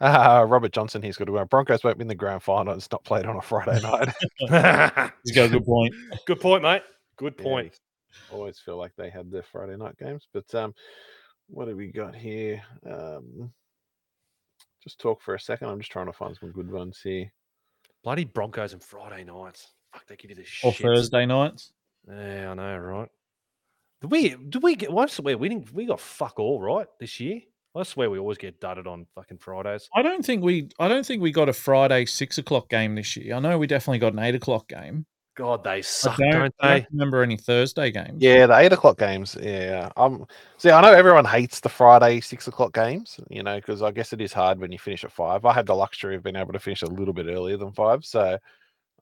[0.00, 1.44] uh, Robert Johnson, he's got to go.
[1.44, 2.74] Broncos won't win the grand final.
[2.74, 4.08] It's not played on a Friday night.
[5.24, 5.94] He's got a good point.
[6.26, 6.82] Good point, mate.
[7.16, 7.80] Good Yeah, point.
[8.32, 10.26] always feel like they had their Friday night games.
[10.32, 10.74] But um,
[11.48, 12.62] what have we got here?
[12.90, 13.52] Um,
[14.82, 15.68] just talk for a second.
[15.68, 17.32] I'm just trying to find some good ones here.
[18.02, 19.72] Bloody Broncos and Friday nights.
[19.92, 20.84] Fuck, they give you this Or shit.
[20.86, 21.72] Or Thursday nights.
[22.08, 23.08] Yeah, I know, right?
[24.02, 24.28] Did we?
[24.30, 24.92] Did we get?
[24.92, 25.72] Well, I swear we didn't.
[25.72, 27.40] We got fuck all right this year.
[27.76, 29.88] I swear we always get dudded on fucking Fridays.
[29.94, 33.16] I don't think we I don't think we got a Friday six o'clock game this
[33.16, 33.34] year.
[33.34, 35.06] I know we definitely got an eight o'clock game.
[35.36, 36.80] God, they I suck, don't, don't I they?
[36.80, 38.22] don't remember any Thursday games.
[38.22, 39.36] Yeah, the eight o'clock games.
[39.40, 40.26] Yeah, um,
[40.58, 44.12] see, I know everyone hates the Friday six o'clock games, you know, because I guess
[44.12, 45.44] it is hard when you finish at five.
[45.44, 48.04] I have the luxury of being able to finish a little bit earlier than five,
[48.04, 48.38] so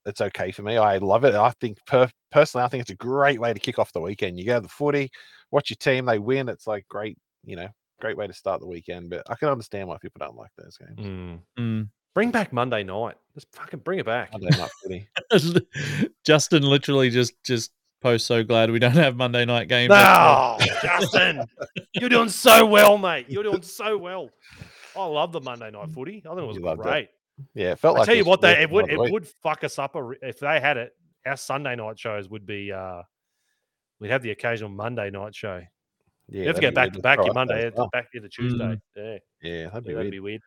[0.06, 0.78] it's okay for me.
[0.78, 1.34] I love it.
[1.34, 4.38] I think per- personally, I think it's a great way to kick off the weekend.
[4.38, 5.10] You go to the footy,
[5.50, 6.48] watch your team, they win.
[6.48, 7.68] It's like great, you know,
[8.02, 9.08] great way to start the weekend.
[9.08, 10.98] But I can understand why people don't like those games.
[10.98, 11.38] Mm.
[11.58, 11.88] Mm.
[12.14, 13.14] Bring back Monday night.
[13.34, 14.30] Just fucking bring it back.
[14.32, 15.08] Monday night footy.
[16.24, 17.70] Justin literally just just
[18.02, 19.88] post so glad we don't have Monday night games.
[19.90, 21.44] No, Justin,
[21.94, 23.26] you're doing so well, mate.
[23.28, 24.28] You're doing so well.
[24.96, 26.22] I love the Monday night footy.
[26.26, 26.82] I think it was You loved it.
[26.82, 27.08] great.
[27.54, 29.12] Yeah, it felt I like tell you what, they it would it week.
[29.12, 30.92] would fuck us up a if they had it.
[31.24, 32.72] Our Sunday night shows would be.
[32.72, 33.02] uh
[34.00, 35.62] We'd have the occasional Monday night show.
[36.28, 37.88] Yeah, you have to that'd get back to to back throw your Monday well.
[37.92, 38.80] back to the Tuesday.
[38.96, 40.10] Yeah, Yeah, that'd be yeah, that'd weird.
[40.10, 40.42] be weird.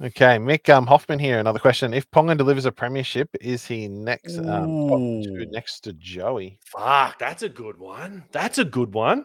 [0.00, 1.38] Okay, Mick um, Hoffman here.
[1.38, 4.44] Another question: If Ponga delivers a premiership, is he next um,
[4.88, 5.46] top two Ooh.
[5.50, 8.24] next to Joey Fuck, that's a good one.
[8.32, 9.24] That's a good one.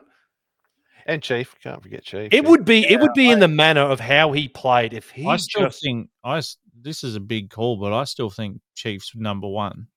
[1.07, 1.55] and Chief?
[1.63, 2.31] Can't forget Chief.
[2.31, 4.93] It would be it would be in the manner of how he played.
[4.93, 8.03] If he I still just think I s- this is a big call, but I
[8.03, 9.87] still think Chiefs number one.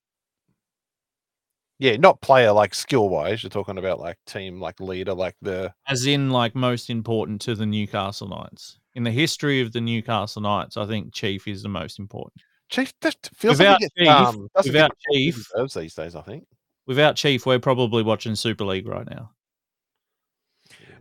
[1.81, 3.41] Yeah, not player like skill wise.
[3.41, 7.55] You're talking about like team, like leader, like the As in like most important to
[7.55, 8.77] the Newcastle Knights.
[8.93, 12.33] In the history of the Newcastle Knights, I think Chief is the most important.
[12.69, 12.93] Chief.
[13.01, 16.15] Just feels Without like he Chief- um, doesn't without the credit he Chief- these days.
[16.15, 16.45] I think.
[16.85, 19.31] Without Chief, we're probably watching Super League right now.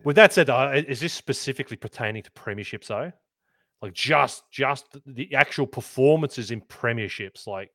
[0.02, 3.12] With that said, uh, is this specifically pertaining to premierships though?
[3.82, 7.46] Like just just the actual performances in premierships.
[7.46, 7.70] Like,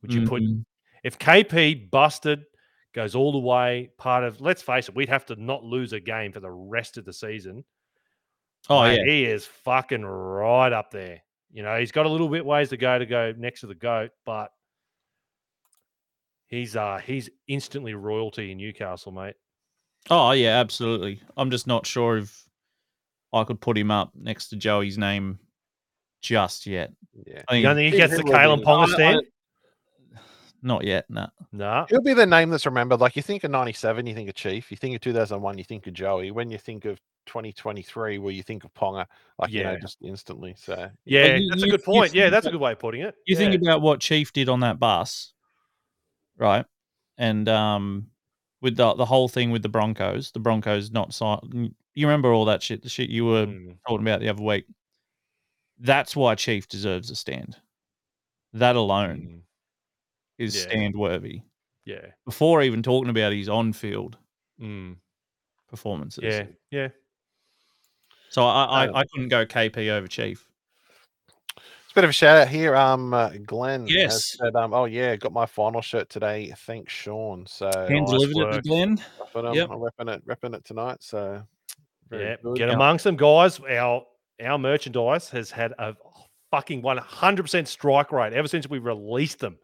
[0.00, 0.64] would you put Mm,
[1.04, 2.44] if KP busted,
[2.94, 3.90] goes all the way?
[3.98, 6.96] Part of let's face it, we'd have to not lose a game for the rest
[6.98, 7.64] of the season.
[8.68, 11.22] Oh Mate, yeah, he is fucking right up there.
[11.52, 13.74] You know, he's got a little bit ways to go to go next to the
[13.74, 14.50] goat, but
[16.48, 19.34] he's uh he's instantly royalty in Newcastle, mate.
[20.10, 21.20] Oh yeah, absolutely.
[21.36, 22.44] I'm just not sure if
[23.32, 25.38] I could put him up next to Joey's name
[26.22, 26.92] just yet.
[27.26, 28.64] Yeah, I You think don't think he He- gets the he will Kalyn be.
[28.64, 29.22] Ponga I- I- stand?
[30.62, 31.04] Not yet.
[31.08, 31.28] No.
[31.52, 31.86] Nah.
[31.88, 33.00] he'll be the name that's remembered.
[33.00, 34.70] Like you think of '97, you think of Chief.
[34.70, 36.30] You think of 2001, you think of Joey.
[36.30, 39.06] When you think of 2023, well, you think of Ponga,
[39.38, 39.78] like you know, Yeah.
[39.78, 40.54] just instantly.
[40.58, 42.14] So Yeah, you- that's a good point.
[42.14, 43.14] Yeah, think that's a good way of putting it.
[43.26, 43.38] You yeah.
[43.38, 45.32] think about what Chief did on that bus,
[46.36, 46.64] right?
[47.16, 48.08] And um,
[48.60, 51.74] with the the whole thing with the Broncos, the Broncos not sign.
[51.94, 52.82] You remember all that shit?
[52.82, 54.66] The shit you were Mm, talking about the other week.
[55.80, 57.56] That's why Chief deserves a stand.
[58.52, 59.40] That alone mm,
[60.38, 60.62] is Yeah.
[60.62, 61.42] stand worthy.
[61.84, 62.06] yeah.
[62.24, 64.16] Before even talking about his on field
[64.60, 64.96] Mm,
[65.68, 66.24] performances.
[66.24, 66.46] yeah.
[66.70, 66.88] Yeah.
[68.30, 70.46] So I, I, Um, I couldn't go KP over Chief.
[71.56, 72.76] It's a bit of a shout out here.
[72.76, 74.36] Um, uh, Glenn has Yes.
[74.38, 76.52] said, um, oh yeah, got my final shirt today.
[76.66, 77.46] Thanks, Sean.
[77.46, 78.68] So Hand nice delivered it to.
[78.68, 79.02] Glenn.
[79.32, 79.70] but, um, Yep.
[79.70, 80.98] I'm repping it, repping it tonight.
[81.02, 81.42] So
[82.10, 82.36] very Yeah.
[82.42, 82.58] good.
[82.58, 83.58] Get amongst them, guys.
[83.60, 84.04] Our
[84.44, 85.96] our merchandise has had a
[86.50, 89.58] fucking 100% strike rate ever since we released them.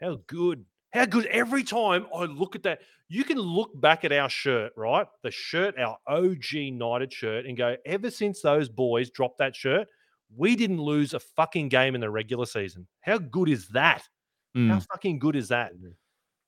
[0.00, 0.64] How good.
[0.92, 1.26] How good.
[1.26, 5.06] Every time I look at that, you can look back at our shirt, right?
[5.22, 9.88] The shirt, our OG United shirt, and go, ever since those boys dropped that shirt,
[10.36, 12.86] we didn't lose a fucking game in the regular season.
[13.00, 14.02] How good is that?
[14.54, 14.86] How Mm.
[14.86, 15.72] fucking good is that?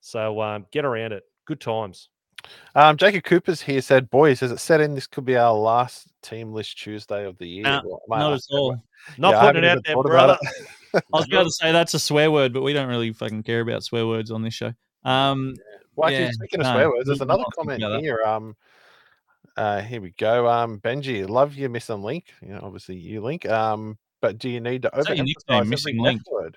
[0.01, 1.23] So um, get around it.
[1.45, 2.09] Good times.
[2.75, 4.95] Um, Jacob Cooper's here said, "Boys, has it set in?
[4.95, 8.83] This could be our last team list Tuesday of the year." Uh, Not at all.
[9.19, 10.39] Not Yeah, putting it out there, brother.
[10.93, 13.43] About I was about to say that's a swear word, but we don't really fucking
[13.43, 14.73] care about swear words on this show.
[15.05, 15.55] Um,
[15.97, 18.23] Well, actually, Yeah, speaking of no, swear words, there's another comment about here.
[18.25, 18.57] Um,
[19.57, 20.49] uh, here we go.
[20.49, 22.33] Um, Benji, love your missing link.
[22.41, 23.47] You know, obviously you link.
[23.49, 26.23] Um, but do you need to that your overemphasize nickname, every Missing Link?
[26.31, 26.57] word?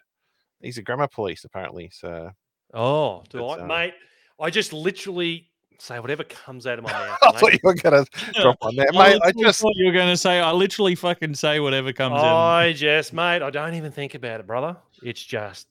[0.61, 1.89] He's a grammar police, apparently.
[1.91, 2.31] So
[2.73, 3.93] Oh, do But, I, uh, mate?
[4.39, 5.49] I just literally
[5.79, 7.17] say whatever comes out of my mouth.
[7.21, 7.39] I mate.
[7.39, 8.99] thought you were gonna drop one there, mate.
[8.99, 12.13] I literally just thought you were going to say, I literally fucking say whatever comes
[12.19, 12.25] in.
[12.25, 14.77] I just, mate, I don't even think about it, brother.
[15.03, 15.67] It's just,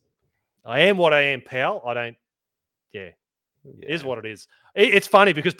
[0.64, 1.82] I am what I am, pal.
[1.86, 2.16] I don't.
[2.92, 3.16] Yeah, it
[3.88, 4.08] is Yeah.
[4.08, 4.46] what it is.
[4.74, 5.54] It- it's funny because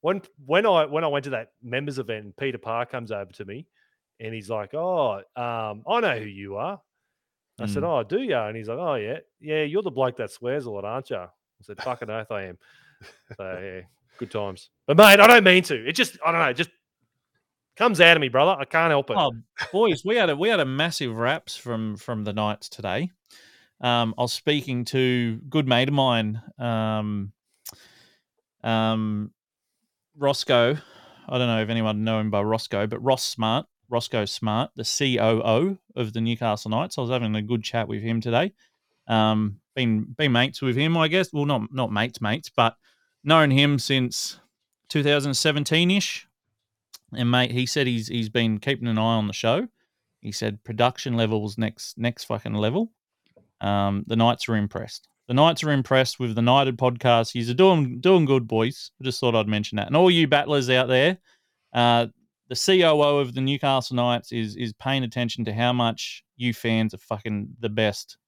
[0.00, 3.32] when when I when I went to that members event, and Peter Parr comes over
[3.32, 3.66] to me,
[4.20, 6.80] and he's like, "Oh, um, I know who you are."
[7.58, 7.88] I said, Mm.
[7.88, 10.70] "Oh, do you?" And he's like, "Oh, yeah, yeah, you're the bloke that swears a
[10.70, 11.28] lot, aren't you?" I
[11.62, 12.58] said, "Fucking oath, I am."
[13.36, 13.80] So yeah,
[14.18, 14.70] good times.
[14.86, 15.88] But mate, I don't mean to.
[15.88, 16.70] It just, I don't know, it just
[17.76, 18.56] comes out of me, brother.
[18.58, 19.16] I can't help it.
[19.18, 19.32] Oh,
[19.72, 23.10] boys, we had a we had a massive raps from from the Knights today.
[23.80, 27.32] Um, I was speaking to good mate of mine, um,
[28.64, 29.32] um,
[30.16, 30.78] Roscoe.
[31.28, 34.84] I don't know if anyone know him by Roscoe, but Ross Smart, Roscoe Smart, the
[34.84, 36.96] COO of the Newcastle Knights.
[36.96, 38.52] I was having a good chat with him today.
[39.08, 41.32] Um, been been mates with him, I guess.
[41.32, 42.76] Well, not not mates, mates, but
[43.26, 44.40] known him since
[44.88, 46.26] 2017 ish.
[47.16, 49.68] And mate, he said he's he's been keeping an eye on the show.
[50.20, 52.92] He said production levels next next fucking level.
[53.60, 55.08] Um, the Knights are impressed.
[55.28, 57.32] The Knights are impressed with the Knighted podcast.
[57.32, 58.90] He's doing doing good, boys.
[59.00, 59.86] I just thought I'd mention that.
[59.86, 61.18] And all you battlers out there,
[61.72, 62.06] uh,
[62.48, 66.92] the COO of the Newcastle Knights is is paying attention to how much you fans
[66.92, 68.18] are fucking the best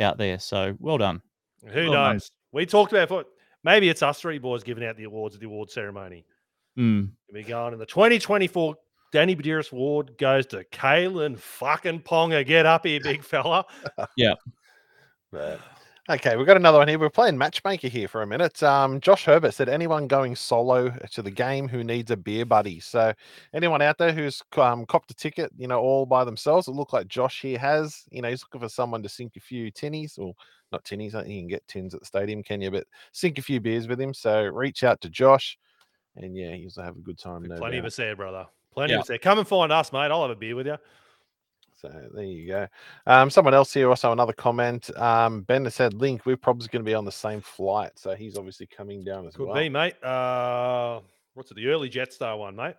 [0.00, 0.38] out there.
[0.38, 1.20] So well done.
[1.66, 2.12] Who Well done.
[2.14, 2.30] knows?
[2.52, 3.26] We talked about what
[3.64, 6.24] maybe it's us three boys giving out the awards at the award ceremony.
[6.78, 7.10] Mm.
[7.32, 8.76] We going in the 2024
[9.14, 12.44] Danny Buderus Award goes to Kalyn fucking Ponga.
[12.44, 13.64] Get up here, big fella.
[15.30, 15.58] But,
[16.08, 16.96] okay, we've got another one here.
[16.96, 18.62] We're playing matchmaker here for a minute.
[18.62, 22.78] Um, Josh Herbert said, anyone going solo to the game who needs a beer buddy?
[22.78, 23.12] So,
[23.52, 26.92] anyone out there who's um, copped a ticket, you know, all by themselves, it look
[26.92, 28.04] like Josh here has.
[28.12, 30.34] You know, he's looking for someone to sink a few tinnies, or
[30.74, 31.14] not tinnies.
[31.14, 32.70] I think you can get tins at the stadium, can you?
[32.70, 34.12] But sink a few beers with him.
[34.12, 35.58] So, reach out to Josh,
[36.16, 37.42] and yeah, he'll have a good time.
[37.44, 37.86] No Plenty of doubt.
[37.88, 38.46] us there, brother.
[38.72, 38.98] Plenty Yeah.
[38.98, 39.18] of us there.
[39.18, 40.10] Come and find us, mate.
[40.10, 40.76] I'll have a beer with you.
[41.76, 42.66] So there you go.
[43.06, 44.90] Um, someone else here also another comment.
[44.98, 48.14] Um, ben has said, "Link, we're probably going to be on the same flight, so
[48.14, 50.02] he's obviously coming down as Could well." be, mate.
[50.02, 51.00] Uh,
[51.34, 51.54] what's it?
[51.54, 52.76] The early Jetstar one, mate.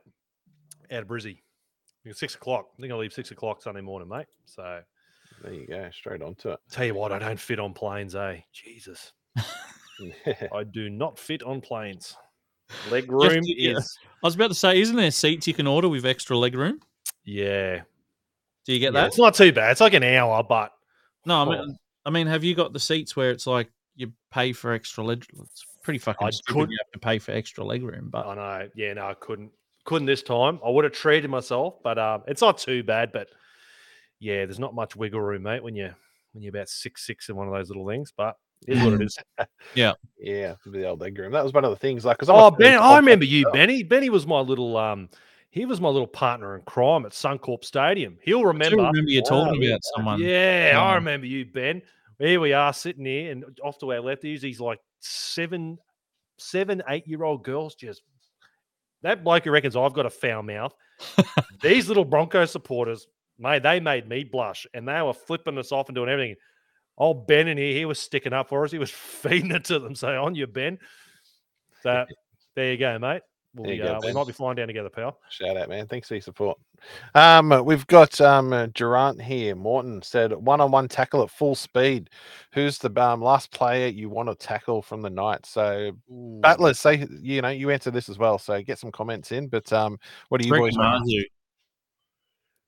[0.91, 1.37] Out of Brizzy.
[1.37, 2.69] I think it's six o'clock.
[2.77, 4.27] I think I'll leave six o'clock Sunday morning, mate.
[4.45, 4.81] So
[5.45, 6.59] There you go, straight onto it.
[6.71, 8.39] tell you what, I don't fit on planes, eh?
[8.51, 9.13] Jesus.
[10.53, 12.15] I do not fit on planes.
[12.89, 13.77] Leg room to- yeah.
[13.77, 16.55] is I was about to say, isn't there seats you can order with extra leg
[16.55, 16.79] room?
[17.23, 17.81] yeah.
[18.65, 19.07] Do you get yeah, that?
[19.09, 19.69] It's not too bad.
[19.73, 20.71] It's like an hour, but
[21.27, 21.49] No, I Oh.
[21.51, 21.77] mean,
[22.07, 25.23] I mean, have you got the seats where it's like you pay for extra leg?
[25.39, 26.53] It's pretty fucking I stupid.
[26.61, 28.69] could- You have to pay for extra leg room, but I know.
[28.73, 29.51] Yeah, no, I couldn't.
[29.83, 30.59] Couldn't this time.
[30.65, 33.11] I would have treated myself, but um, it's not too bad.
[33.11, 33.29] But
[34.25, 35.93] yeah, there's not much wiggle room, mate, when you
[36.33, 38.11] when you're about six six in one of those little things.
[38.15, 38.35] But
[38.67, 39.17] it is what it is.
[39.75, 41.31] yeah, yeah, the old leg room.
[41.31, 42.03] That was one of the things.
[42.05, 43.83] Like, because oh, Ben, I remember you, Benny.
[43.83, 45.09] Benny was my little um,
[45.51, 48.17] he was my little partner in crime at Suncorp Stadium.
[48.23, 48.77] He'll I do remember.
[48.77, 50.19] remember you talking about someone.
[50.19, 51.81] Yeah, I Um, remember you, Ben.
[52.17, 55.77] Here we are sitting here, and off to our left is these like seven,
[56.39, 57.75] seven, eight year old girls.
[57.75, 58.01] Just
[59.03, 60.73] that bloke who reckons I've got a foul mouth.
[61.61, 63.07] These little Bronco supporters,
[63.37, 66.35] mate, they made me blush, and they were flipping us off and doing everything.
[66.97, 68.71] Old Ben in here, he was sticking up for us.
[68.71, 69.95] He was feeding it to them.
[69.95, 70.79] So on you, Ben.
[71.83, 72.05] So
[72.55, 73.21] there you go, mate.
[73.55, 75.17] There We, you go, uh, we might be flying down together, pal.
[75.29, 75.87] Shout out, man.
[75.87, 76.59] Thanks for your support.
[77.13, 79.55] Um, we've got um uh, Durant here.
[79.55, 82.09] Morton said one-on-one tackle at full speed.
[82.51, 85.45] Who's the um, last player you want to tackle from the night?
[85.45, 88.37] So battlers, say you know you answer this as well.
[88.37, 89.47] So get some comments in.
[89.47, 89.97] But um,
[90.27, 91.25] what do you Reckon boys?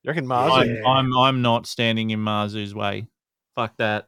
[0.05, 0.25] Reckon?
[0.25, 0.65] Marzhew.
[0.65, 3.07] You reckon I'm, I'm I'm not standing in Marzhew's way.
[3.55, 4.07] Fuck that.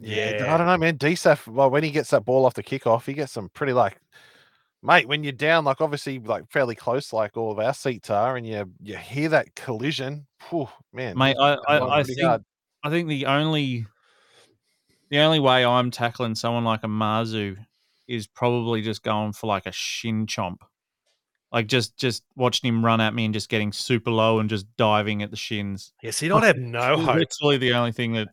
[0.00, 0.54] Yeah, Yeah.
[0.54, 0.98] I don't know, man.
[0.98, 4.00] DSAF, well, when he gets that ball off the kickoff, he gets some pretty like,
[4.82, 5.06] mate.
[5.06, 8.46] When you're down, like obviously, like fairly close, like all of our seats are, and
[8.46, 12.44] you you hear that collision, whew, man, Mate, I, I, I think hard.
[12.82, 13.86] I think the only
[15.10, 17.56] the only way I'm tackling someone like a Marzu
[18.08, 20.58] is probably just going for like a shin chomp.
[21.54, 24.66] Like just just watching him run at me and just getting super low and just
[24.76, 25.92] diving at the shins.
[26.02, 27.14] Yeah, see, I'd have no hope.
[27.14, 28.26] Literally the only thing that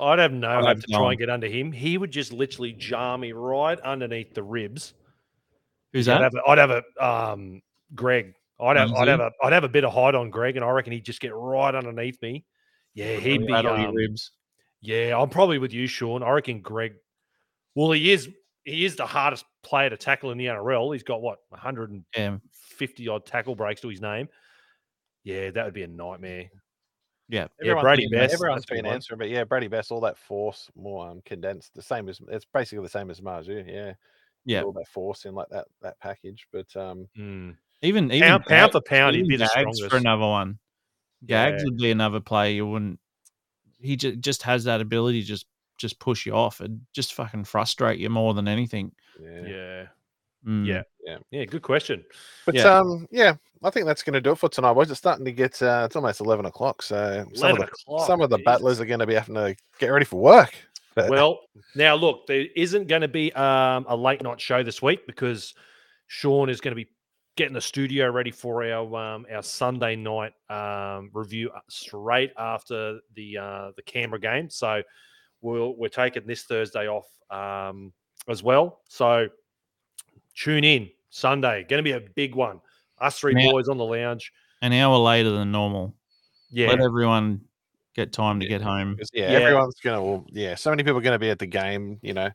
[0.00, 1.70] I'd have no I'd hope to try and get under him.
[1.70, 4.94] He would just literally jar me right underneath the ribs.
[5.92, 6.22] Who's I'd that?
[6.22, 7.62] have, a, I'd have a um,
[7.94, 8.32] Greg.
[8.58, 10.70] I'd have, I'd have a, I'd have a bit of height on Greg, and I
[10.70, 12.46] reckon he'd just get right underneath me.
[12.94, 13.52] Yeah, he'd be.
[13.52, 14.30] Um, ribs.
[14.80, 16.22] yeah, I'm probably with you, Sean.
[16.22, 16.94] I reckon Greg.
[17.74, 18.30] Well, he is.
[18.64, 20.92] He is the hardest player to tackle in the NRL.
[20.94, 22.36] He's got what 150 Yeah,
[23.08, 24.28] odd tackle breaks to his name.
[25.24, 26.50] Yeah, that would be a nightmare.
[27.28, 27.46] yeah.
[27.62, 30.00] Yeah, Brady been, Best, Everyone's that's a good been answering, but yeah, Brady Best, all
[30.00, 33.64] that force, more um, condensed, the same as it's basically the same as Marzhew.
[33.66, 33.92] Yeah,
[34.44, 34.62] Yeah.
[34.62, 36.46] all that force in like that that package.
[36.52, 37.56] But um, Mm.
[37.84, 39.90] Even even Pound, pound for pound, he'd be the Gags strongest.
[39.90, 40.58] for another one.
[41.26, 41.64] Gags Yeah.
[41.70, 42.98] would be another player you wouldn't.
[43.80, 45.46] He just just has that ability to just
[45.78, 48.92] just push you off and just fucking frustrate you more than anything.
[49.20, 49.42] yeah.
[49.46, 49.86] Yeah,
[50.46, 50.66] Mm.
[51.04, 51.18] Yeah.
[51.30, 51.44] yeah.
[51.44, 52.04] Good question.
[52.46, 52.64] But Yeah.
[52.64, 54.90] um, yeah, I think that's going to do it for tonight, boys.
[54.90, 58.20] It's starting to get uh, it's almost eleven o'clock, so some of the o'clock, some
[58.20, 60.54] of the battlers are going to be having to get ready for work.
[60.94, 61.40] But Well,
[61.74, 65.54] now look, there isn't going to be um, a late night show this week because
[66.08, 66.88] Sean is going to be
[67.36, 72.98] getting the studio ready for our um, our Sunday night um, review uh, straight after
[73.14, 74.50] the uh, the Canberra game.
[74.50, 74.82] So
[75.40, 77.92] we'll we're taking this Thursday off um,
[78.28, 78.80] as well.
[78.88, 79.28] So
[80.34, 81.64] tune in Sunday.
[81.68, 82.60] Going to be a big one.
[82.98, 84.32] Us three Now- boys on the lounge.
[84.60, 85.94] An hour later than normal.
[86.50, 87.40] Yeah, Let everyone
[87.94, 88.96] get time to get home.
[89.12, 89.38] yeah, Yeah.
[89.38, 90.02] everyone's going to.
[90.02, 91.98] Well, yeah, so many people are going to be at the game.
[92.02, 92.30] You know,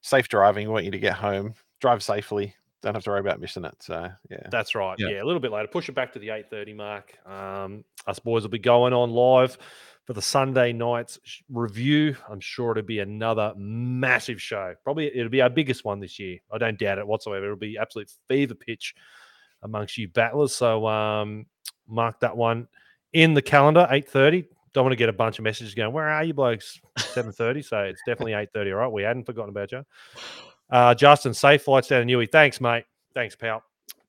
[0.00, 0.66] safe driving.
[0.66, 2.54] We Want you to get home, drive safely.
[2.82, 3.74] Don't have to worry about missing it.
[3.80, 4.96] So yeah, That's right.
[4.98, 5.08] Yeah.
[5.10, 5.22] Yeah.
[5.22, 5.68] a little bit later.
[5.68, 7.16] Push it back to the eight thirty mark.
[7.26, 9.56] Um, us boys will be going on live
[10.04, 11.18] for the Sunday night's
[11.50, 12.16] review.
[12.28, 14.74] I'm sure it'll be another massive show.
[14.84, 16.38] Probably it'll be our biggest one this year.
[16.52, 17.46] I don't doubt it whatsoever.
[17.46, 18.94] It'll be absolute fever pitch
[19.62, 20.54] amongst you battlers.
[20.54, 21.46] So um,
[21.88, 22.68] mark that one
[23.12, 23.88] in the calendar.
[23.90, 24.44] Eight thirty.
[24.74, 25.92] Don't want to get a bunch of messages going.
[25.92, 26.80] Where are you, blokes?
[26.98, 27.62] Seven thirty.
[27.62, 28.72] So it's definitely eight thirty.
[28.72, 28.92] All right.
[28.92, 29.84] We hadn't forgotten about you.
[30.70, 32.30] Uh, Justin, safe flights down to Newey.
[32.30, 32.84] Thanks, mate.
[33.14, 33.62] Thanks, pal.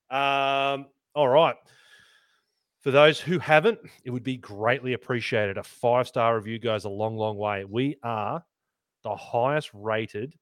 [0.09, 1.55] Um, all right.
[2.85, 5.57] For those who haven't, it would be greatly appreciated.
[5.57, 7.65] A five star review goes a long, long way.
[7.65, 8.45] We are
[9.03, 10.35] the highest rated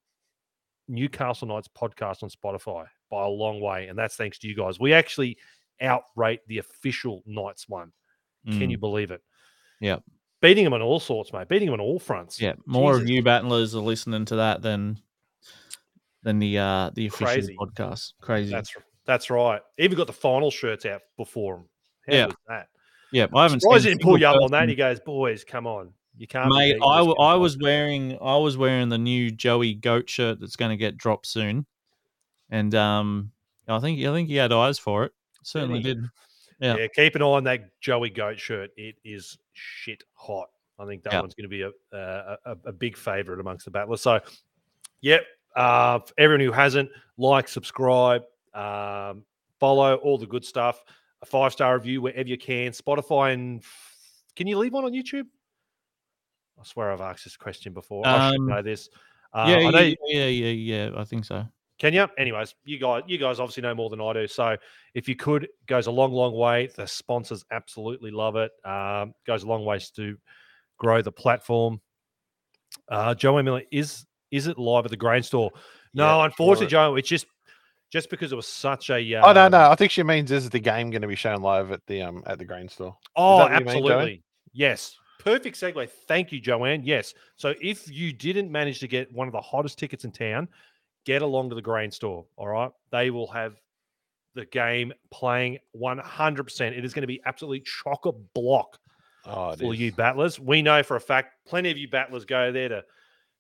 [0.90, 3.88] Newcastle Knights podcast on Spotify by a long way.
[3.88, 4.78] And that's thanks to you guys.
[4.78, 5.38] We actually
[5.82, 7.94] outrate the official Knights one.
[8.45, 8.72] Can Mm.
[8.72, 9.22] you believe it?
[9.80, 10.03] Yep.
[10.41, 11.48] Beating them on all sorts, mate.
[11.48, 12.41] Beating them on all fronts.
[12.41, 13.11] Yeah, more of Jesus.
[13.11, 14.99] you battlers are listening to that than
[16.24, 17.56] than the uh the official Crazy.
[17.57, 18.14] podcast.
[18.20, 18.52] Crazy.
[18.52, 18.76] That's
[19.06, 19.61] that's right.
[19.78, 21.70] Even got the final shirts out before them.
[22.08, 22.28] How Yeah.
[22.48, 22.68] that?
[23.12, 24.70] yeah, I haven't Surprised seen he a didn't pull you up on that.
[24.70, 27.64] He goes, "Boys, come on, you can't." Mate, I, this w- kind I was guy."
[27.64, 31.66] wearing I was wearing the new Joey Goat shirt that's going to get dropped soon,
[32.50, 33.32] and um,
[33.68, 35.12] I think I think he had eyes for it.
[35.44, 35.84] Certainly he?
[35.84, 36.04] did.
[36.60, 36.78] Yeah.
[36.78, 36.88] yeah.
[36.96, 38.70] keep an eye on that Joey Goat shirt.
[38.78, 40.48] It is shit hot.
[40.80, 41.20] I think that Yeah.
[41.20, 44.00] one's going to be a, a a a big favorite amongst the battlers.
[44.02, 44.22] So,
[45.02, 45.26] yep.
[45.58, 48.22] Uh, everyone who hasn't, like, subscribe,
[48.54, 49.26] um,
[49.60, 50.84] follow, all the good stuff.
[51.24, 52.74] A five star review wherever you can.
[52.74, 53.64] Spotify and
[54.36, 55.24] can you leave one on YouTube?
[56.60, 58.06] I swear I've asked this question before.
[58.06, 58.90] I should Um, know this.
[59.34, 60.90] Uh, yeah, know yeah, yeah, yeah, yeah.
[60.95, 61.45] I think so.
[61.80, 62.08] Can you?
[62.18, 64.28] Anyways, you guys, you guys obviously know more than I do.
[64.28, 64.56] So
[64.94, 66.68] if you could, goes a long, long way.
[66.68, 68.52] The sponsors absolutely love it.
[68.66, 70.18] Um, goes a long ways to
[70.78, 71.82] grow the platform.
[72.90, 75.52] Uh, Joe Miller is is it live at the grain store?
[75.94, 76.95] No, Yeah, unfortunately, or- Joe.
[76.95, 77.26] It's just
[77.94, 78.95] just because it was such a.
[79.18, 79.70] Oh no, um, no.
[79.70, 82.24] I think she means is the game going to be shown live at the um
[82.26, 82.98] at the grain store?
[83.15, 84.24] Oh, you mean, absolutely.
[84.52, 84.95] yes.
[85.20, 85.88] Perfect segue.
[86.07, 86.82] Thank you, Joanne.
[86.84, 87.14] Yes.
[87.38, 90.49] So if you didn't manage to get one of the hottest tickets in town,
[91.06, 92.26] get along to the grain store.
[92.36, 92.72] All right.
[92.91, 93.53] They will have
[94.36, 96.78] the game playing 100%.
[96.78, 98.80] It is going to be absolutely chock a block
[99.26, 99.80] Oh, for is.
[99.80, 100.40] you battlers.
[100.40, 102.84] We know for a fact plenty of you battlers go there to,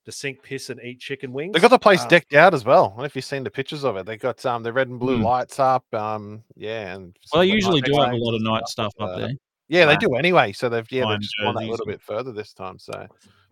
[0.05, 1.53] to sink piss and eat chicken wings.
[1.53, 2.85] They got the place Uh, decked out as well.
[2.85, 4.05] I don't know if you've seen the pictures of it.
[4.05, 5.23] They got um the red and blue Mm.
[5.23, 5.85] lights up.
[5.93, 9.19] Um, yeah, and Well, they usually do have a lot of night stuff uh, up
[9.19, 9.31] there.
[9.69, 10.51] Yeah, they do anyway.
[10.51, 12.77] So they've yeah Fine they've just gone that little bit further this time.
[12.77, 13.07] So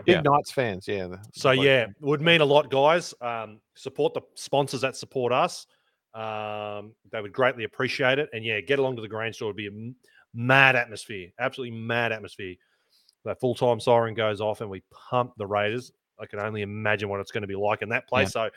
[0.06, 0.22] big Yeah.
[0.22, 1.08] Knights fans, yeah.
[1.08, 3.14] the- the So bloke- yeah, would mean a lot, guys.
[3.22, 5.66] Um, support the sponsors that support us.
[6.14, 8.30] Um, they would greatly appreciate it.
[8.34, 9.48] And yeah, get along to the grain store.
[9.52, 9.94] It'd be a
[10.34, 12.56] mad atmosphere, absolutely mad atmosphere.
[13.24, 15.92] That full time siren goes off and we pump the Raiders.
[16.22, 18.32] I can only imagine what it's going to be like in that place.
[18.32, 18.50] So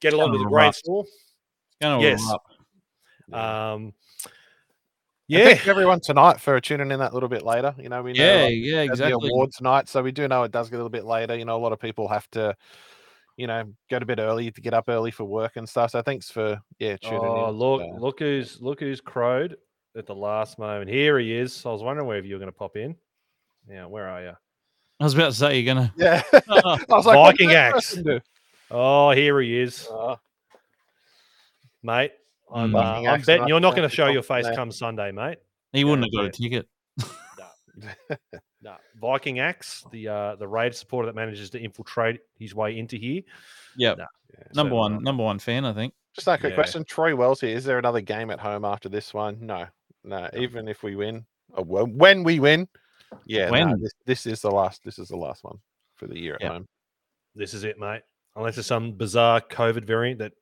[0.00, 0.76] get along to gonna the grain erupt.
[0.76, 1.04] store.
[1.04, 2.22] It's gonna yes.
[2.28, 2.46] erupt.
[3.28, 3.72] yeah.
[3.72, 3.92] Um,
[5.28, 7.74] yeah, thank everyone tonight for tuning in that little bit later.
[7.78, 9.28] You know, we know Yeah, like, yeah, exactly.
[9.28, 11.34] the award tonight, so we do know it does get a little bit later.
[11.36, 12.54] You know, a lot of people have to,
[13.36, 15.90] you know, go to bed early to get up early for work and stuff.
[15.90, 17.54] So thanks for yeah tuning Oh, in.
[17.56, 19.56] look, Uh, look who's look who's crowed
[19.96, 20.90] at the last moment.
[20.90, 21.66] Here he is.
[21.66, 22.94] I was wondering whether you were going to pop in.
[23.66, 24.32] Now, where are you?
[25.00, 25.92] I was about to say you're gonna.
[25.98, 26.22] Yeah.
[26.32, 27.98] I was like, Viking axe.
[28.70, 30.16] Oh, here he is, Uh,
[31.82, 32.12] mate.
[32.52, 32.74] I'm, Mm.
[32.76, 35.10] uh, Viking I'm axe, betting nice you're not going to show your face come Sunday,
[35.12, 35.38] mate.
[35.72, 36.48] he wouldn't have got a Yeah.
[36.48, 36.68] ticket.
[38.62, 42.96] No, Viking Axe, the uh, the raid supporter that manages to infiltrate his way into
[42.96, 43.22] here.
[43.76, 43.98] Yep.
[43.98, 44.06] No,
[44.36, 45.94] yeah, Number so- one, number one fan, I think.
[46.14, 46.54] Just a quick Yeah.
[46.56, 46.82] question.
[46.84, 47.54] Troy Wells here.
[47.54, 49.38] Is there another game at home after this one?
[49.40, 49.66] No.
[50.02, 50.28] No.
[50.34, 52.66] Even if we win, or well, when we win,
[53.26, 53.80] yeah, no, When?
[53.80, 54.82] this, this is the last.
[54.84, 55.58] This is the last one
[55.96, 56.52] for the year at Yep.
[56.52, 56.68] home.
[57.34, 58.02] This is it, mate.
[58.36, 60.32] Unless there's some bizarre COVID variant that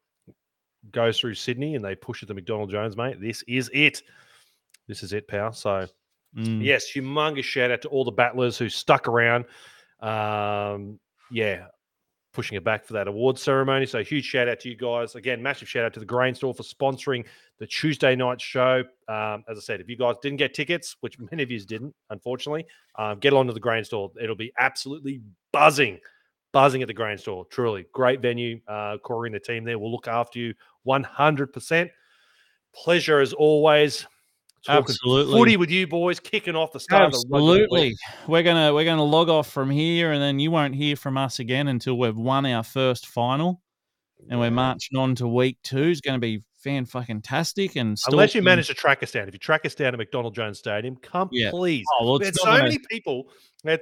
[0.90, 3.20] goes through Sydney and they push it to McDonald Jones, mate.
[3.20, 4.02] This is it.
[4.88, 5.52] This is it, pal.
[5.52, 5.86] So
[6.36, 6.64] Mm.
[6.64, 9.44] yes, humongous shout out to all the battlers who stuck around.
[10.00, 10.98] Um,
[11.30, 11.66] yeah,
[12.34, 13.86] pushing it back for that award ceremony.
[13.86, 15.14] So huge shout out to you guys.
[15.14, 17.24] Again, massive shout out to the Grain Store for sponsoring
[17.58, 18.82] the Tuesday night show.
[19.08, 21.94] Um, as I said, if you guys didn't get tickets, which many of you didn't,
[22.10, 22.66] unfortunately,
[22.98, 24.10] um, get along to the Grain Store.
[24.20, 26.00] It'll be absolutely buzzing,
[26.52, 27.46] buzzing at the Grain Store.
[27.46, 28.60] Truly great venue.
[28.68, 30.54] Uh, Corey and the team there will look after you
[30.86, 31.88] 100%.
[32.74, 34.06] Pleasure as always.
[34.68, 35.38] Absolutely.
[35.38, 37.18] Footy with you boys, kicking off the start of the.
[37.34, 37.94] Absolutely.
[38.26, 41.38] We're gonna we're gonna log off from here, and then you won't hear from us
[41.38, 43.60] again until we've won our first final,
[44.30, 45.84] and we're marching on to week two.
[45.84, 49.28] It's going to be fan fucking tastic, and Unless you manage to track us down.
[49.28, 51.50] If you track us down at McDonald Jones Stadium, come Yeah.
[51.50, 51.84] please.
[52.00, 53.28] Oh, well, it's so gonna- many people.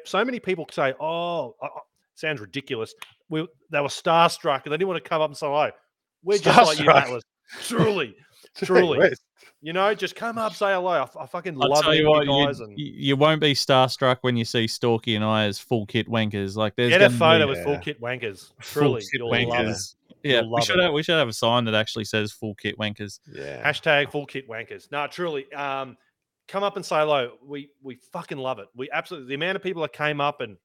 [0.05, 1.69] So many people say, "Oh, uh, uh,
[2.17, 2.93] sounds ridiculous."
[3.29, 5.71] We they were starstruck and they didn't want to come up and say hello.
[6.25, 7.23] We're just like you, battlers.
[7.63, 8.17] Truly,
[8.57, 9.13] truly.
[9.43, 10.89] Wait, you know, just come up, say hello.
[10.91, 12.59] I, f- I fucking I'll love tell you you what, guys.
[12.61, 16.09] you, and you won't be starstruck when you see Storky and I as full kit
[16.09, 16.57] wankers.
[16.57, 17.79] Like there's get a photo be with full Yeah.
[17.81, 18.53] kit wankers.
[18.61, 19.49] Truly, full Truly, kit you'll love it.
[19.69, 19.95] wankers.
[20.25, 20.83] Yeah, we should it.
[20.85, 23.19] have we should have a sign that actually says full kit wankers.
[23.33, 23.69] Yeah.
[23.69, 24.91] Hashtag full kit wankers.
[24.93, 25.53] No, truly.
[25.53, 25.97] Um,
[26.49, 27.33] come up and say hello.
[27.45, 28.69] We we fucking love it.
[28.77, 30.57] We absolutely the amount of people that came up and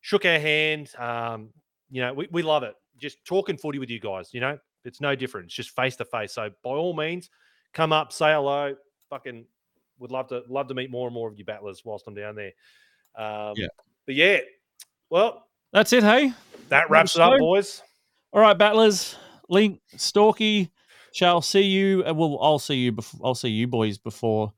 [0.00, 0.90] shook our hand.
[0.98, 1.50] Um,
[1.90, 2.74] you know, we, we love it.
[2.98, 4.30] Just talking footy with you guys.
[4.32, 5.46] You know, it's no different.
[5.46, 6.32] It's just face to face.
[6.34, 7.30] So by all means,
[7.72, 8.74] come up, say hello.
[9.10, 9.44] Fucking
[9.98, 12.34] would love to love to meet more and more of you battlers whilst I'm down
[12.36, 12.52] there.
[13.16, 13.66] Um, Yeah.
[14.06, 14.38] But yeah,
[15.10, 16.32] well, That's it, hey.
[16.70, 17.82] that wraps it up, boys.
[18.32, 19.16] All right, battlers.
[19.50, 20.70] Link, Storky,
[21.12, 22.04] shall see you.
[22.06, 22.92] uh, Well, I'll see you.
[22.92, 24.52] Before, I'll see you boys before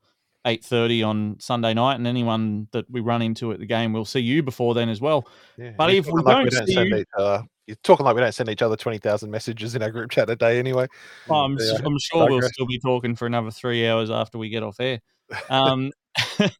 [0.45, 4.05] eight thirty on Sunday night, and anyone that we run into at the game, we'll
[4.05, 5.27] see you before then as well.
[5.57, 5.71] yeah.
[5.77, 8.33] But if we talking like don't see you- each other, you're talking like we don't
[8.33, 10.87] send each other twenty thousand messages in our group chat a day anyway.
[11.27, 11.73] Well, I'm, Yeah.
[11.73, 14.79] s- I'm sure we'll still be talking for another three hours after we get off
[14.79, 14.99] air.
[15.49, 15.91] Um,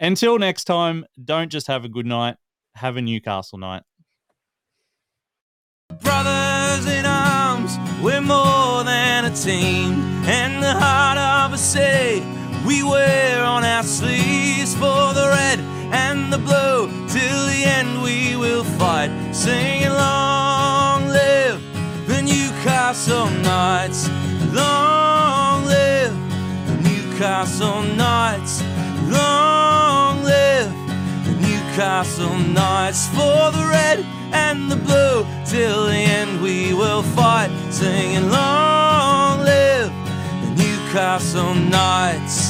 [0.00, 2.36] until next time, don't just have a good night.
[2.76, 3.82] Have a Newcastle night.
[6.02, 9.94] Brothers in arms, we're more than a team.
[10.28, 12.24] And the heart of a city
[12.66, 15.58] we wear on our sleeves for the red
[15.92, 16.86] and the blue.
[17.08, 19.10] Till the end we will fight,
[19.48, 21.60] singing long live
[22.06, 24.00] the Newcastle Knights.
[24.52, 26.16] Long live
[26.68, 28.54] the Newcastle Knights.
[29.18, 30.72] Long live
[31.26, 33.98] the Newcastle Knights for the red
[34.44, 35.18] and the blue.
[35.52, 39.90] Till the end we will fight, singing long live
[40.42, 42.47] the Newcastle Knights.